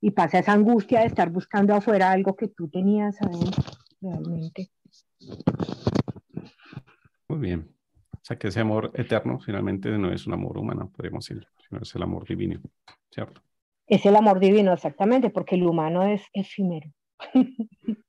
[0.00, 3.62] Y pasa esa angustia de estar buscando afuera algo que tú tenías adentro,
[4.00, 4.70] realmente.
[7.28, 7.74] Muy bien.
[8.12, 11.80] O sea que ese amor eterno finalmente no es un amor humano, podemos decir, sino
[11.80, 12.60] es el amor divino,
[13.10, 13.42] ¿cierto?
[13.88, 16.92] Es el amor divino, exactamente, porque el humano es efímero.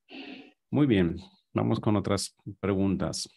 [0.72, 1.16] Muy bien,
[1.54, 3.30] vamos con otras preguntas.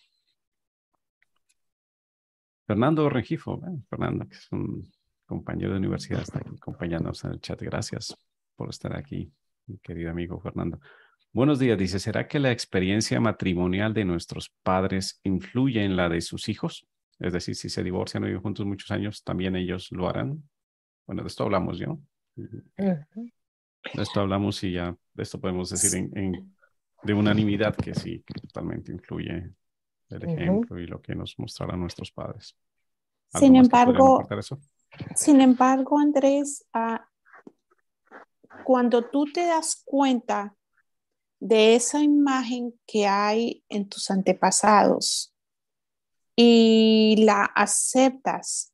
[2.66, 4.90] Fernando Rengifo, Fernando, que es un
[5.24, 7.62] compañero de universidad, está aquí acompañándonos en el chat.
[7.62, 8.16] Gracias
[8.56, 9.32] por estar aquí,
[9.66, 10.80] mi querido amigo Fernando.
[11.32, 16.20] Buenos días, dice, ¿será que la experiencia matrimonial de nuestros padres influye en la de
[16.20, 16.88] sus hijos?
[17.20, 20.42] Es decir, si se divorcian o viven juntos muchos años, ¿también ellos lo harán?
[21.06, 22.02] Bueno, de esto hablamos, ¿no?
[22.36, 26.54] De esto hablamos y ya de esto podemos decir en,
[27.02, 29.52] de unanimidad que sí, que totalmente influye
[30.08, 32.56] el ejemplo y lo que nos mostrarán nuestros padres.
[33.34, 34.26] Sin embargo,
[35.14, 37.08] sin embargo, Andrés, ah,
[38.64, 40.54] cuando tú te das cuenta
[41.40, 45.34] de esa imagen que hay en tus antepasados
[46.36, 48.71] y la aceptas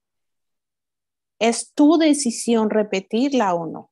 [1.39, 3.91] es tu decisión repetirla o no.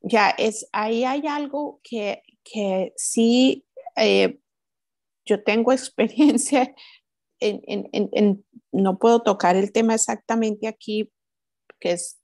[0.00, 3.66] Ya, es, ahí hay algo que, que sí,
[3.96, 4.38] eh,
[5.24, 6.74] yo tengo experiencia
[7.40, 11.12] en, en, en, no puedo tocar el tema exactamente aquí,
[11.80, 12.18] que es,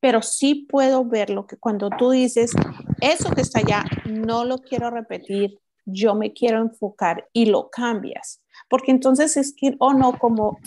[0.00, 2.52] pero sí puedo ver lo que cuando tú dices,
[3.00, 8.42] eso que está allá, no lo quiero repetir, yo me quiero enfocar y lo cambias,
[8.68, 10.58] porque entonces es que, o no, como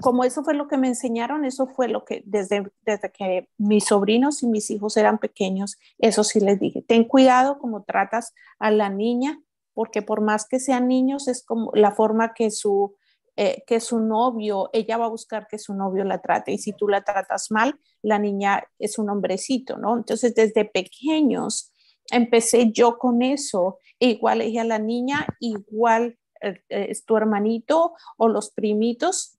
[0.00, 3.84] como eso fue lo que me enseñaron, eso fue lo que desde, desde que mis
[3.84, 8.70] sobrinos y mis hijos eran pequeños, eso sí les dije, ten cuidado como tratas a
[8.70, 9.40] la niña,
[9.74, 12.94] porque por más que sean niños, es como la forma que su,
[13.36, 16.72] eh, que su novio, ella va a buscar que su novio la trate, y si
[16.72, 19.96] tú la tratas mal, la niña es un hombrecito, ¿no?
[19.96, 21.72] Entonces, desde pequeños
[22.10, 27.92] empecé yo con eso, e igual ella la niña, igual eh, eh, es tu hermanito
[28.16, 29.38] o los primitos,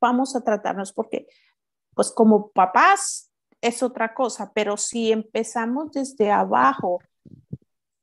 [0.00, 1.26] vamos a tratarnos porque,
[1.94, 7.00] pues como papás es otra cosa, pero si empezamos desde abajo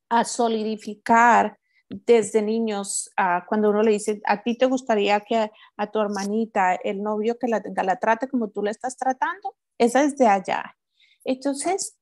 [0.09, 1.57] a solidificar
[1.89, 3.09] desde niños,
[3.47, 7.47] cuando uno le dice, a ti te gustaría que a, tu hermanita, el novio que
[7.47, 10.75] la tenga, la trate como tú la estás tratando, esa es de allá.
[11.23, 11.95] Entonces,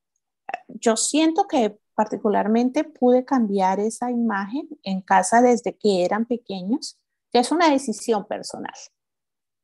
[0.67, 6.97] yo siento que particularmente pude cambiar esa imagen en casa desde que eran pequeños,
[7.31, 8.73] que es una decisión personal.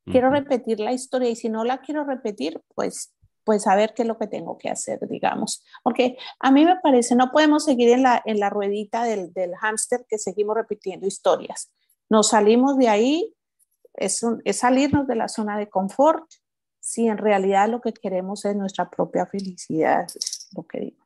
[0.06, 3.14] Quiero repetir la historia y si no la quiero repetir, pues
[3.50, 5.64] pues saber qué es lo que tengo que hacer, digamos.
[5.84, 9.56] Porque a mí me parece, no podemos seguir en la, en la ruedita del, del
[9.56, 11.72] hámster que seguimos repitiendo historias.
[12.10, 13.34] Nos salimos de ahí,
[13.96, 16.26] es, es salirnos de la zona de confort,
[16.80, 20.06] si en realidad lo que queremos es nuestra propia felicidad,
[20.56, 21.04] lo que digo.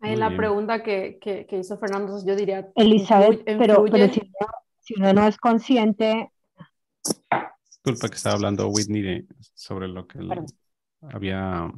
[0.00, 2.70] Ahí la pregunta que, que, hizo Fernando, yo diría...
[2.74, 4.20] Elizabeth, pero, pero si,
[4.80, 6.31] si uno no es consciente
[7.66, 10.18] Disculpa que estaba hablando Whitney de, sobre lo que
[11.12, 11.70] había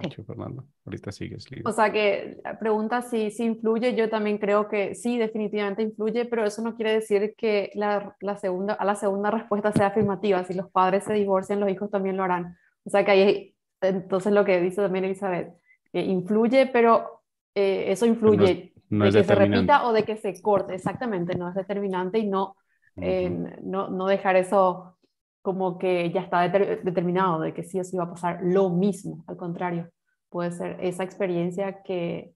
[0.00, 0.64] dicho Fernando.
[0.84, 1.46] Ahorita sigues.
[1.64, 6.44] O sea que pregunta si, si influye, yo también creo que sí, definitivamente influye, pero
[6.44, 10.44] eso no quiere decir que la, la, segunda, a la segunda respuesta sea afirmativa.
[10.44, 12.56] Si los padres se divorcian, los hijos también lo harán.
[12.84, 15.54] O sea que ahí, entonces lo que dice también Elizabeth,
[15.92, 17.22] que influye, pero
[17.54, 20.74] eh, eso influye de que se repita o de que se corte.
[20.74, 22.56] Exactamente, no es determinante y no,
[22.96, 23.30] eh,
[23.62, 24.98] no, no dejar eso
[25.42, 29.24] como que ya está determinado de que sí o sí va a pasar lo mismo,
[29.26, 29.90] al contrario,
[30.28, 32.32] puede ser esa experiencia que,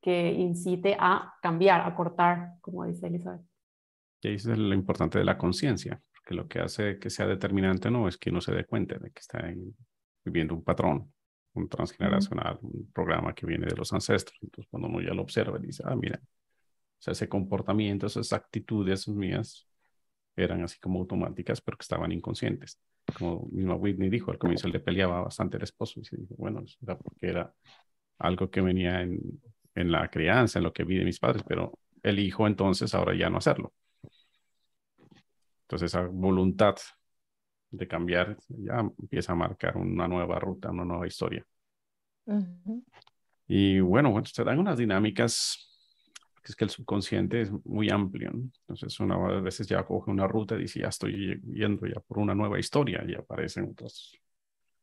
[0.00, 3.42] que incite a cambiar, a cortar, como dice Elizabeth.
[4.22, 7.90] Y ahí es lo importante de la conciencia, porque lo que hace que sea determinante
[7.90, 9.44] no es que uno se dé cuenta de que está
[10.24, 11.12] viviendo un patrón,
[11.52, 14.38] un transgeneracional, un programa que viene de los ancestros.
[14.42, 19.06] Entonces, cuando uno ya lo observa, dice, ah, mira, o sea, ese comportamiento, esas actitudes
[19.06, 19.67] mías
[20.38, 22.80] eran así como automáticas, pero que estaban inconscientes.
[23.18, 26.62] Como misma Whitney dijo, al comienzo le peleaba bastante el esposo y se dijo, bueno,
[26.82, 27.52] era porque era
[28.18, 29.20] algo que venía en,
[29.74, 33.30] en la crianza, en lo que vi de mis padres, pero elijo entonces ahora ya
[33.30, 33.72] no hacerlo.
[35.62, 36.76] Entonces esa voluntad
[37.70, 41.44] de cambiar ya empieza a marcar una nueva ruta, una nueva historia.
[43.46, 45.67] Y bueno, bueno, se dan unas dinámicas,
[46.44, 48.30] es que el subconsciente es muy amplio.
[48.32, 52.18] Entonces una a veces ya coge una ruta y dice, ya estoy yendo ya por
[52.18, 54.12] una nueva historia y aparecen otras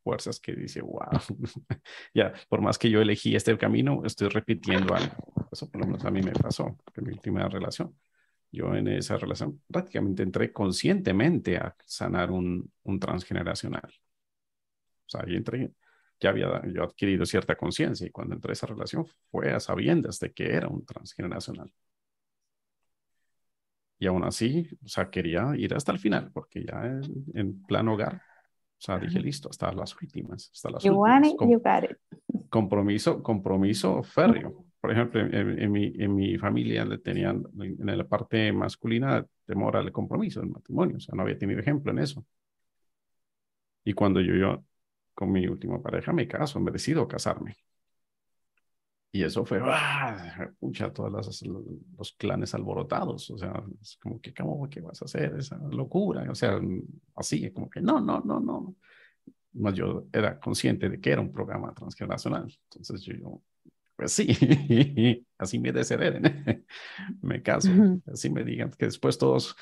[0.03, 1.19] fuerzas que dice, wow,
[2.13, 5.15] ya, por más que yo elegí este camino, estoy repitiendo algo.
[5.51, 7.97] Eso por lo menos a mí me pasó en mi última relación.
[8.51, 13.91] Yo en esa relación prácticamente entré conscientemente a sanar un, un transgeneracional.
[15.07, 15.71] O sea, ahí entré,
[16.19, 20.19] ya había yo adquirido cierta conciencia y cuando entré a esa relación fue a sabiendas
[20.19, 21.71] de que era un transgeneracional.
[23.97, 27.87] Y aún así, o sea, quería ir hasta el final porque ya en, en plan
[27.87, 28.21] hogar
[28.77, 30.51] o sea, dije, listo, hasta las últimas.
[30.53, 31.21] Hasta las you últimas.
[31.21, 31.97] want it, you got it.
[32.49, 34.65] Compromiso, compromiso férreo.
[34.79, 39.77] Por ejemplo, en, en, mi, en mi familia le tenían, en la parte masculina, temor
[39.77, 40.97] al compromiso, del matrimonio.
[40.97, 42.23] O sea, no había tenido ejemplo en eso.
[43.83, 44.63] Y cuando yo, yo
[45.15, 47.55] con mi última pareja me caso, me decido casarme.
[49.11, 50.51] Y eso fue, ¡ah!
[50.59, 53.31] Pucha, todos los, clanes alborotados.
[53.31, 56.29] O sea, es como que, ¿cómo que vas a hacer esa locura?
[56.29, 56.59] O sea,
[57.15, 58.75] así, como que, no, no, no, no.
[59.53, 62.53] Más yo era consciente de que era un programa transgeneracional.
[62.69, 63.41] Entonces yo, yo
[63.95, 64.27] pues sí,
[65.37, 66.65] así me deshereden,
[67.21, 67.69] me caso,
[68.11, 69.55] así me digan que después todos,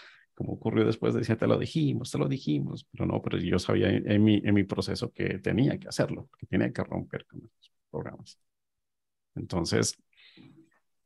[0.44, 3.90] como ocurrió después, decían, te lo dijimos, te lo dijimos, pero no, pero yo sabía
[3.90, 7.72] en mi, en mi proceso que tenía que hacerlo, que tenía que romper con esos
[7.90, 8.38] programas.
[9.36, 9.98] Entonces,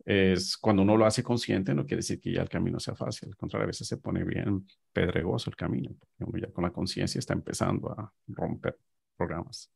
[0.05, 3.29] es cuando uno lo hace consciente, no quiere decir que ya el camino sea fácil.
[3.29, 5.95] Al contrario, a veces se pone bien pedregoso el camino.
[6.17, 8.79] Uno ya con la conciencia está empezando a romper
[9.15, 9.69] programas,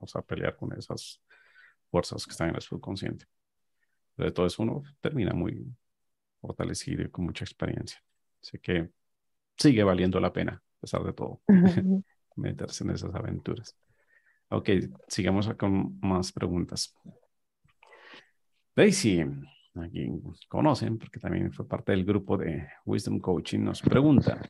[0.00, 1.22] o sea, a pelear con esas
[1.90, 3.26] fuerzas que están en el subconsciente.
[4.16, 5.64] Eso uno termina muy
[6.40, 8.02] fortalecido y con mucha experiencia.
[8.46, 8.90] Así que
[9.58, 11.40] sigue valiendo la pena, a pesar de todo,
[12.36, 13.76] meterse en esas aventuras.
[14.50, 14.70] Ok,
[15.08, 16.94] sigamos con más preguntas.
[18.76, 24.40] Daisy, a quien conocen, porque también fue parte del grupo de Wisdom Coaching, nos pregunta,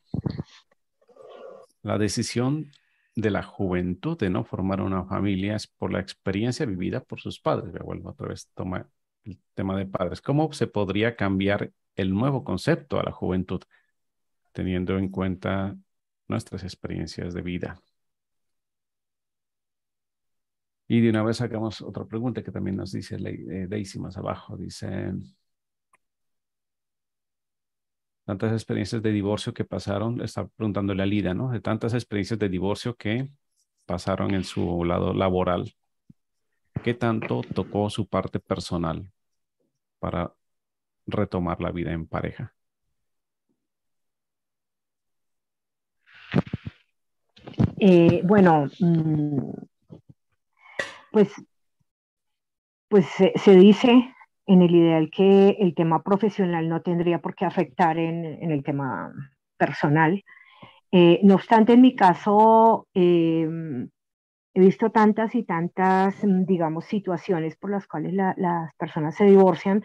[1.83, 2.71] ¿la decisión
[3.15, 7.41] de la juventud de no formar una familia es por la experiencia vivida por sus
[7.41, 7.73] padres?
[7.73, 8.91] Me vuelvo otra vez, toma
[9.25, 10.21] el tema de padres.
[10.21, 13.63] ¿Cómo se podría cambiar el nuevo concepto a la juventud,
[14.57, 15.77] teniendo en cuenta
[16.29, 17.83] nuestras experiencias de vida?
[20.89, 24.57] Y de una vez sacamos otra pregunta que también nos dice eh, Daisy más abajo.
[24.57, 25.13] Dice,
[28.25, 31.51] tantas experiencias de divorcio que pasaron, está preguntándole a Lida, ¿no?
[31.51, 33.31] De tantas experiencias de divorcio que
[33.87, 35.75] pasaron en su lado laboral.
[36.83, 39.13] ¿Qué tanto tocó su parte personal
[39.99, 40.33] para
[41.07, 42.56] retomar la vida en pareja?
[47.79, 49.53] Eh, bueno, mm,
[51.13, 51.33] pues,
[52.89, 54.15] pues se, dice
[54.47, 59.13] en el ideal que el tema profesional no tendría por qué afectar en, el tema
[59.57, 60.23] personal.
[60.93, 63.89] Eh, no obstante, en mi caso, em,
[64.55, 69.83] he visto tantas y tantas, digamos, situaciones por las cuales las personas se divorcian,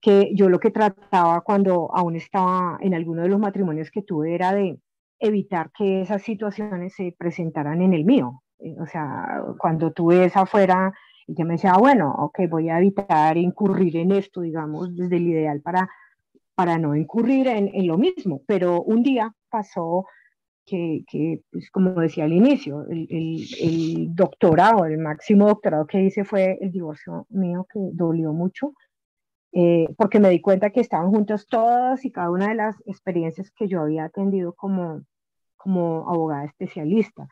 [0.00, 4.34] que yo lo que trataba cuando aún estaba en alguno de los matrimonios que tuve
[4.34, 4.78] era de
[5.20, 8.42] evitar que esas situaciones se presentaran en el mío.
[8.58, 10.92] Eh, o sea, cuando tú ves afuera
[11.26, 15.16] y que me decía, ah, bueno, ok, voy a evitar incurrir en esto, digamos, desde
[15.16, 15.88] el ideal para,
[16.54, 18.42] para no incurrir en, en lo mismo.
[18.46, 20.06] Pero un día pasó
[20.66, 26.02] que, que pues, como decía al inicio, el, el, el, doctorado, el máximo doctorado que
[26.02, 28.74] hice fue el divorcio mío, que dolió mucho,
[29.52, 33.50] eh, porque me di cuenta que estaban juntas todas y cada una de las experiencias
[33.50, 35.02] que yo había atendido como,
[35.62, 37.28] como abogada especialista.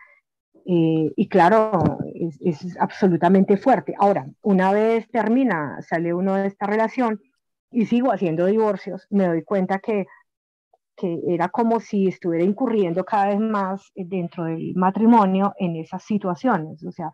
[0.66, 3.94] Eh, y claro, es, es, absolutamente fuerte.
[3.98, 7.20] Ahora, una vez termina, sale uno de esta relación
[7.70, 10.06] y sigo haciendo divorcios, me doy cuenta que,
[10.96, 16.84] que era como si estuviera incurriendo cada vez más dentro del matrimonio en esas situaciones.
[16.84, 17.10] O sea,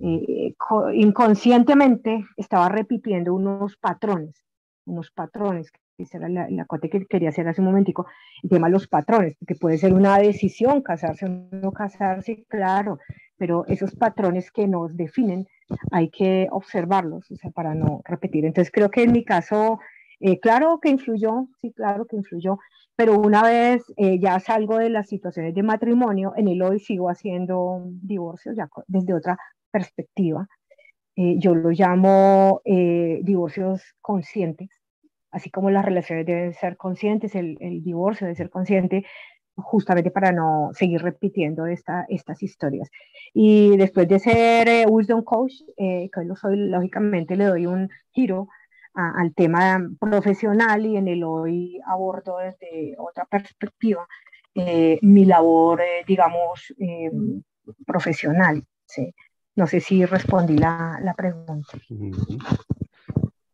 [0.00, 0.54] Eh,
[0.94, 4.44] inconscientemente estaba repitiendo unos patrones,
[4.88, 8.06] unos patrones, que era la, la que quería hacer hace un momentico,
[8.42, 12.98] el tema de los patrones, que puede ser una decisión, casarse o no casarse, claro,
[13.38, 15.46] pero esos patrones que nos definen
[15.90, 18.44] hay que observarlos, o sea, para no repetir.
[18.44, 19.78] Entonces creo que en mi caso,
[20.20, 22.58] eh, claro que influyó, sí, claro que influyó,
[22.96, 27.08] pero una vez eh, ya salgo de las situaciones de matrimonio, en el hoy sigo
[27.08, 29.38] haciendo divorcios ya desde otra
[29.70, 30.48] perspectiva.
[31.16, 34.68] Eh, yo lo llamo divorcios conscientes,
[35.38, 39.04] así como las relaciones deben ser conscientes, el, el divorcio debe ser consciente,
[39.58, 42.90] justamente para no seguir repitiendo esta, estas historias.
[43.34, 47.66] Y después de ser eh, Wisdom Coach, eh, que hoy lo soy, lógicamente le doy
[47.66, 48.48] un giro
[48.94, 54.08] al tema profesional y en el hoy abordo desde otra perspectiva
[54.56, 56.74] eh, mi labor, digamos,
[57.86, 58.64] profesional.
[58.86, 59.14] ¿sí?
[59.54, 61.78] No sé si respondí la, la pregunta.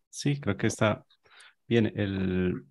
[0.09, 1.05] Sí, creo que está
[1.67, 1.93] bien.
[1.97, 2.67] El,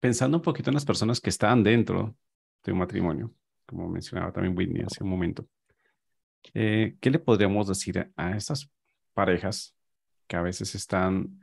[0.00, 2.16] pensando un poquito en las personas que están dentro
[2.62, 3.32] de un matrimonio,
[3.66, 5.48] como mencionaba también Whitney hace un momento.
[6.52, 8.70] Eh, ¿Qué le podríamos decir a estas
[9.14, 9.74] parejas
[10.26, 11.40] que a veces están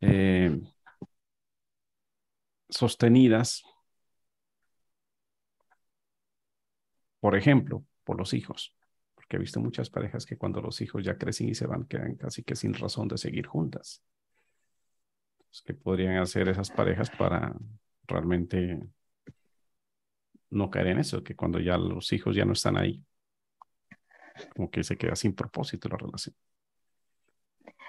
[0.00, 0.60] eh,
[2.68, 3.62] sostenidas,
[7.20, 8.74] por ejemplo, por los hijos?
[9.14, 12.16] Porque he visto muchas parejas que cuando los hijos ya crecen y se van, quedan
[12.16, 14.02] casi que sin razón de seguir juntas.
[15.62, 17.54] ¿Qué podrían hacer esas parejas para
[18.06, 18.80] realmente
[20.50, 23.02] no caer en eso, que cuando ya los hijos ya no están ahí,
[24.54, 26.34] como que se queda sin propósito la relación.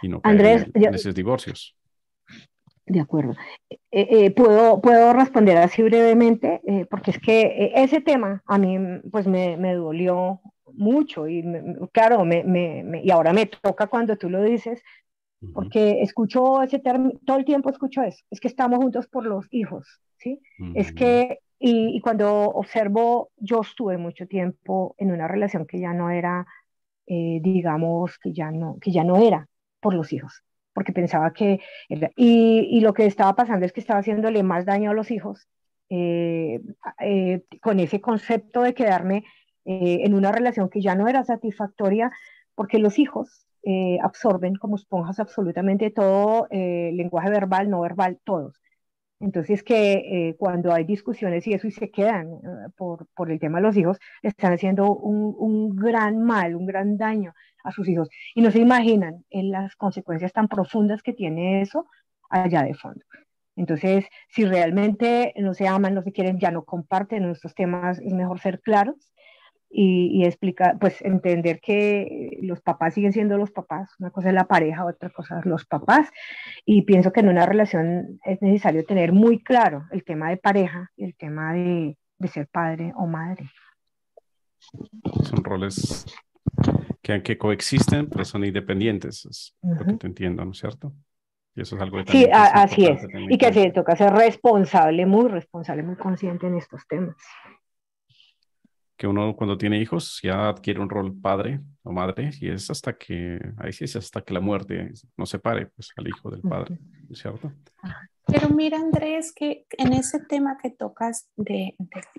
[0.02, 1.76] Y no caer en, esos divorcios.
[2.86, 3.36] De acuerdo.
[3.70, 8.78] Eh, eh, ¿puedo, puedo responder así brevemente, eh, porque es que ese tema a mí
[9.12, 10.42] pues me, me dolió
[10.74, 11.44] mucho y
[11.92, 14.84] claro, me, me, y ahora me toca cuando tú lo dices,
[15.54, 19.48] porque escucho ese término, todo el tiempo escucho eso, es que estamos juntos por los
[19.52, 20.42] hijos, ¿sí?
[20.74, 26.10] Es que y, cuando observo, yo estuve mucho tiempo en una relación que ya no
[26.10, 26.46] era,
[27.08, 29.48] eh, digamos, que ya no, que ya no era
[29.80, 34.00] por los hijos, porque pensaba que, y, y, lo que estaba pasando es que estaba
[34.00, 35.48] haciéndole más daño a los hijos
[35.90, 36.60] eh,
[37.00, 39.24] eh, con ese concepto de quedarme
[39.68, 42.12] en una relación que ya no era satisfactoria,
[42.54, 43.45] porque los hijos
[44.02, 48.62] absorben como esponjas absolutamente todo, lenguaje verbal, no verbal, todos.
[49.20, 49.94] Entonces, que
[50.30, 53.64] eh, cuando hay discusiones y eso y se quedan eh, por, por, el tema de
[53.64, 58.10] los hijos, están haciendo un, un, gran mal, un gran daño a sus hijos.
[58.36, 61.88] Y no se imaginan en las consecuencias tan profundas que tiene eso
[62.30, 63.04] allá de fondo.
[63.56, 68.14] Entonces, si realmente no se aman, no se quieren, ya no comparten estos temas, es
[68.14, 69.14] mejor ser claros
[69.78, 74.46] y, explicar, pues entender que los papás siguen siendo los papás, una cosa es la
[74.46, 76.10] pareja, otra cosa es los papás,
[76.66, 80.92] y pienso que en una relación es necesario tener muy claro el tema de pareja
[80.96, 83.52] y el tema de, de ser padre o madre.
[85.24, 86.06] Son roles
[87.02, 90.94] que aunque coexisten, pero son independientes, es lo que te entiendo, ¿no es cierto?
[91.54, 93.06] Y eso es algo que Sí, así es.
[93.30, 97.16] Y que se toca ser responsable, muy responsable, muy consciente en estos temas
[98.98, 102.98] que uno cuando tiene hijos ya adquiere un rol padre o madre y es hasta
[102.98, 106.80] que, ahí sí es hasta que la muerte no separe pues, al hijo del padre,
[107.14, 107.52] ¿cierto?
[108.26, 111.76] Pero mira Andrés, que en ese tema que tocas de,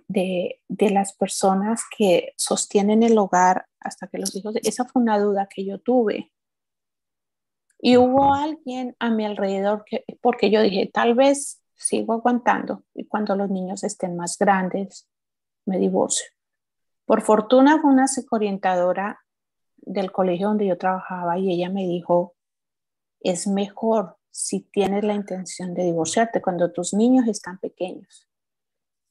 [0.06, 5.18] de, de, las personas que sostienen el hogar hasta que los hijos, esa fue una
[5.18, 6.32] duda que yo tuve.
[7.80, 13.06] Y hubo alguien a mi alrededor que, porque yo dije, tal vez sigo aguantando y
[13.06, 15.08] cuando los niños estén más grandes,
[15.66, 16.35] me divorcio.
[17.06, 19.24] Por fortuna fue una psicoorientadora
[19.76, 22.34] del colegio donde yo trabajaba y ella me dijo,
[23.20, 28.28] es mejor si tienes la intención de divorciarte cuando tus niños están pequeños.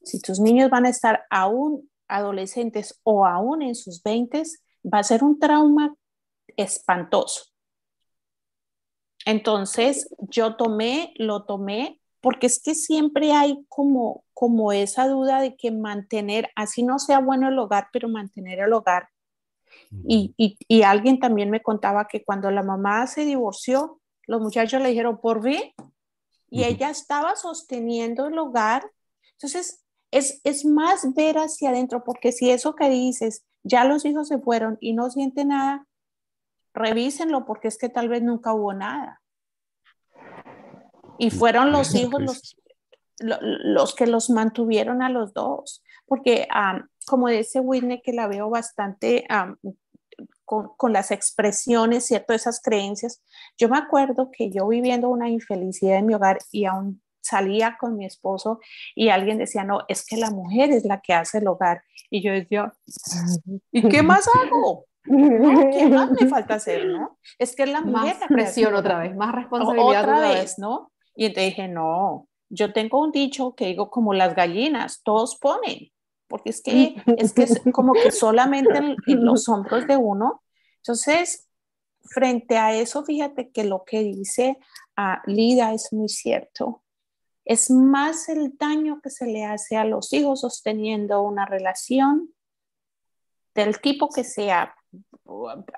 [0.02, 5.02] Si tus niños van a estar aún adolescentes o aún en sus veintes, va a
[5.02, 5.96] ser un trauma
[6.56, 7.46] espantoso.
[9.24, 15.54] Entonces yo tomé, lo tomé porque es que siempre hay como, como esa duda de
[15.54, 19.10] que mantener, así no sea bueno el hogar, pero mantener el hogar.
[20.08, 24.88] Y, y, alguien también me contaba que cuando la mamá se divorció, los muchachos le
[24.88, 25.72] dijeron, ¿por qué?
[26.50, 28.90] Y ella estaba sosteniendo el hogar.
[29.34, 34.26] Entonces, es, es más ver hacia adentro, porque si eso que dices, ya los hijos
[34.26, 35.86] se fueron y no siente nada,
[36.74, 39.22] revísenlo, porque es que tal vez nunca hubo nada.
[41.18, 42.56] Y fueron los hijos los,
[43.18, 46.48] los que los mantuvieron a los dos, porque
[47.06, 49.26] como dice Whitney, que la veo bastante
[50.44, 52.32] con, con, las expresiones, ¿cierto?
[52.32, 53.22] Esas creencias.
[53.58, 57.96] Yo me acuerdo que yo viviendo una infelicidad en mi hogar y aún salía con
[57.96, 58.60] mi esposo
[58.94, 61.82] y alguien decía, no, es que la mujer es la que hace el hogar.
[62.10, 62.72] Y yo decía,
[63.72, 64.86] ¿y qué más hago?
[65.04, 67.18] ¿Qué más me falta hacer, no?
[67.38, 68.16] Es que la mujer...
[68.18, 70.92] Más presión otra vez, más responsabilidad otra, vez, ¿no?
[71.16, 75.90] Y entonces dije, no, yo tengo un dicho que digo como las gallinas, todos ponen,
[76.28, 80.42] porque es que es, que es como que solamente en, los hombros de uno.
[80.76, 81.48] Entonces,
[82.02, 84.58] frente a eso, fíjate que lo que dice
[84.94, 86.82] a Lida es muy cierto.
[87.44, 92.34] Es más el daño que se le hace a los hijos sosteniendo una relación
[93.54, 94.74] del tipo que sea,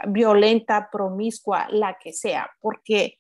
[0.09, 3.18] violenta, promiscua, la que sea, porque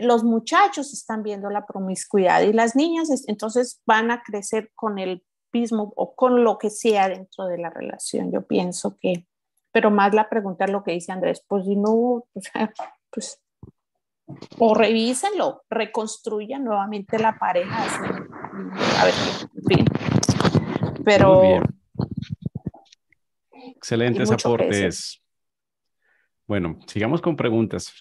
[0.00, 5.24] los muchachos están viendo la promiscuidad y las niñas entonces van a crecer con el
[5.52, 8.30] mismo o con lo que sea dentro de la relación.
[8.30, 9.26] Yo pienso que,
[9.72, 12.24] pero más la pregunta es lo que dice Andrés, pues si no,
[13.10, 13.40] pues,
[14.58, 17.84] o revísenlo, reconstruyan nuevamente la pareja.
[19.00, 19.14] a ver,
[19.54, 19.84] en fin.
[21.04, 21.62] Pero...
[23.76, 25.22] Excelentes aportes.
[26.46, 27.92] Bueno, sigamos con preguntas.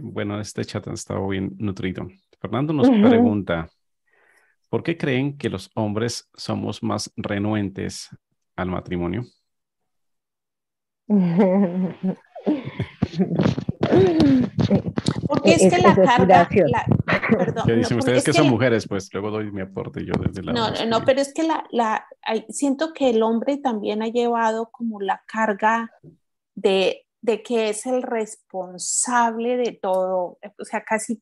[0.00, 2.08] Bueno, este chat ha estado bien nutrido.
[2.40, 3.68] Fernando nos pregunta,
[4.68, 8.08] ¿por qué creen que los hombres somos más renuentes
[8.56, 9.24] al matrimonio?
[15.26, 16.48] Porque es que la carga,
[17.28, 20.52] perdón, dicen ustedes que, son mujeres, pues luego doy mi aporte yo desde la...
[20.52, 22.06] No, no, pero es que la, la,
[22.48, 25.90] siento que el hombre también ha llevado como la carga
[26.54, 31.20] de de que es el responsable de todo, o sea, casi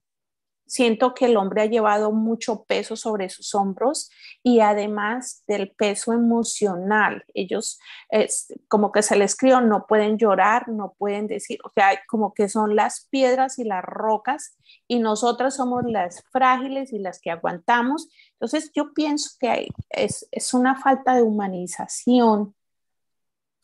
[0.67, 4.11] siento que el hombre ha llevado mucho peso sobre sus hombros
[4.43, 7.25] y además del peso emocional.
[7.33, 7.79] Ellos,
[8.11, 12.35] es, como que se les crió, no pueden llorar, no pueden decir, o sea, como
[12.35, 17.31] que son las piedras y las rocas y nosotras somos las frágiles y las que
[17.31, 18.09] aguantamos.
[18.33, 22.55] Entonces yo pienso que hay, es, es, una falta de humanización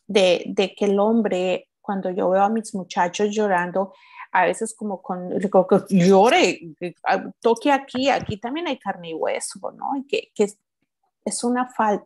[0.07, 3.93] de, de que el hombre cuando yo veo a mis muchachos llorando,
[4.31, 5.31] a veces como con,
[5.89, 6.75] llore,
[7.41, 9.97] toque aquí, aquí también hay carne y hueso, ¿no?
[9.97, 10.47] Y que, que
[11.25, 12.05] es una falta,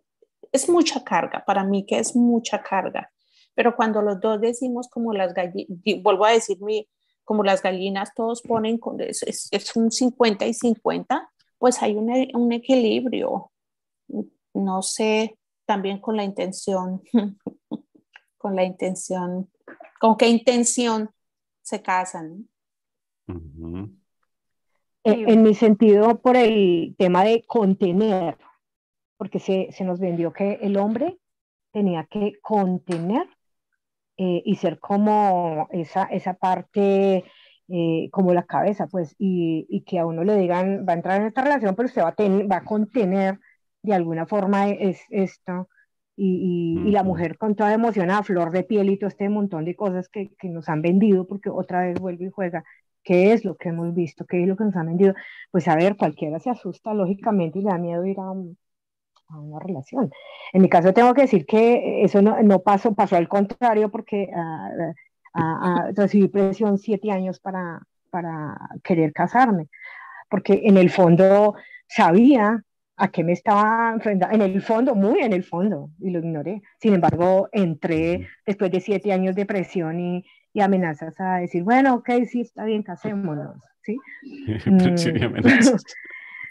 [0.51, 3.11] es mucha carga, para mí que es mucha carga.
[3.53, 5.69] Pero cuando los dos decimos como las gallinas,
[6.01, 6.57] vuelvo a decir,
[7.23, 12.09] como las gallinas todos ponen, es, es, es un 50 y 50, pues hay un,
[12.33, 13.51] un equilibrio.
[14.53, 17.01] No sé, también con la intención,
[18.37, 19.49] con la intención
[19.99, 21.09] ¿Con qué intención
[21.61, 22.47] se casan?
[25.05, 28.37] en, mi sentido, por el tema de contener,
[29.17, 31.19] porque se, nos vendió que el hombre
[31.71, 33.27] tenía que contener
[34.17, 37.23] eh, y ser como esa, esa parte,
[37.67, 41.27] eh, como la cabeza, pues, y, que a uno le digan, va a entrar en
[41.27, 43.39] esta relación, pero usted va a, va a contener
[43.83, 45.69] de alguna forma es, esto,
[46.17, 49.65] y, y, la mujer con toda emoción a flor de piel y todo este montón
[49.65, 52.63] de cosas que, que, nos han vendido, porque otra vez vuelve y juega,
[53.03, 54.25] ¿qué es lo que hemos visto?
[54.25, 55.13] ¿Qué es lo que nos han vendido?
[55.51, 58.33] Pues a ver, cualquiera se asusta lógicamente y le da miedo ir a,
[59.29, 60.11] a una relación.
[60.53, 64.29] En mi caso tengo que decir que eso no, no pasó, pasó al contrario porque
[64.33, 69.67] uh, recibí presión siete años para, para querer casarme,
[70.29, 71.55] porque en el fondo
[71.87, 72.63] sabía
[72.97, 76.61] a qué me estaba enfrentando, en el fondo, muy en el fondo, y lo ignoré.
[76.79, 81.95] Sin embargo, entré después de siete años de presión y, y amenazas a decir, bueno,
[81.95, 83.97] ok, sí, está bien, casémonos, ¿sí?
[84.65, 84.95] Mm.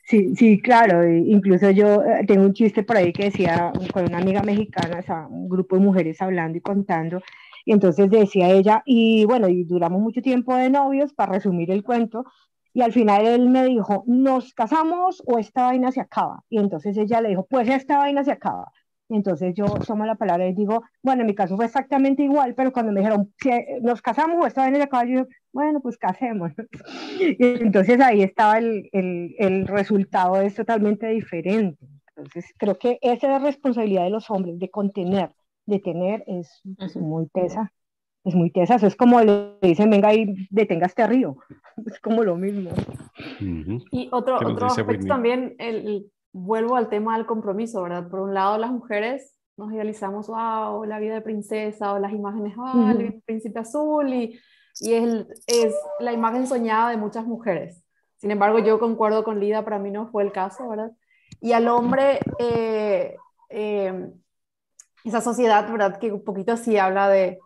[0.04, 4.18] sí, sí, claro, incluso yo eh, tengo un chiste por ahí que decía con una
[4.18, 7.22] amiga mexicana, o sea, un grupo de mujeres hablando y contando,
[7.64, 11.82] y entonces decía ella, y bueno, y duramos mucho tiempo de novios, para resumir el
[11.82, 12.24] cuento,
[12.74, 16.42] y al final él me dijo, ¿nos casamos o esta vaina se acaba?
[16.50, 18.72] Y entonces ella le dijo, pues esta vaina se acaba.
[19.08, 22.54] Y entonces yo tomo la palabra y digo, bueno, en mi caso fue exactamente igual,
[22.56, 23.32] pero cuando me dijeron,
[23.80, 25.04] ¿nos casamos o esta vaina se acaba?
[25.04, 26.52] Yo bueno, pues casemos.
[27.20, 31.86] Y entonces ahí estaba el, el, el resultado, es totalmente diferente.
[32.08, 35.30] Entonces creo que esa es la responsabilidad de los hombres, de contener,
[35.66, 37.72] de tener, es, es muy pesa
[38.24, 41.36] es muy tesa, eso es como le dicen, venga y detenga este río,
[41.86, 42.70] es como lo mismo.
[43.90, 48.08] Y otro, otro aspecto también, el, vuelvo al tema del compromiso, ¿verdad?
[48.08, 52.56] Por un lado, las mujeres nos idealizamos, wow, la vida de princesa, o las imágenes,
[52.56, 54.40] wow, el príncipe azul, y,
[54.80, 57.84] y es, es la imagen soñada de muchas mujeres.
[58.16, 60.90] Sin embargo, yo concuerdo con Lida, para mí no fue el caso, ¿verdad?
[61.40, 63.16] Y al hombre, eh,
[63.50, 64.10] eh,
[65.04, 65.98] esa sociedad, ¿verdad?
[65.98, 67.38] Que un poquito así habla de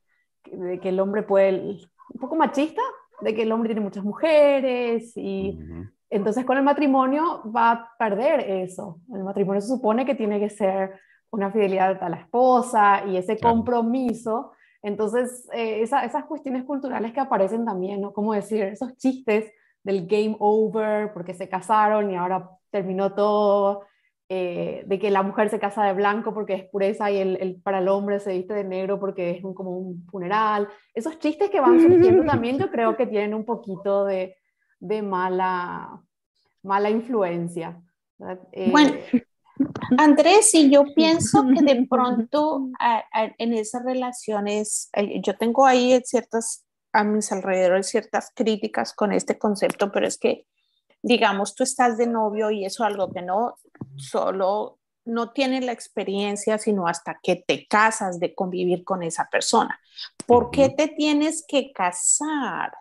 [0.45, 1.79] de que el hombre puede,
[2.13, 2.83] un poco machista,
[3.21, 5.59] de que el hombre tiene muchas mujeres y
[6.11, 9.01] entonces con el matrimonio va a perder eso.
[9.13, 11.01] El matrimonio se supone que tiene que ser
[11.31, 14.53] una fidelidad a la esposa y ese compromiso.
[14.83, 18.13] Entonces, eh, esas cuestiones culturales que aparecen también, ¿no?
[18.13, 19.53] Como decir, esos chistes
[19.83, 23.83] del game over porque se casaron y ahora terminó todo,
[24.31, 27.79] eh, de que la mujer se casa de blanco porque es pureza y el, para
[27.79, 30.69] el hombre se viste de negro porque es como un funeral.
[30.93, 34.37] Esos chistes que van surgiendo también yo creo que tienen un poquito de,
[34.81, 36.03] de mala,
[36.63, 37.81] mala influencia.
[38.53, 38.93] Eh, bueno,
[39.97, 42.69] Andrés, y yo pienso que de pronto
[43.39, 49.39] en esas relaciones, eh, yo tengo ahí ciertas, a mis alrededores ciertas críticas con este
[49.39, 50.47] concepto, pero es que
[51.03, 53.57] digamos, tú estás de novio y eso es algo que no
[53.97, 59.81] solo no tienes la experiencia, sino hasta que te casas de convivir con esa persona.
[60.27, 62.73] ¿Por qué te tienes que casar?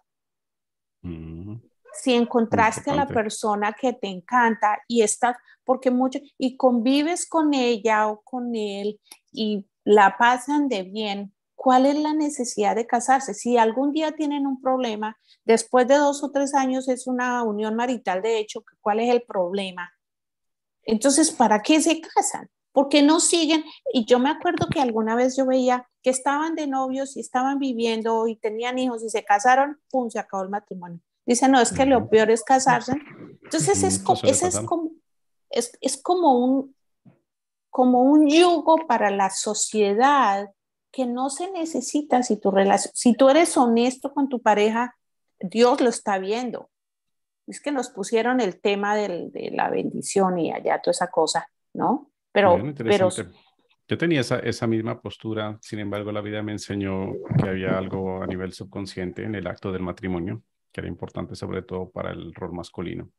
[1.94, 7.54] Si encontraste a la persona que te encanta y estás, porque mucho, y convives con
[7.54, 9.00] ella o con él
[9.32, 11.34] y la pasan de bien,
[11.68, 13.34] ¿cuál es la necesidad de casarse?
[13.34, 17.76] Si algún día tienen un problema, después de dos o tres años es una unión
[17.76, 19.92] marital de hecho, ¿cuál es el problema?
[20.84, 22.50] Entonces, ¿para qué se casan?
[22.72, 23.66] ¿Por qué no siguen?
[23.92, 27.60] Y yo me acuerdo que alguna vez yo veía que estaban de novios y estaban
[27.60, 30.10] viviendo y tenían hijos y se casaron, ¡pum!
[30.10, 31.02] Se acabó el matrimonio.
[31.26, 32.94] Dice, no, es que lo peor es casarse.
[33.44, 34.92] Entonces, es, como, es, como,
[35.50, 36.76] es, es como, un,
[37.70, 40.50] como un yugo para la sociedad
[40.92, 44.96] que no se necesita si tu relación, si tú eres honesto con tu pareja,
[45.40, 46.70] Dios lo está viendo.
[47.46, 51.50] Es que nos pusieron el tema del, de la bendición y allá toda esa cosa,
[51.74, 52.12] ¿no?
[52.32, 53.10] Pero, pero
[53.88, 58.22] yo tenía esa, esa misma postura, sin embargo, la vida me enseñó que había algo
[58.22, 60.44] a nivel subconsciente en el acto del matrimonio,
[60.74, 63.10] que era importante sobre todo para el rol masculino,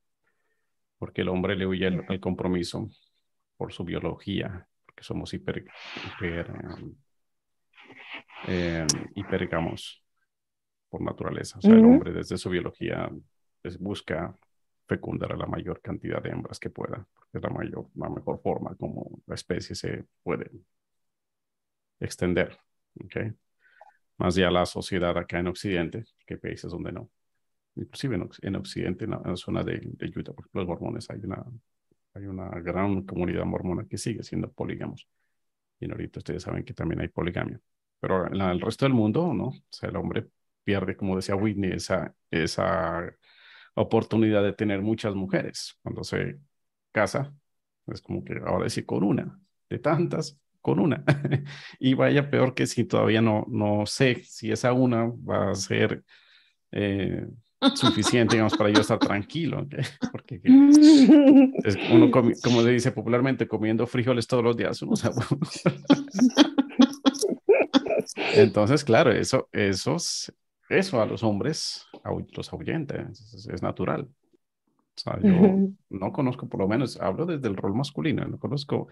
[0.98, 2.86] porque el hombre le huye al, compromiso
[3.56, 5.64] por su biología, porque somos hiper,
[6.04, 6.94] hiper um,
[8.46, 10.02] eh, hipergamos
[10.88, 11.58] por naturaleza.
[11.58, 13.10] O sea, el hombre desde su biología
[13.62, 14.34] pues, busca
[14.86, 18.40] fecundar a la mayor cantidad de hembras que pueda, porque es la, mayor, la mejor
[18.40, 20.50] forma como la especie se puede
[22.00, 22.58] extender.
[23.04, 23.32] ¿okay?
[24.16, 27.10] Más ya la sociedad acá en Occidente, que países donde no.
[27.76, 31.44] Inclusive en, Occidente, en la, zona de, de, Utah, por ejemplo, los mormones, hay una,
[32.14, 35.06] hay una gran comunidad mormona que sigue siendo polígamos.
[35.78, 37.60] Y ahorita ustedes saben que también hay poligamia.
[38.00, 39.46] Pero en el resto del mundo, ¿no?
[39.48, 40.28] O sea, el hombre
[40.64, 43.10] pierde, como decía Whitney, esa, esa
[43.74, 45.78] oportunidad de tener muchas mujeres.
[45.82, 46.38] Cuando se
[46.92, 47.34] casa,
[47.86, 51.04] es como que ahora sí con una, de tantas, con una.
[51.78, 56.04] y vaya peor que si todavía no, no sé si esa una va a ser
[56.72, 57.26] eh,
[57.74, 59.66] suficiente, digamos, para yo estar tranquilo.
[60.12, 60.40] Porque
[61.90, 64.94] uno, como se dice popularmente, comiendo frijoles todos los días, uno
[68.34, 70.32] Entonces, claro, eso, esos,
[70.68, 71.86] eso a los hombres
[72.36, 74.02] los ahuyenta, es, natural.
[74.02, 78.88] O sea, yo no conozco, por lo menos, hablo desde el rol masculino, no conozco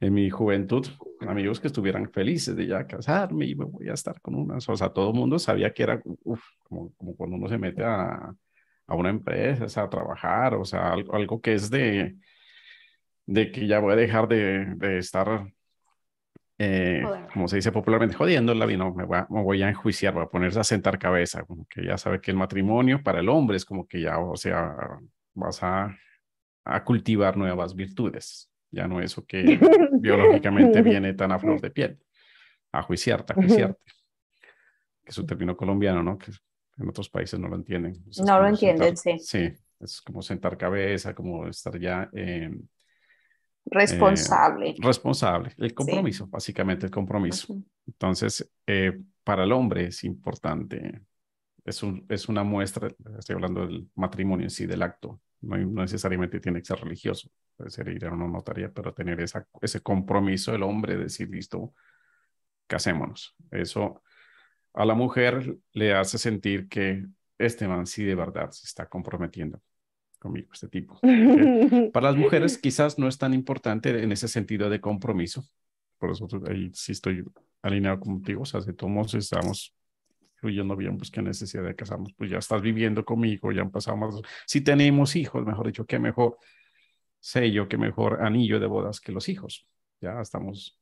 [0.00, 0.86] en mi juventud
[1.20, 4.68] amigos que estuvieran felices de ya casarme y me voy a estar con unas.
[4.68, 8.34] O sea, todo el mundo sabía que era como, como cuando uno se mete a,
[8.86, 12.16] a una empresa, o sea, a trabajar, o sea, algo, algo, que es de,
[13.26, 15.46] de que ya voy a dejar de, de estar
[16.58, 17.02] eh,
[17.32, 20.60] como se dice popularmente, jodiendo la vida, me, me, voy a enjuiciar, voy a ponerse
[20.60, 23.88] a sentar cabeza, como que ya sabe que el matrimonio para el hombre es como
[23.88, 24.76] que ya, o sea,
[25.34, 25.96] vas a,
[26.64, 29.58] a cultivar nuevas virtudes, ya no eso que
[30.00, 31.98] biológicamente viene tan a flor de piel,
[32.70, 33.82] a juiciarte, a juiciarte,
[35.04, 36.18] que es un término colombiano, ¿no?
[36.18, 36.30] Que
[36.78, 37.94] en otros países no lo entienden.
[38.24, 39.18] no lo entienden, sí.
[39.18, 42.68] Sí, es como sentar cabeza, como estar ya en
[43.66, 44.70] Responsable.
[44.70, 47.56] Eh, responsable, el compromiso, básicamente el compromiso.
[47.86, 51.02] Entonces, eh, para el hombre es importante,
[51.64, 52.88] es, un, es una muestra,
[53.18, 57.70] estoy hablando del matrimonio en sí, del acto, no, necesariamente tiene que ser religioso, puede
[57.70, 61.74] ser ir a una notaría, pero tener esa, ese compromiso del hombre, decir, listo,
[62.66, 63.34] casémonos.
[63.50, 64.02] Eso
[64.74, 67.06] a la mujer le hace sentir que
[67.38, 69.60] este man sí de verdad se está comprometiendo
[70.24, 70.98] conmigo, este tipo.
[71.92, 75.44] Para las mujeres quizás no es tan importante en ese sentido de compromiso.
[75.98, 77.22] Por eso ahí sí estoy
[77.60, 78.42] alineado contigo.
[78.42, 79.76] O sea, si todos estamos
[80.36, 82.14] fluyendo bien, pues qué necesidad de casarnos.
[82.14, 84.14] Pues ya estás viviendo conmigo, ya han pasado más.
[84.46, 86.38] Si tenemos hijos, mejor dicho, qué mejor
[87.20, 89.66] sello, qué mejor anillo de bodas que los hijos.
[90.00, 90.80] Ya estamos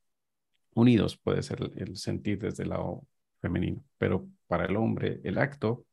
[0.74, 3.04] unidos, puede ser el, sentir desde el lado
[3.40, 3.82] femenino.
[3.98, 5.84] Pero para el hombre, el acto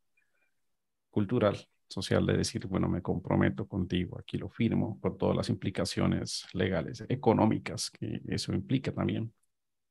[1.09, 6.47] cultural, social de decir, bueno, me comprometo contigo, aquí lo firmo, por todas las implicaciones
[6.53, 9.33] legales, económicas que eso implica también,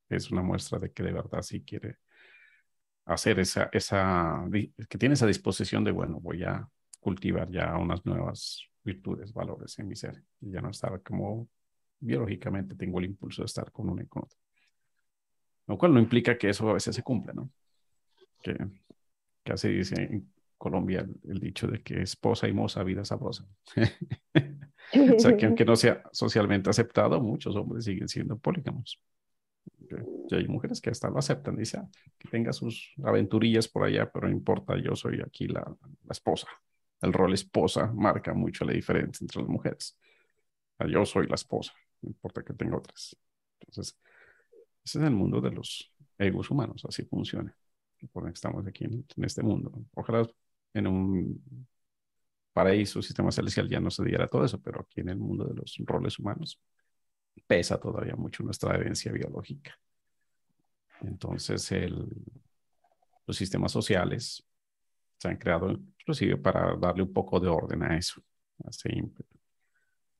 [0.08, 1.96] es una muestra de que de verdad sí quiere
[3.04, 4.44] hacer esa, esa,
[4.88, 6.68] que tiene esa disposición de, bueno, voy a
[7.00, 11.48] cultivar ya unas nuevas virtudes, valores en mi ser, y ya no estar como
[12.00, 14.38] biológicamente tengo el impulso de estar con uno y con otro.
[15.66, 17.50] Lo cual no implica que eso a veces se cumpla, ¿no?
[18.42, 18.56] Que,
[19.52, 20.22] así dice
[20.58, 23.46] Colombia el, dicho de que esposa y moza, vida sabrosa.
[23.76, 29.00] o sea, que aunque no sea socialmente aceptado, muchos hombres siguen siendo polígamos.
[30.28, 34.10] Y hay mujeres que hasta lo aceptan, dice, ah, que tenga sus aventurillas por allá,
[34.10, 36.48] pero no importa, yo soy aquí la, la esposa.
[37.00, 39.96] El rol esposa marca mucho la diferencia entre las mujeres.
[40.86, 41.72] Yo soy la esposa,
[42.02, 43.16] no importa que tenga otras.
[43.60, 43.98] Entonces,
[44.84, 47.54] ese es el mundo de los egos humanos, así funciona.
[48.12, 49.72] Por estamos aquí en, este mundo.
[49.94, 50.28] Ojalá
[50.74, 51.66] en un
[52.52, 55.54] paraíso, sistema celestial ya no se diera todo eso, pero aquí en el mundo de
[55.54, 56.60] los roles humanos
[57.46, 59.78] pesa todavía mucho nuestra herencia biológica.
[61.02, 62.08] Entonces, el,
[63.26, 64.44] los sistemas sociales
[65.18, 68.20] se han creado inclusive para darle un poco de orden a eso,
[68.64, 69.36] a ese ímpetu.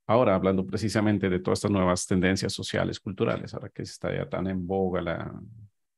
[0.06, 4.46] Ahora, hablando precisamente de todas estas nuevas tendencias sociales, culturales, ahora que está ya tan
[4.46, 5.42] en boga la,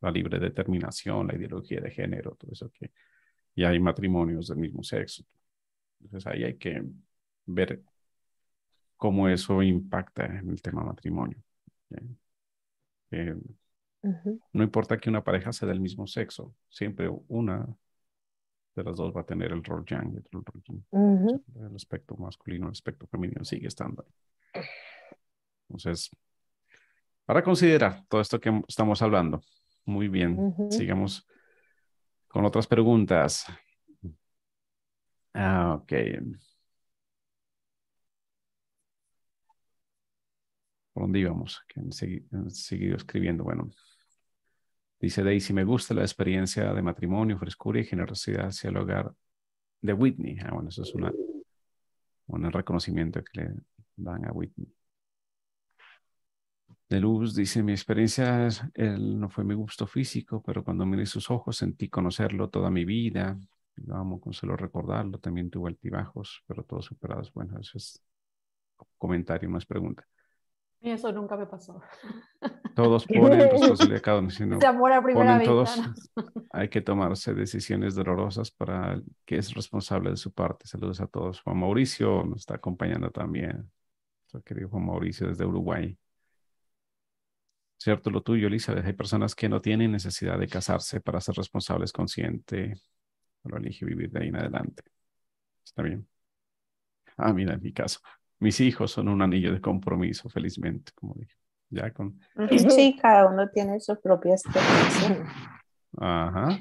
[0.00, 2.92] la libre determinación, la ideología de género, todo eso que
[3.54, 5.24] ya hay matrimonios del mismo sexo.
[6.00, 6.82] Entonces ahí hay que
[7.46, 7.82] ver
[8.96, 11.38] cómo eso impacta en el tema matrimonio.
[13.10, 13.36] Eh,
[14.52, 17.66] no importa que una pareja sea del mismo sexo, siempre una
[18.74, 20.44] de las dos va a tener el rol yang, el, rol
[20.92, 24.06] el aspecto masculino, el aspecto femenino sigue estando.
[25.68, 26.10] Entonces,
[27.24, 29.42] para considerar todo esto que estamos hablando,
[29.84, 31.26] muy bien, sigamos
[32.30, 33.46] con otras preguntas.
[35.34, 35.92] Ah, ok.
[40.92, 41.62] ¿Por dónde íbamos?
[41.68, 43.44] Que han seguido escribiendo.
[43.44, 43.70] Bueno,
[45.00, 49.14] Dice Daisy, me gusta la experiencia de matrimonio, frescura y generosidad hacia el hogar
[49.80, 50.36] de Whitney.
[50.44, 50.92] Ah, bueno, eso es
[52.26, 53.54] un reconocimiento que le
[53.96, 54.68] dan a Whitney.
[56.90, 61.30] De Luz dice, mi experiencia él no fue mi gusto físico, pero cuando miré sus
[61.30, 63.38] ojos sentí conocerlo toda mi vida.
[63.76, 65.18] Lo amo con solo recordarlo.
[65.18, 67.32] También tuvo altibajos, pero todos superados.
[67.32, 68.02] Bueno, eso es
[68.98, 70.04] comentario, es pregunta.
[70.80, 71.80] Y eso nunca me pasó.
[72.74, 74.28] Todos ponen responsabilidad.
[74.30, 75.52] Sino amor a primera vista.
[75.52, 75.80] Todos,
[76.50, 80.66] hay que tomarse decisiones dolorosas para el que es responsable de su parte.
[80.66, 81.40] Saludos a todos.
[81.42, 83.70] Juan Mauricio nos está acompañando también.
[84.22, 85.96] Nuestro querido Juan Mauricio desde Uruguay.
[87.82, 88.84] Cierto lo tuyo, Elizabeth.
[88.84, 92.86] Hay personas que no tienen necesidad de casarse para ser responsables conscientes,
[93.42, 94.82] pero elige vivir de ahí en adelante.
[95.64, 96.06] Está bien.
[97.16, 98.00] Ah, mira, en mi caso
[98.40, 101.36] mis hijos son un anillo de compromiso, felizmente, como dije.
[101.68, 102.18] Ya con...
[102.68, 105.32] Sí, cada uno tiene su propia experiencia.
[105.98, 106.58] Ajá.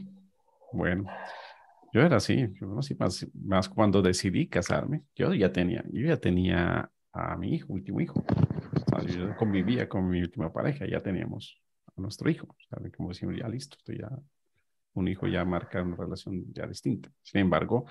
[0.72, 1.06] Bueno,
[1.92, 2.48] yo era así,
[3.00, 8.02] más, más, cuando decidí casarme, yo ya tenía, yo ya tenía a mi hijo, último
[8.02, 8.24] hijo.
[9.08, 12.48] yo convivía con mi última pareja, ya teníamos a nuestro hijo.
[12.70, 12.92] ¿sabe?
[12.92, 14.10] Como decimos, ya listo, estoy ya,
[14.94, 17.10] un hijo ya marca una relación ya distinta.
[17.22, 17.86] Sin embargo,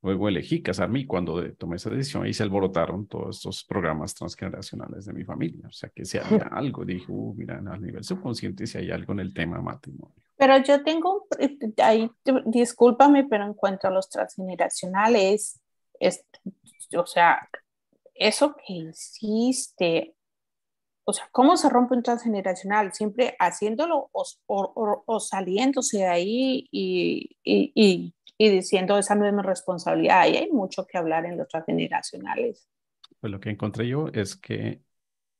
[0.00, 5.06] Luego elegí casarme y cuando tomé esa decisión ahí se alborotaron todos estos programas transgeneracionales
[5.06, 5.66] de mi familia.
[5.66, 9.12] O sea que si había algo, dije, uh, mira, a nivel subconsciente si hay algo
[9.14, 10.14] en el tema matrimonio.
[10.36, 11.26] Pero yo tengo,
[11.78, 12.08] ahí,
[12.46, 15.60] discúlpame, pero en cuanto a los transgeneracionales,
[15.98, 16.24] es,
[16.96, 17.48] o sea,
[18.18, 20.14] eso que hiciste,
[21.04, 22.92] o sea, ¿cómo se rompe un transgeneracional?
[22.92, 29.42] Siempre haciéndolo o, o, saliéndose de ahí y, y y diciendo esa no es mi
[29.42, 30.26] responsabilidad.
[30.28, 32.68] Y hay mucho que hablar en los transgeneracionales.
[33.20, 34.80] Pues lo que encontré yo es que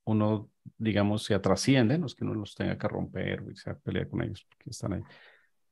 [0.05, 4.09] uno, digamos, se trasciende, no es que uno los tenga que romper o se pelea
[4.09, 5.03] con ellos porque están ahí,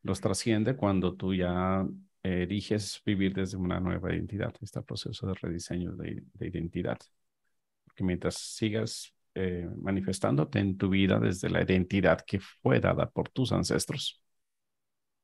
[0.02, 1.84] los trasciende cuando tú ya
[2.26, 6.98] eliges vivir desde una nueva identidad, este proceso de rediseño de, identidad.
[7.84, 13.28] Porque mientras sigas eh, manifestándote en tu vida desde la identidad que fue dada por
[13.28, 14.20] tus ancestros,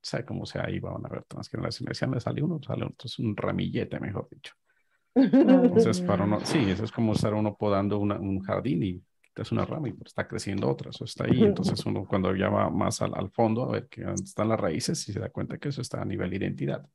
[0.00, 1.96] sea como sea, ahí van a ver transgeneraciones.
[1.96, 4.54] Si me sale uno, sale otro, es un ramillete, mejor dicho.
[5.14, 9.64] Entonces, para uno, sí, eso es como estar uno podando un jardín y quitas una
[9.64, 11.42] rama y está creciendo otra, eso está ahí.
[11.42, 15.08] Entonces, uno cuando ya va más al, al fondo a ver que están las raíces
[15.08, 16.86] y se da cuenta que eso está a nivel identidad.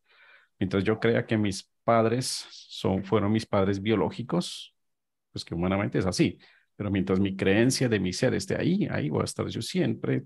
[0.59, 4.75] Mientras yo crea que mis padres son, fueron mis padres biológicos,
[5.31, 6.37] pues que humanamente es así.
[6.75, 10.25] Pero mientras mi creencia de mi ser esté ahí, ahí voy a estar yo siempre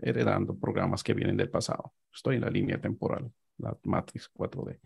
[0.00, 1.94] heredando programas que vienen del pasado.
[2.12, 4.78] Estoy en la línea temporal, la Matrix 4D.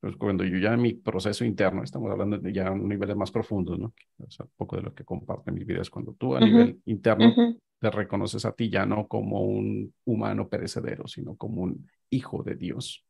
[0.00, 3.78] Pues cuando yo ya en mi proceso interno, estamos hablando de ya niveles más profundos,
[3.78, 3.92] ¿no?
[4.28, 7.34] Sea, un poco de lo que comparten mis videos, cuando tú a nivel interno
[7.78, 12.54] te reconoces a ti ya no como un humano perecedero, sino como un hijo de
[12.54, 13.04] Dios.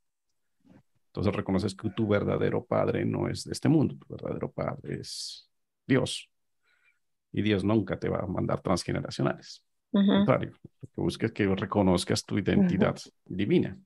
[1.07, 5.49] Entonces reconoces que tu verdadero padre no es de este mundo, tu verdadero padre es
[5.87, 6.29] Dios.
[7.33, 9.65] Y Dios nunca te va a mandar transgeneracionales.
[9.93, 13.77] Al contrario, lo que busques es que reconozcas tu identidad divina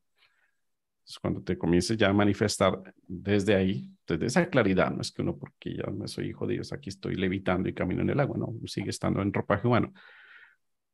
[1.21, 5.37] cuando te comiences ya a manifestar desde ahí, desde esa claridad, no es que uno,
[5.37, 8.37] porque ya no soy hijo de Dios, aquí estoy levitando y camino en el agua,
[8.39, 9.93] no, sigue estando en ropaje humano.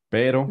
[0.09, 0.49] Pero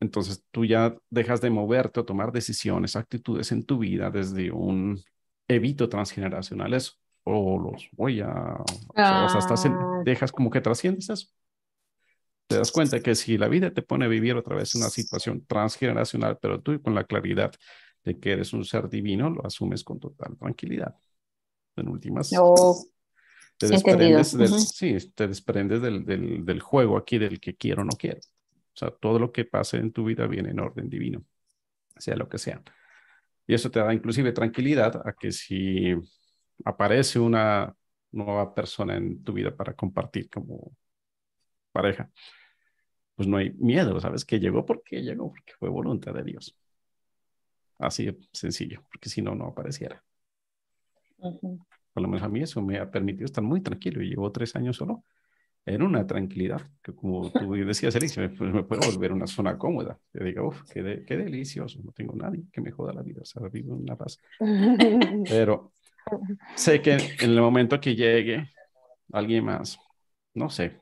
[0.00, 5.00] entonces tú ya dejas de moverte o tomar decisiones, actitudes en tu vida desde un
[5.48, 10.02] evito transgeneracionales o los voy a, o sea, estás ah.
[10.04, 11.28] dejas como que trasciendes eso.
[12.46, 15.44] Te das cuenta que si la vida te pone a vivir otra vez una situación
[15.46, 17.52] transgeneracional, pero tú con la claridad
[18.08, 20.96] de que eres un ser divino, lo asumes con total tranquilidad.
[21.76, 22.30] En últimas,
[23.58, 27.84] te desprendes, del, sí, te desprendes del, del, del, juego aquí del que quiero o
[27.84, 28.20] no quiero.
[28.20, 31.24] O sea, todo lo que pase en tu vida viene en orden divino,
[31.96, 32.62] sea lo que sea.
[33.46, 35.94] Y eso te da inclusive tranquilidad a que si
[36.64, 37.74] aparece una
[38.12, 40.72] nueva persona en tu vida para compartir como
[41.72, 42.10] pareja,
[43.14, 44.24] pues no hay miedo, ¿sabes?
[44.24, 46.56] Que llegó porque llegó, porque fue voluntad de Dios.
[47.78, 50.02] Así de sencillo, porque si no, no apareciera.
[51.18, 54.54] Por lo menos a mí eso me ha permitido estar muy tranquilo y llevo tres
[54.56, 55.04] años solo
[55.66, 59.98] en una tranquilidad, que como tú decías, Alicia, pues me puedo volver una zona cómoda.
[60.14, 63.24] Yo digo, uff, qué, qué, delicioso, no tengo nadie que me joda la vida, o
[63.26, 64.18] sea, vivo en una paz.
[65.28, 65.72] Pero
[66.56, 68.48] sé que en el momento que llegue
[69.12, 69.78] alguien más,
[70.32, 70.80] no sé,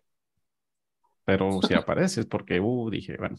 [1.26, 3.36] pero si aparece es porque, uh, dije, bueno.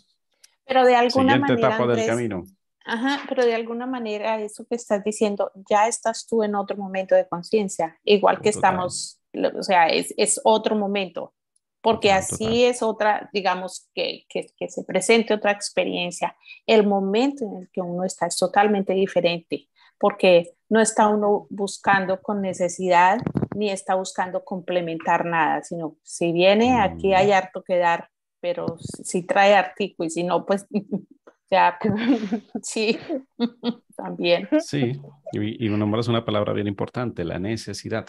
[0.66, 2.44] Pero de alguna siguiente manera, etapa del camino.
[2.90, 7.16] Ajá, pero de alguna manera eso que estás diciendo, ya estás tú en otro momento
[7.16, 11.34] de conciencia, igual que estamos, o sea, es, es otro momento,
[11.82, 16.38] porque así es otra, digamos, que, que, que, se presente otra experiencia.
[16.66, 19.68] El momento en el que uno está es totalmente diferente,
[20.00, 23.20] porque no está uno buscando con necesidad
[23.54, 27.34] ni está buscando complementar nada, sino si viene, aquí hay mm.
[27.34, 28.10] harto que dar,
[28.40, 30.68] pero si trae artículo y si no, pues
[32.62, 32.98] Sí,
[33.96, 34.48] también.
[34.60, 35.00] Sí,
[35.32, 38.08] y, y nombras una palabra bien importante, la necesidad.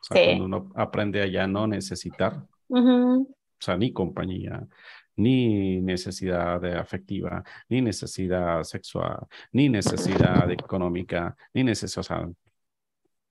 [0.00, 3.26] O sea, cuando uno aprende a ya no necesitar, o
[3.58, 4.66] sea, ni compañía,
[5.16, 12.28] ni necesidad afectiva, ni necesidad sexual, ni necesidad económica, ni necesidad, o sea,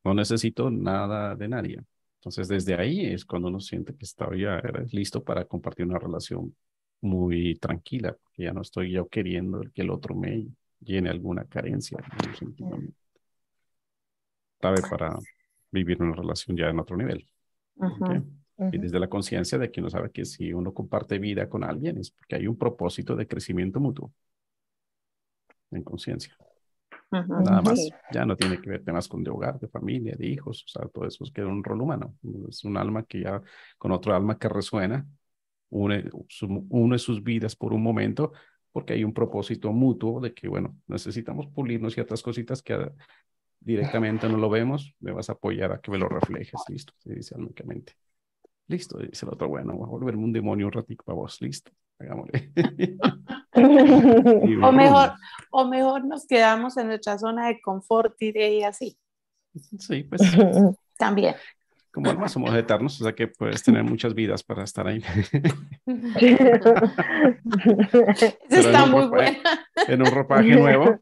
[0.04, 1.80] no necesito nada de nadie.
[2.20, 4.62] Entonces, desde ahí es cuando uno siente que está ya
[4.92, 6.56] listo para compartir una relación
[7.02, 10.48] muy tranquila, porque ya no estoy yo queriendo que el otro me
[10.80, 11.98] llene alguna carencia.
[14.62, 15.18] Sabe para
[15.72, 17.26] vivir una relación ya en otro nivel.
[18.72, 21.98] Y desde la conciencia de que uno sabe que si uno comparte vida con alguien
[21.98, 24.12] es porque hay un propósito de crecimiento mutuo.
[25.72, 26.36] En conciencia.
[27.12, 27.90] Nada más.
[28.12, 30.64] Ya no tiene que ver temas con de hogar, de familia, de hijos.
[30.66, 32.16] O sea, todo eso es que un rol humano.
[32.50, 33.42] Es un alma que ya
[33.78, 35.08] con otro alma que resuena
[35.70, 36.10] une,
[36.70, 38.34] une sus vidas por un momento,
[38.72, 42.92] porque hay un propósito mutuo de que, bueno, necesitamos pulirnos ciertas cositas que
[43.60, 47.14] directamente no lo vemos, me vas a apoyar a que me lo reflejes, listo, se
[47.14, 47.94] dice almáticamente.
[48.68, 51.72] Listo, dice el otro, bueno, voy a volverme un demonio un ratito para vos, listo,
[51.98, 52.52] hagámosle.
[54.64, 55.14] o, mejor,
[55.52, 58.98] o mejor nos quedamos en nuestra zona de confort y de ahí así.
[59.80, 60.22] Sí, pues.
[60.98, 61.36] También
[61.92, 65.04] como almas somos eternos, o sea que puedes tener muchas vidas para estar ahí.
[68.50, 69.40] está muy buena.
[69.88, 71.00] En un ropaje nuevo,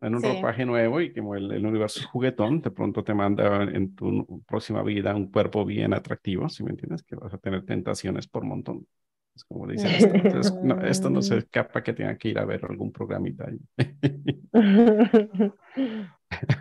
[0.00, 3.94] en un ropaje nuevo y como el, universo es juguetón, de pronto te manda en
[3.94, 8.26] tu próxima vida un cuerpo bien atractivo, si me entiendes, que vas a tener tentaciones
[8.26, 8.86] por montón.
[9.34, 10.60] Es como dicen esto.
[10.62, 13.60] no, esto no se escapa que tenga que ir a ver algún programita ahí.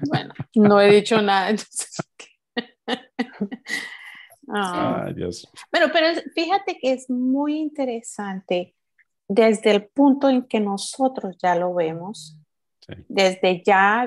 [0.07, 1.95] bueno, no he dicho nada, entonces.
[4.47, 5.07] Ah.
[5.71, 8.75] Bueno, pero fíjate que es muy interesante
[9.27, 12.37] desde el punto en que nosotros ya lo vemos,
[13.07, 14.05] desde ya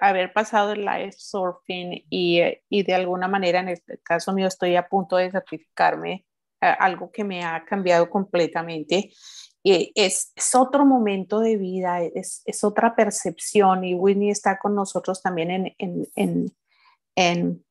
[0.00, 4.76] haber pasado el live surfing y, y, de alguna manera, en este caso mío, estoy
[4.76, 6.24] a punto de certificarme,
[6.60, 9.10] algo que me ha cambiado completamente.
[9.62, 15.20] Es, es, otro momento de vida, es, es, otra percepción y Whitney está con nosotros
[15.20, 16.56] también en, en, en,
[17.14, 17.64] en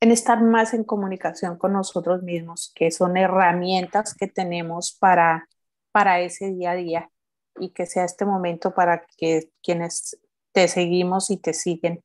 [0.00, 5.48] en estar más en comunicación con nosotros mismos, que son herramientas que tenemos para,
[5.92, 7.10] para ese día a día
[7.58, 10.18] y que sea este momento para que quienes
[10.52, 12.02] te seguimos y te siguen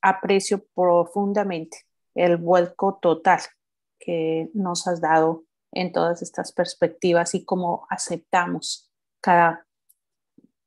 [0.00, 1.78] aprecio profundamente
[2.14, 3.40] el vuelco total
[3.98, 9.66] que nos has dado en todas estas perspectivas y cómo aceptamos cada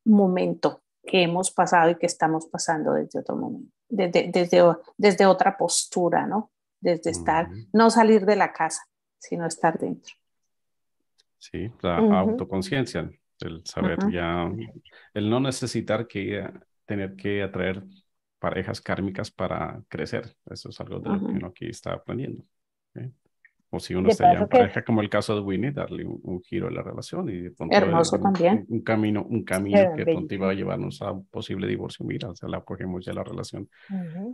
[0.05, 4.63] momento que hemos pasado y que estamos pasando desde otro momento, desde, desde,
[4.97, 6.51] desde otra postura, ¿no?
[6.79, 8.81] Desde estar, no salir de la casa,
[9.19, 10.15] sino estar dentro.
[11.37, 14.49] Sí, la autoconciencia, el saber ya,
[15.13, 16.47] el no necesitar que
[16.85, 17.83] tener que atraer
[18.39, 20.35] parejas kármicas para crecer.
[20.49, 22.43] Eso es algo de lo que uno aquí está aprendiendo.
[23.73, 26.67] O si uno está ya en pareja, como el caso de Winnie, darle un, giro
[26.67, 28.65] a la relación y de Hermoso también.
[28.67, 32.05] Un, camino, un camino que pronto iba a llevarnos a un posible divorcio.
[32.05, 33.69] Mira, o sea, la cogemos ya la relación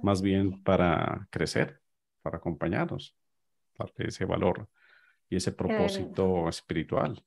[0.01, 1.79] más bien para crecer,
[2.23, 3.15] para acompañarnos,
[3.77, 4.67] darle ese valor
[5.29, 7.23] y ese propósito espiritual.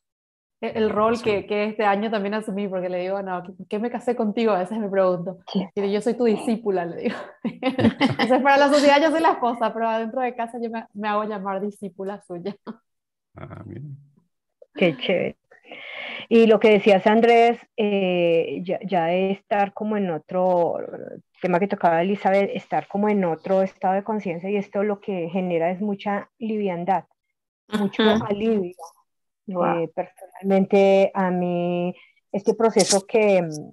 [0.61, 3.91] E, el rol que, que, este año también asumí, porque le digo, no, ¿qué, me
[3.91, 4.53] casé contigo?
[4.53, 5.39] A veces me pregunto.
[5.75, 7.17] Y yo soy tu discípula, le digo.
[7.45, 11.09] Entonces, para la sociedad yo soy la esposa, pero adentro de casa yo me, me
[11.09, 12.55] hago llamar discípula suya.
[13.35, 13.97] Ah, bien.
[14.75, 15.37] Qué chévere.
[16.29, 20.77] Y lo que decías, Andrés, eh, ya, ya, de estar como en otro
[21.41, 25.29] tema que tocaba Elizabeth, estar como en otro estado de conciencia y esto lo que
[25.31, 27.05] genera es mucha liviandad,
[27.69, 28.73] mucho alivio
[29.51, 31.95] eh, personalmente, a mí,
[32.33, 33.73] este proceso que mm,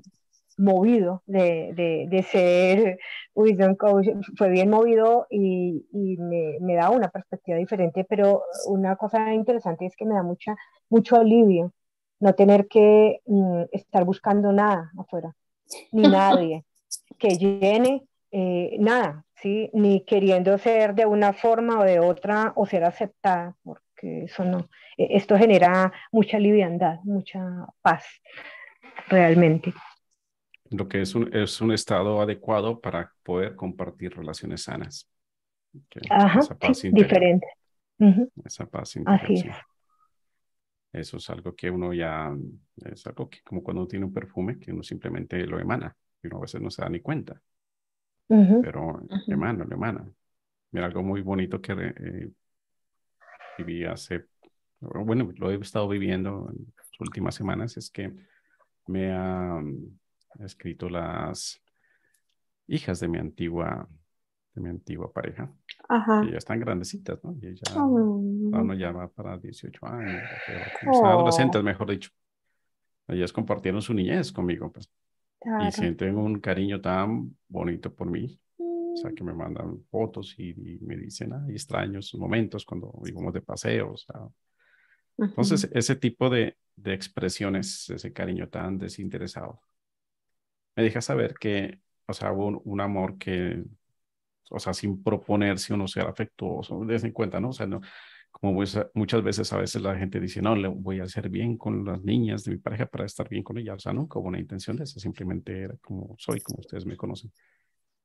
[0.57, 2.99] movido de, de, de, ser
[3.35, 8.95] wisdom coach fue bien movido y, y me, me, da una perspectiva diferente, pero una
[8.95, 10.55] cosa interesante es que me da mucha,
[10.89, 11.73] mucho alivio
[12.19, 15.35] no tener que mm, estar buscando nada afuera,
[15.91, 16.65] ni nadie
[17.19, 19.69] que llene eh, nada, ¿sí?
[19.73, 23.55] ni queriendo ser de una forma o de otra o ser aceptada,
[23.98, 28.06] porque eso no, e, esto genera mucha liviandad, mucha paz,
[29.07, 29.74] realmente.
[30.69, 35.10] Lo que es un, es un estado adecuado para poder compartir relaciones sanas.
[36.10, 36.41] Ajá,
[36.91, 37.48] diferente.
[38.44, 39.56] Esa paz interior.
[40.91, 42.36] Eso es algo que uno ya,
[42.86, 46.28] es algo que como cuando uno tiene un perfume, que uno simplemente lo emana, y
[46.28, 47.40] uno a veces no se da ni cuenta.
[48.28, 50.06] Pero emana, lo emana.
[50.72, 52.30] Mira, algo muy bonito que eh,
[53.57, 54.25] viví hace
[54.79, 58.13] bueno, lo he estado viviendo en las últimas semanas, es que
[58.88, 59.59] me ha
[60.39, 61.61] escrito las
[62.67, 63.88] hijas de mi antigua,
[64.53, 65.51] de mi antigua pareja.
[65.89, 66.23] Ajá.
[66.25, 67.35] Y ya están grandecitas, ¿no?
[67.41, 70.23] Y ya, uno ya va para 18 años,
[70.88, 71.05] oh.
[71.05, 72.11] adolescentes, mejor dicho.
[73.07, 74.89] Ellas compartieron su niñez conmigo, pues.
[75.65, 78.39] Y sienten un cariño tan bonito por mí.
[78.98, 83.32] O sea, que me mandan fotos y, me dicen, ay, extraño esos momentos cuando íbamos
[83.32, 84.15] de paseo, o sea,
[85.19, 89.61] entonces, ese tipo de, de, expresiones, ese cariño tan desinteresado,
[90.76, 93.64] me deja saber que, o sea, hubo un, amor que,
[94.49, 97.49] o sea, sin proponerse uno ser afectuoso, desde en cuenta, ¿no?
[97.49, 97.82] O sea, no,
[98.32, 98.64] como
[98.94, 102.03] muchas veces a veces la gente dice, no, le voy a hacer bien con las
[102.03, 103.78] niñas de mi pareja para estar bien con ellas.
[103.78, 106.98] O sea, nunca hubo una intención de eso, simplemente era como soy, como ustedes me
[106.98, 107.32] conocen.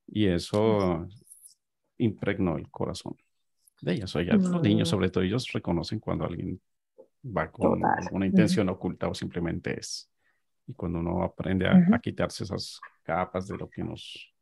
[0.06, 1.06] Y eso
[1.98, 3.16] impregnó el corazón
[3.80, 4.14] de ellas.
[4.14, 6.60] O sea, los niños, sobre todo, ellos reconocen cuando alguien
[7.24, 7.80] va con
[8.10, 10.10] una intención oculta o simplemente es.
[10.66, 14.32] Y cuando uno aprende a, quitarse esas capas de lo que nos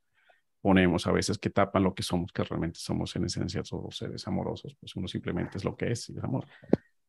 [0.61, 4.27] ponemos a veces que tapan lo que somos, que realmente somos en esencia todos seres
[4.28, 6.45] amorosos, pues uno simplemente es lo que es y es amor.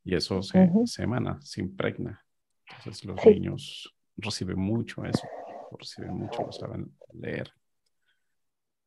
[0.04, 2.24] Y eso se, se emana, se impregna.
[2.78, 5.28] Entonces los niños reciben mucho eso,
[5.78, 7.52] reciben mucho, lo saben leer.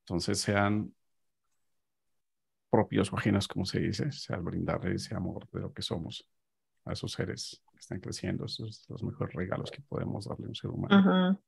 [0.05, 0.93] Entonces sean
[2.71, 6.29] propios o ajenos, como se dice, sea brindar ese amor de lo que somos
[6.85, 8.45] a esos seres que están creciendo.
[8.45, 11.41] Esos son los mejores regalos que podemos darle a un ser humano.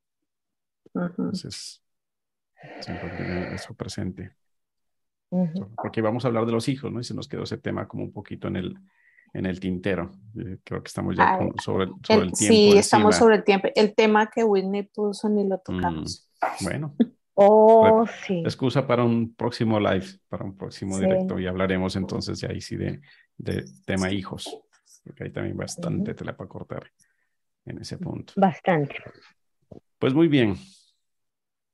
[0.95, 1.83] Entonces,
[2.81, 4.33] siempre tener eso presente.
[5.77, 7.01] Porque vamos a hablar de los hijos, ¿no?
[7.01, 8.79] Y se nos quedó ese tema como un poquito en el,
[9.35, 10.13] en el tintero.
[10.39, 12.35] Eh, creo que estamos ya sobre, sobre el, tiempo.
[12.35, 13.69] Sí, estamos sobre el tiempo.
[13.75, 16.31] El tema que Whitney puso ni lo tocamos.
[16.41, 16.95] Mm, bueno.
[17.37, 18.41] Oh, sí.
[18.41, 22.77] Excusa para un próximo live, para un próximo directo y hablaremos entonces de ahí sí
[22.77, 23.01] de,
[23.39, 24.61] de tema hijos
[25.07, 26.91] porque hay también bastante tela para cortar
[27.65, 28.33] en ese punto.
[28.37, 28.97] Bastante.
[29.99, 30.57] Pues muy bien.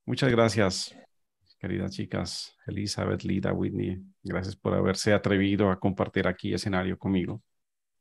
[0.05, 0.95] Muchas gracias,
[1.59, 4.03] queridas chicas, Elizabeth, Lida, Whitney.
[4.21, 7.41] Gracias por haberse atrevido a compartir aquí escenario conmigo.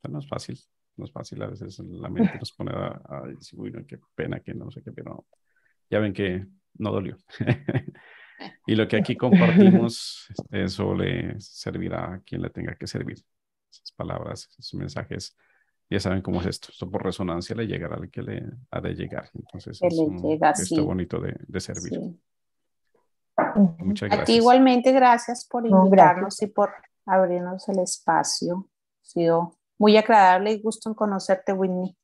[0.02, 0.58] No es fácil,
[0.96, 1.42] no es fácil.
[1.42, 4.92] A veces la mente nos pone a, decir, uy, qué pena que no sé qué,
[4.92, 5.26] pero
[5.88, 7.16] ya ven que no dolió.
[8.66, 13.18] y lo que aquí compartimos, eso le servirá a quien le tenga que servir
[13.70, 15.36] esas palabras, esos mensajes
[15.88, 16.68] ya saben cómo es esto.
[16.70, 19.28] Esto por resonancia le llegará al que le ha de llegar.
[19.34, 20.80] Entonces, Que es un llega, gesto sí.
[20.80, 21.92] bonito de, de servir.
[21.92, 22.20] Sí.
[23.78, 24.36] Muchas A ti gracias.
[24.38, 26.70] igualmente, gracias por No, invitarnos y por
[27.04, 28.68] abrirnos el espacio.
[29.02, 31.94] Ha sido muy agradable y gusto en conocerte, Whitney.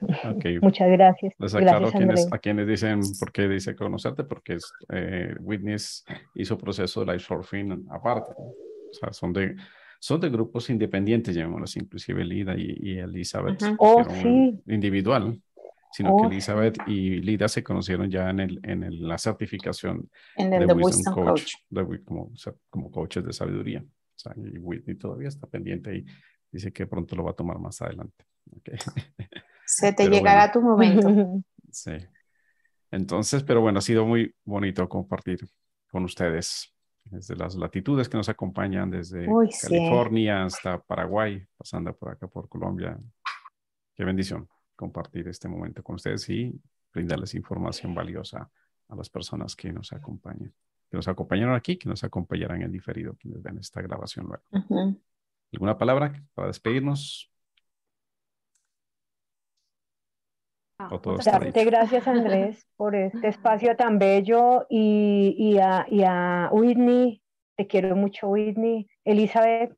[0.00, 0.44] Ok.
[0.62, 1.34] Muchas gracias.
[1.38, 5.34] Les aclaro Gracias, a quienes, a quienes dicen por qué dice conocerte, porque es, eh,
[5.40, 6.04] Whitney es-
[6.34, 8.32] hizo proceso de live surfing aparte.
[8.38, 9.56] O sea, son de,
[10.00, 13.60] son de grupos independientes, llamémoslos, inclusive Lida y, y Elizabeth.
[13.62, 13.76] Ujú.
[13.78, 14.22] Oh, hicieron
[14.64, 14.72] sí.
[14.72, 15.42] Individual,
[15.92, 20.08] sino Oh, que Elizabeth y Lida se conocieron ya en, el, en el- la certificación
[20.36, 21.54] En de el The Wisdom Wisdom Coach, Coach.
[21.70, 22.32] de como,
[22.70, 23.80] como coaches de sabiduría.
[23.82, 26.04] O sea, y Whitney todavía está pendiente y
[26.50, 28.24] dice que pronto lo va a tomar más adelante.
[28.56, 28.70] Ok.
[29.68, 31.08] Se te Pero llegará tu momento.
[31.70, 31.92] Sí.
[32.90, 35.46] Entonces, pero bueno, ha sido muy bonito compartir
[35.90, 36.74] con ustedes
[37.04, 39.68] desde las latitudes que nos acompañan, desde Uy, sí.
[39.68, 42.98] California hasta Paraguay, pasando por acá por Colombia.
[43.94, 46.58] Qué bendición compartir este momento con ustedes y
[46.92, 48.50] brindarles información valiosa
[48.88, 50.54] a las personas que nos acompañan,
[50.90, 54.96] que nos acompañaron aquí, que nos acompañarán en diferido, quienes ven esta grabación luego.
[55.52, 57.30] ¿Alguna palabra para despedirnos?
[60.78, 66.02] Ah, O todo Darte gracias, Andrés, por este espacio tan bello y, y, a, y
[66.04, 67.20] a Whitney,
[67.56, 68.88] te quiero mucho, Whitney.
[69.04, 69.72] Elizabeth,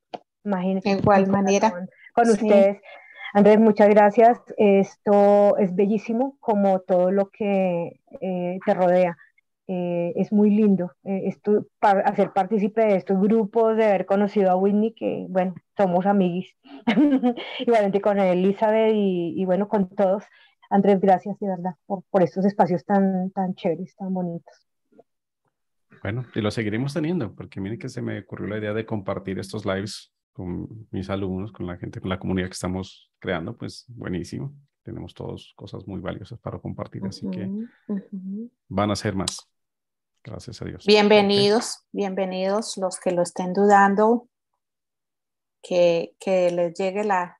[0.44, 0.90] imagínate.
[0.90, 1.70] De igual manera.
[2.14, 2.32] Con Sí.
[2.32, 2.82] ustedes.
[3.32, 4.39] Andrés, muchas gracias.
[4.59, 9.16] Esto es bellísimo, como todo lo que eh, te rodea.
[9.68, 14.51] Eh, es muy lindo eh, esto, par- hacer partícipe de estos grupos, de haber conocido
[14.51, 16.55] a Whitney, que bueno, somos amiguis.
[17.60, 20.24] Igualmente con Elizabeth y, y bueno, con todos.
[20.70, 24.55] Andrés, gracias de verdad por, por estos espacios tan, tan chéveres, tan bonitos.
[26.02, 29.38] Bueno, y lo seguiremos teniendo, porque miren que se me ocurrió la idea de compartir
[29.38, 33.84] estos lives con mis alumnos, con la gente, con la comunidad que estamos creando, pues
[33.88, 34.55] buenísimo.
[34.82, 37.51] Tenemos todos cosas muy valiosas para compartir, así que
[38.68, 39.47] van a ser más.
[40.22, 40.86] Gracias a Dios.
[40.86, 44.28] Bienvenidos, bienvenidos los que lo estén dudando,
[45.62, 47.40] que, que les llegue la,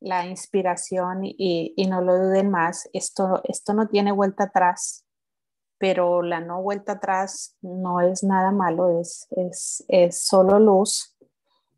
[0.00, 2.88] la inspiración y, no lo duden más.
[2.92, 5.04] Esto, esto no tiene vuelta atrás,
[5.78, 11.16] pero la no vuelta atrás no es nada malo, es, es, es solo luz,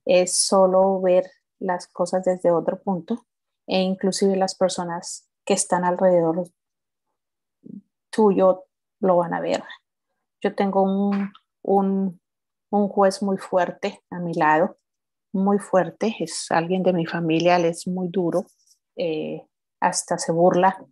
[0.05, 3.27] es solo ver las cosas desde otro punto
[3.67, 6.49] e inclusive las personas que están alrededor
[8.11, 8.65] tuyo
[9.01, 9.63] lo van a ver.
[10.41, 11.33] Yo tengo un,
[11.63, 12.21] un,
[12.71, 14.79] un juez muy fuerte a mi lado,
[15.33, 18.47] muy fuerte, es alguien de mi familia, él es muy duro,
[18.97, 19.43] eh,
[19.81, 20.85] hasta se burla.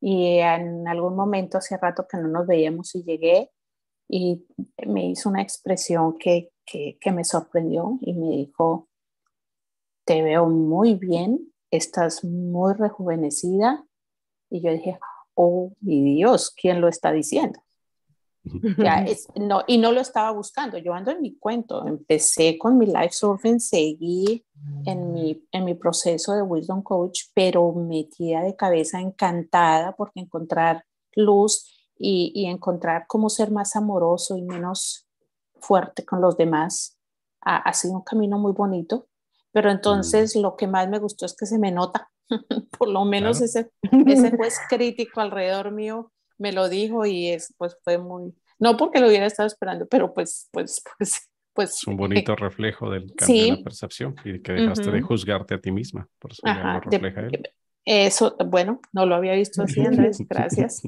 [0.00, 3.50] Y en algún momento, hace rato que no nos veíamos y llegué
[4.08, 4.46] y
[4.86, 8.88] me hizo una expresión que, que, que me sorprendió y me dijo,
[10.04, 13.84] te veo muy bien, estás muy rejuvenecida.
[14.50, 14.98] Y yo dije,
[15.34, 17.60] oh, mi Dios, ¿quién lo está diciendo?
[18.78, 22.76] Ya es, no, y no lo estaba buscando, yo ando en mi cuento, empecé con
[22.78, 24.44] mi life surfing, seguí
[24.84, 30.84] en mi, en mi proceso de Wisdom Coach, pero metida de cabeza, encantada porque encontrar
[31.14, 35.08] luz y, y encontrar cómo ser más amoroso y menos
[35.60, 36.98] fuerte con los demás
[37.40, 39.06] ha, ha sido un camino muy bonito,
[39.52, 42.10] pero entonces lo que más me gustó es que se me nota,
[42.78, 43.44] por lo menos Claro.
[43.46, 43.70] ese,
[44.06, 49.00] ese juez crítico alrededor mío me lo dijo y es, pues fue muy, no porque
[49.00, 51.70] lo hubiera estado esperando, pero pues, pues, pues, pues.
[51.78, 53.50] Es un bonito reflejo del cambio de Sí.
[53.58, 55.08] la percepción y que dejaste de Ujú.
[55.08, 56.08] juzgarte a ti misma.
[56.18, 57.42] Por eso ya Ajá, lo de- refleja él.
[57.84, 60.82] Eso, bueno, no lo había visto así, Andrés, gracias.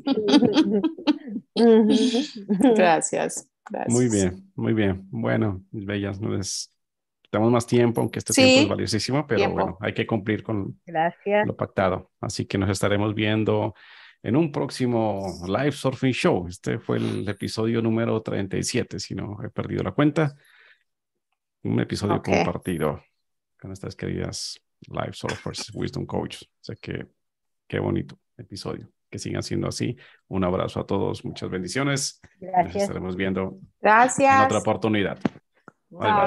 [1.56, 3.92] Gracias, gracias.
[3.94, 5.06] Muy bien, muy bien.
[5.10, 6.72] Bueno, mis bellas, no les
[7.32, 9.54] damos más tiempo, aunque este Sí, tiempo es valiosísimo, pero tiempo.
[9.56, 11.46] bueno, hay que cumplir con Gracias.
[11.46, 12.10] lo pactado.
[12.20, 13.74] Así que nos estaremos viendo
[14.24, 16.48] en un próximo Live Surfing Show.
[16.48, 20.34] Este fue el episodio número 37, si no he perdido la cuenta.
[21.62, 23.02] Un episodio compartido
[23.60, 26.42] con estas queridas Live Surfers Wisdom Coach.
[26.42, 27.06] O sea que
[27.68, 28.88] qué bonito episodio.
[29.10, 29.94] Que sigan siendo así.
[30.28, 31.22] Un abrazo a todos.
[31.22, 32.20] Muchas bendiciones.
[32.40, 32.82] Nos Gracias.
[32.84, 34.46] estaremos viendo en Gracias.
[34.46, 35.18] otra oportunidad.
[35.90, 36.00] Bye.
[36.00, 36.14] bye.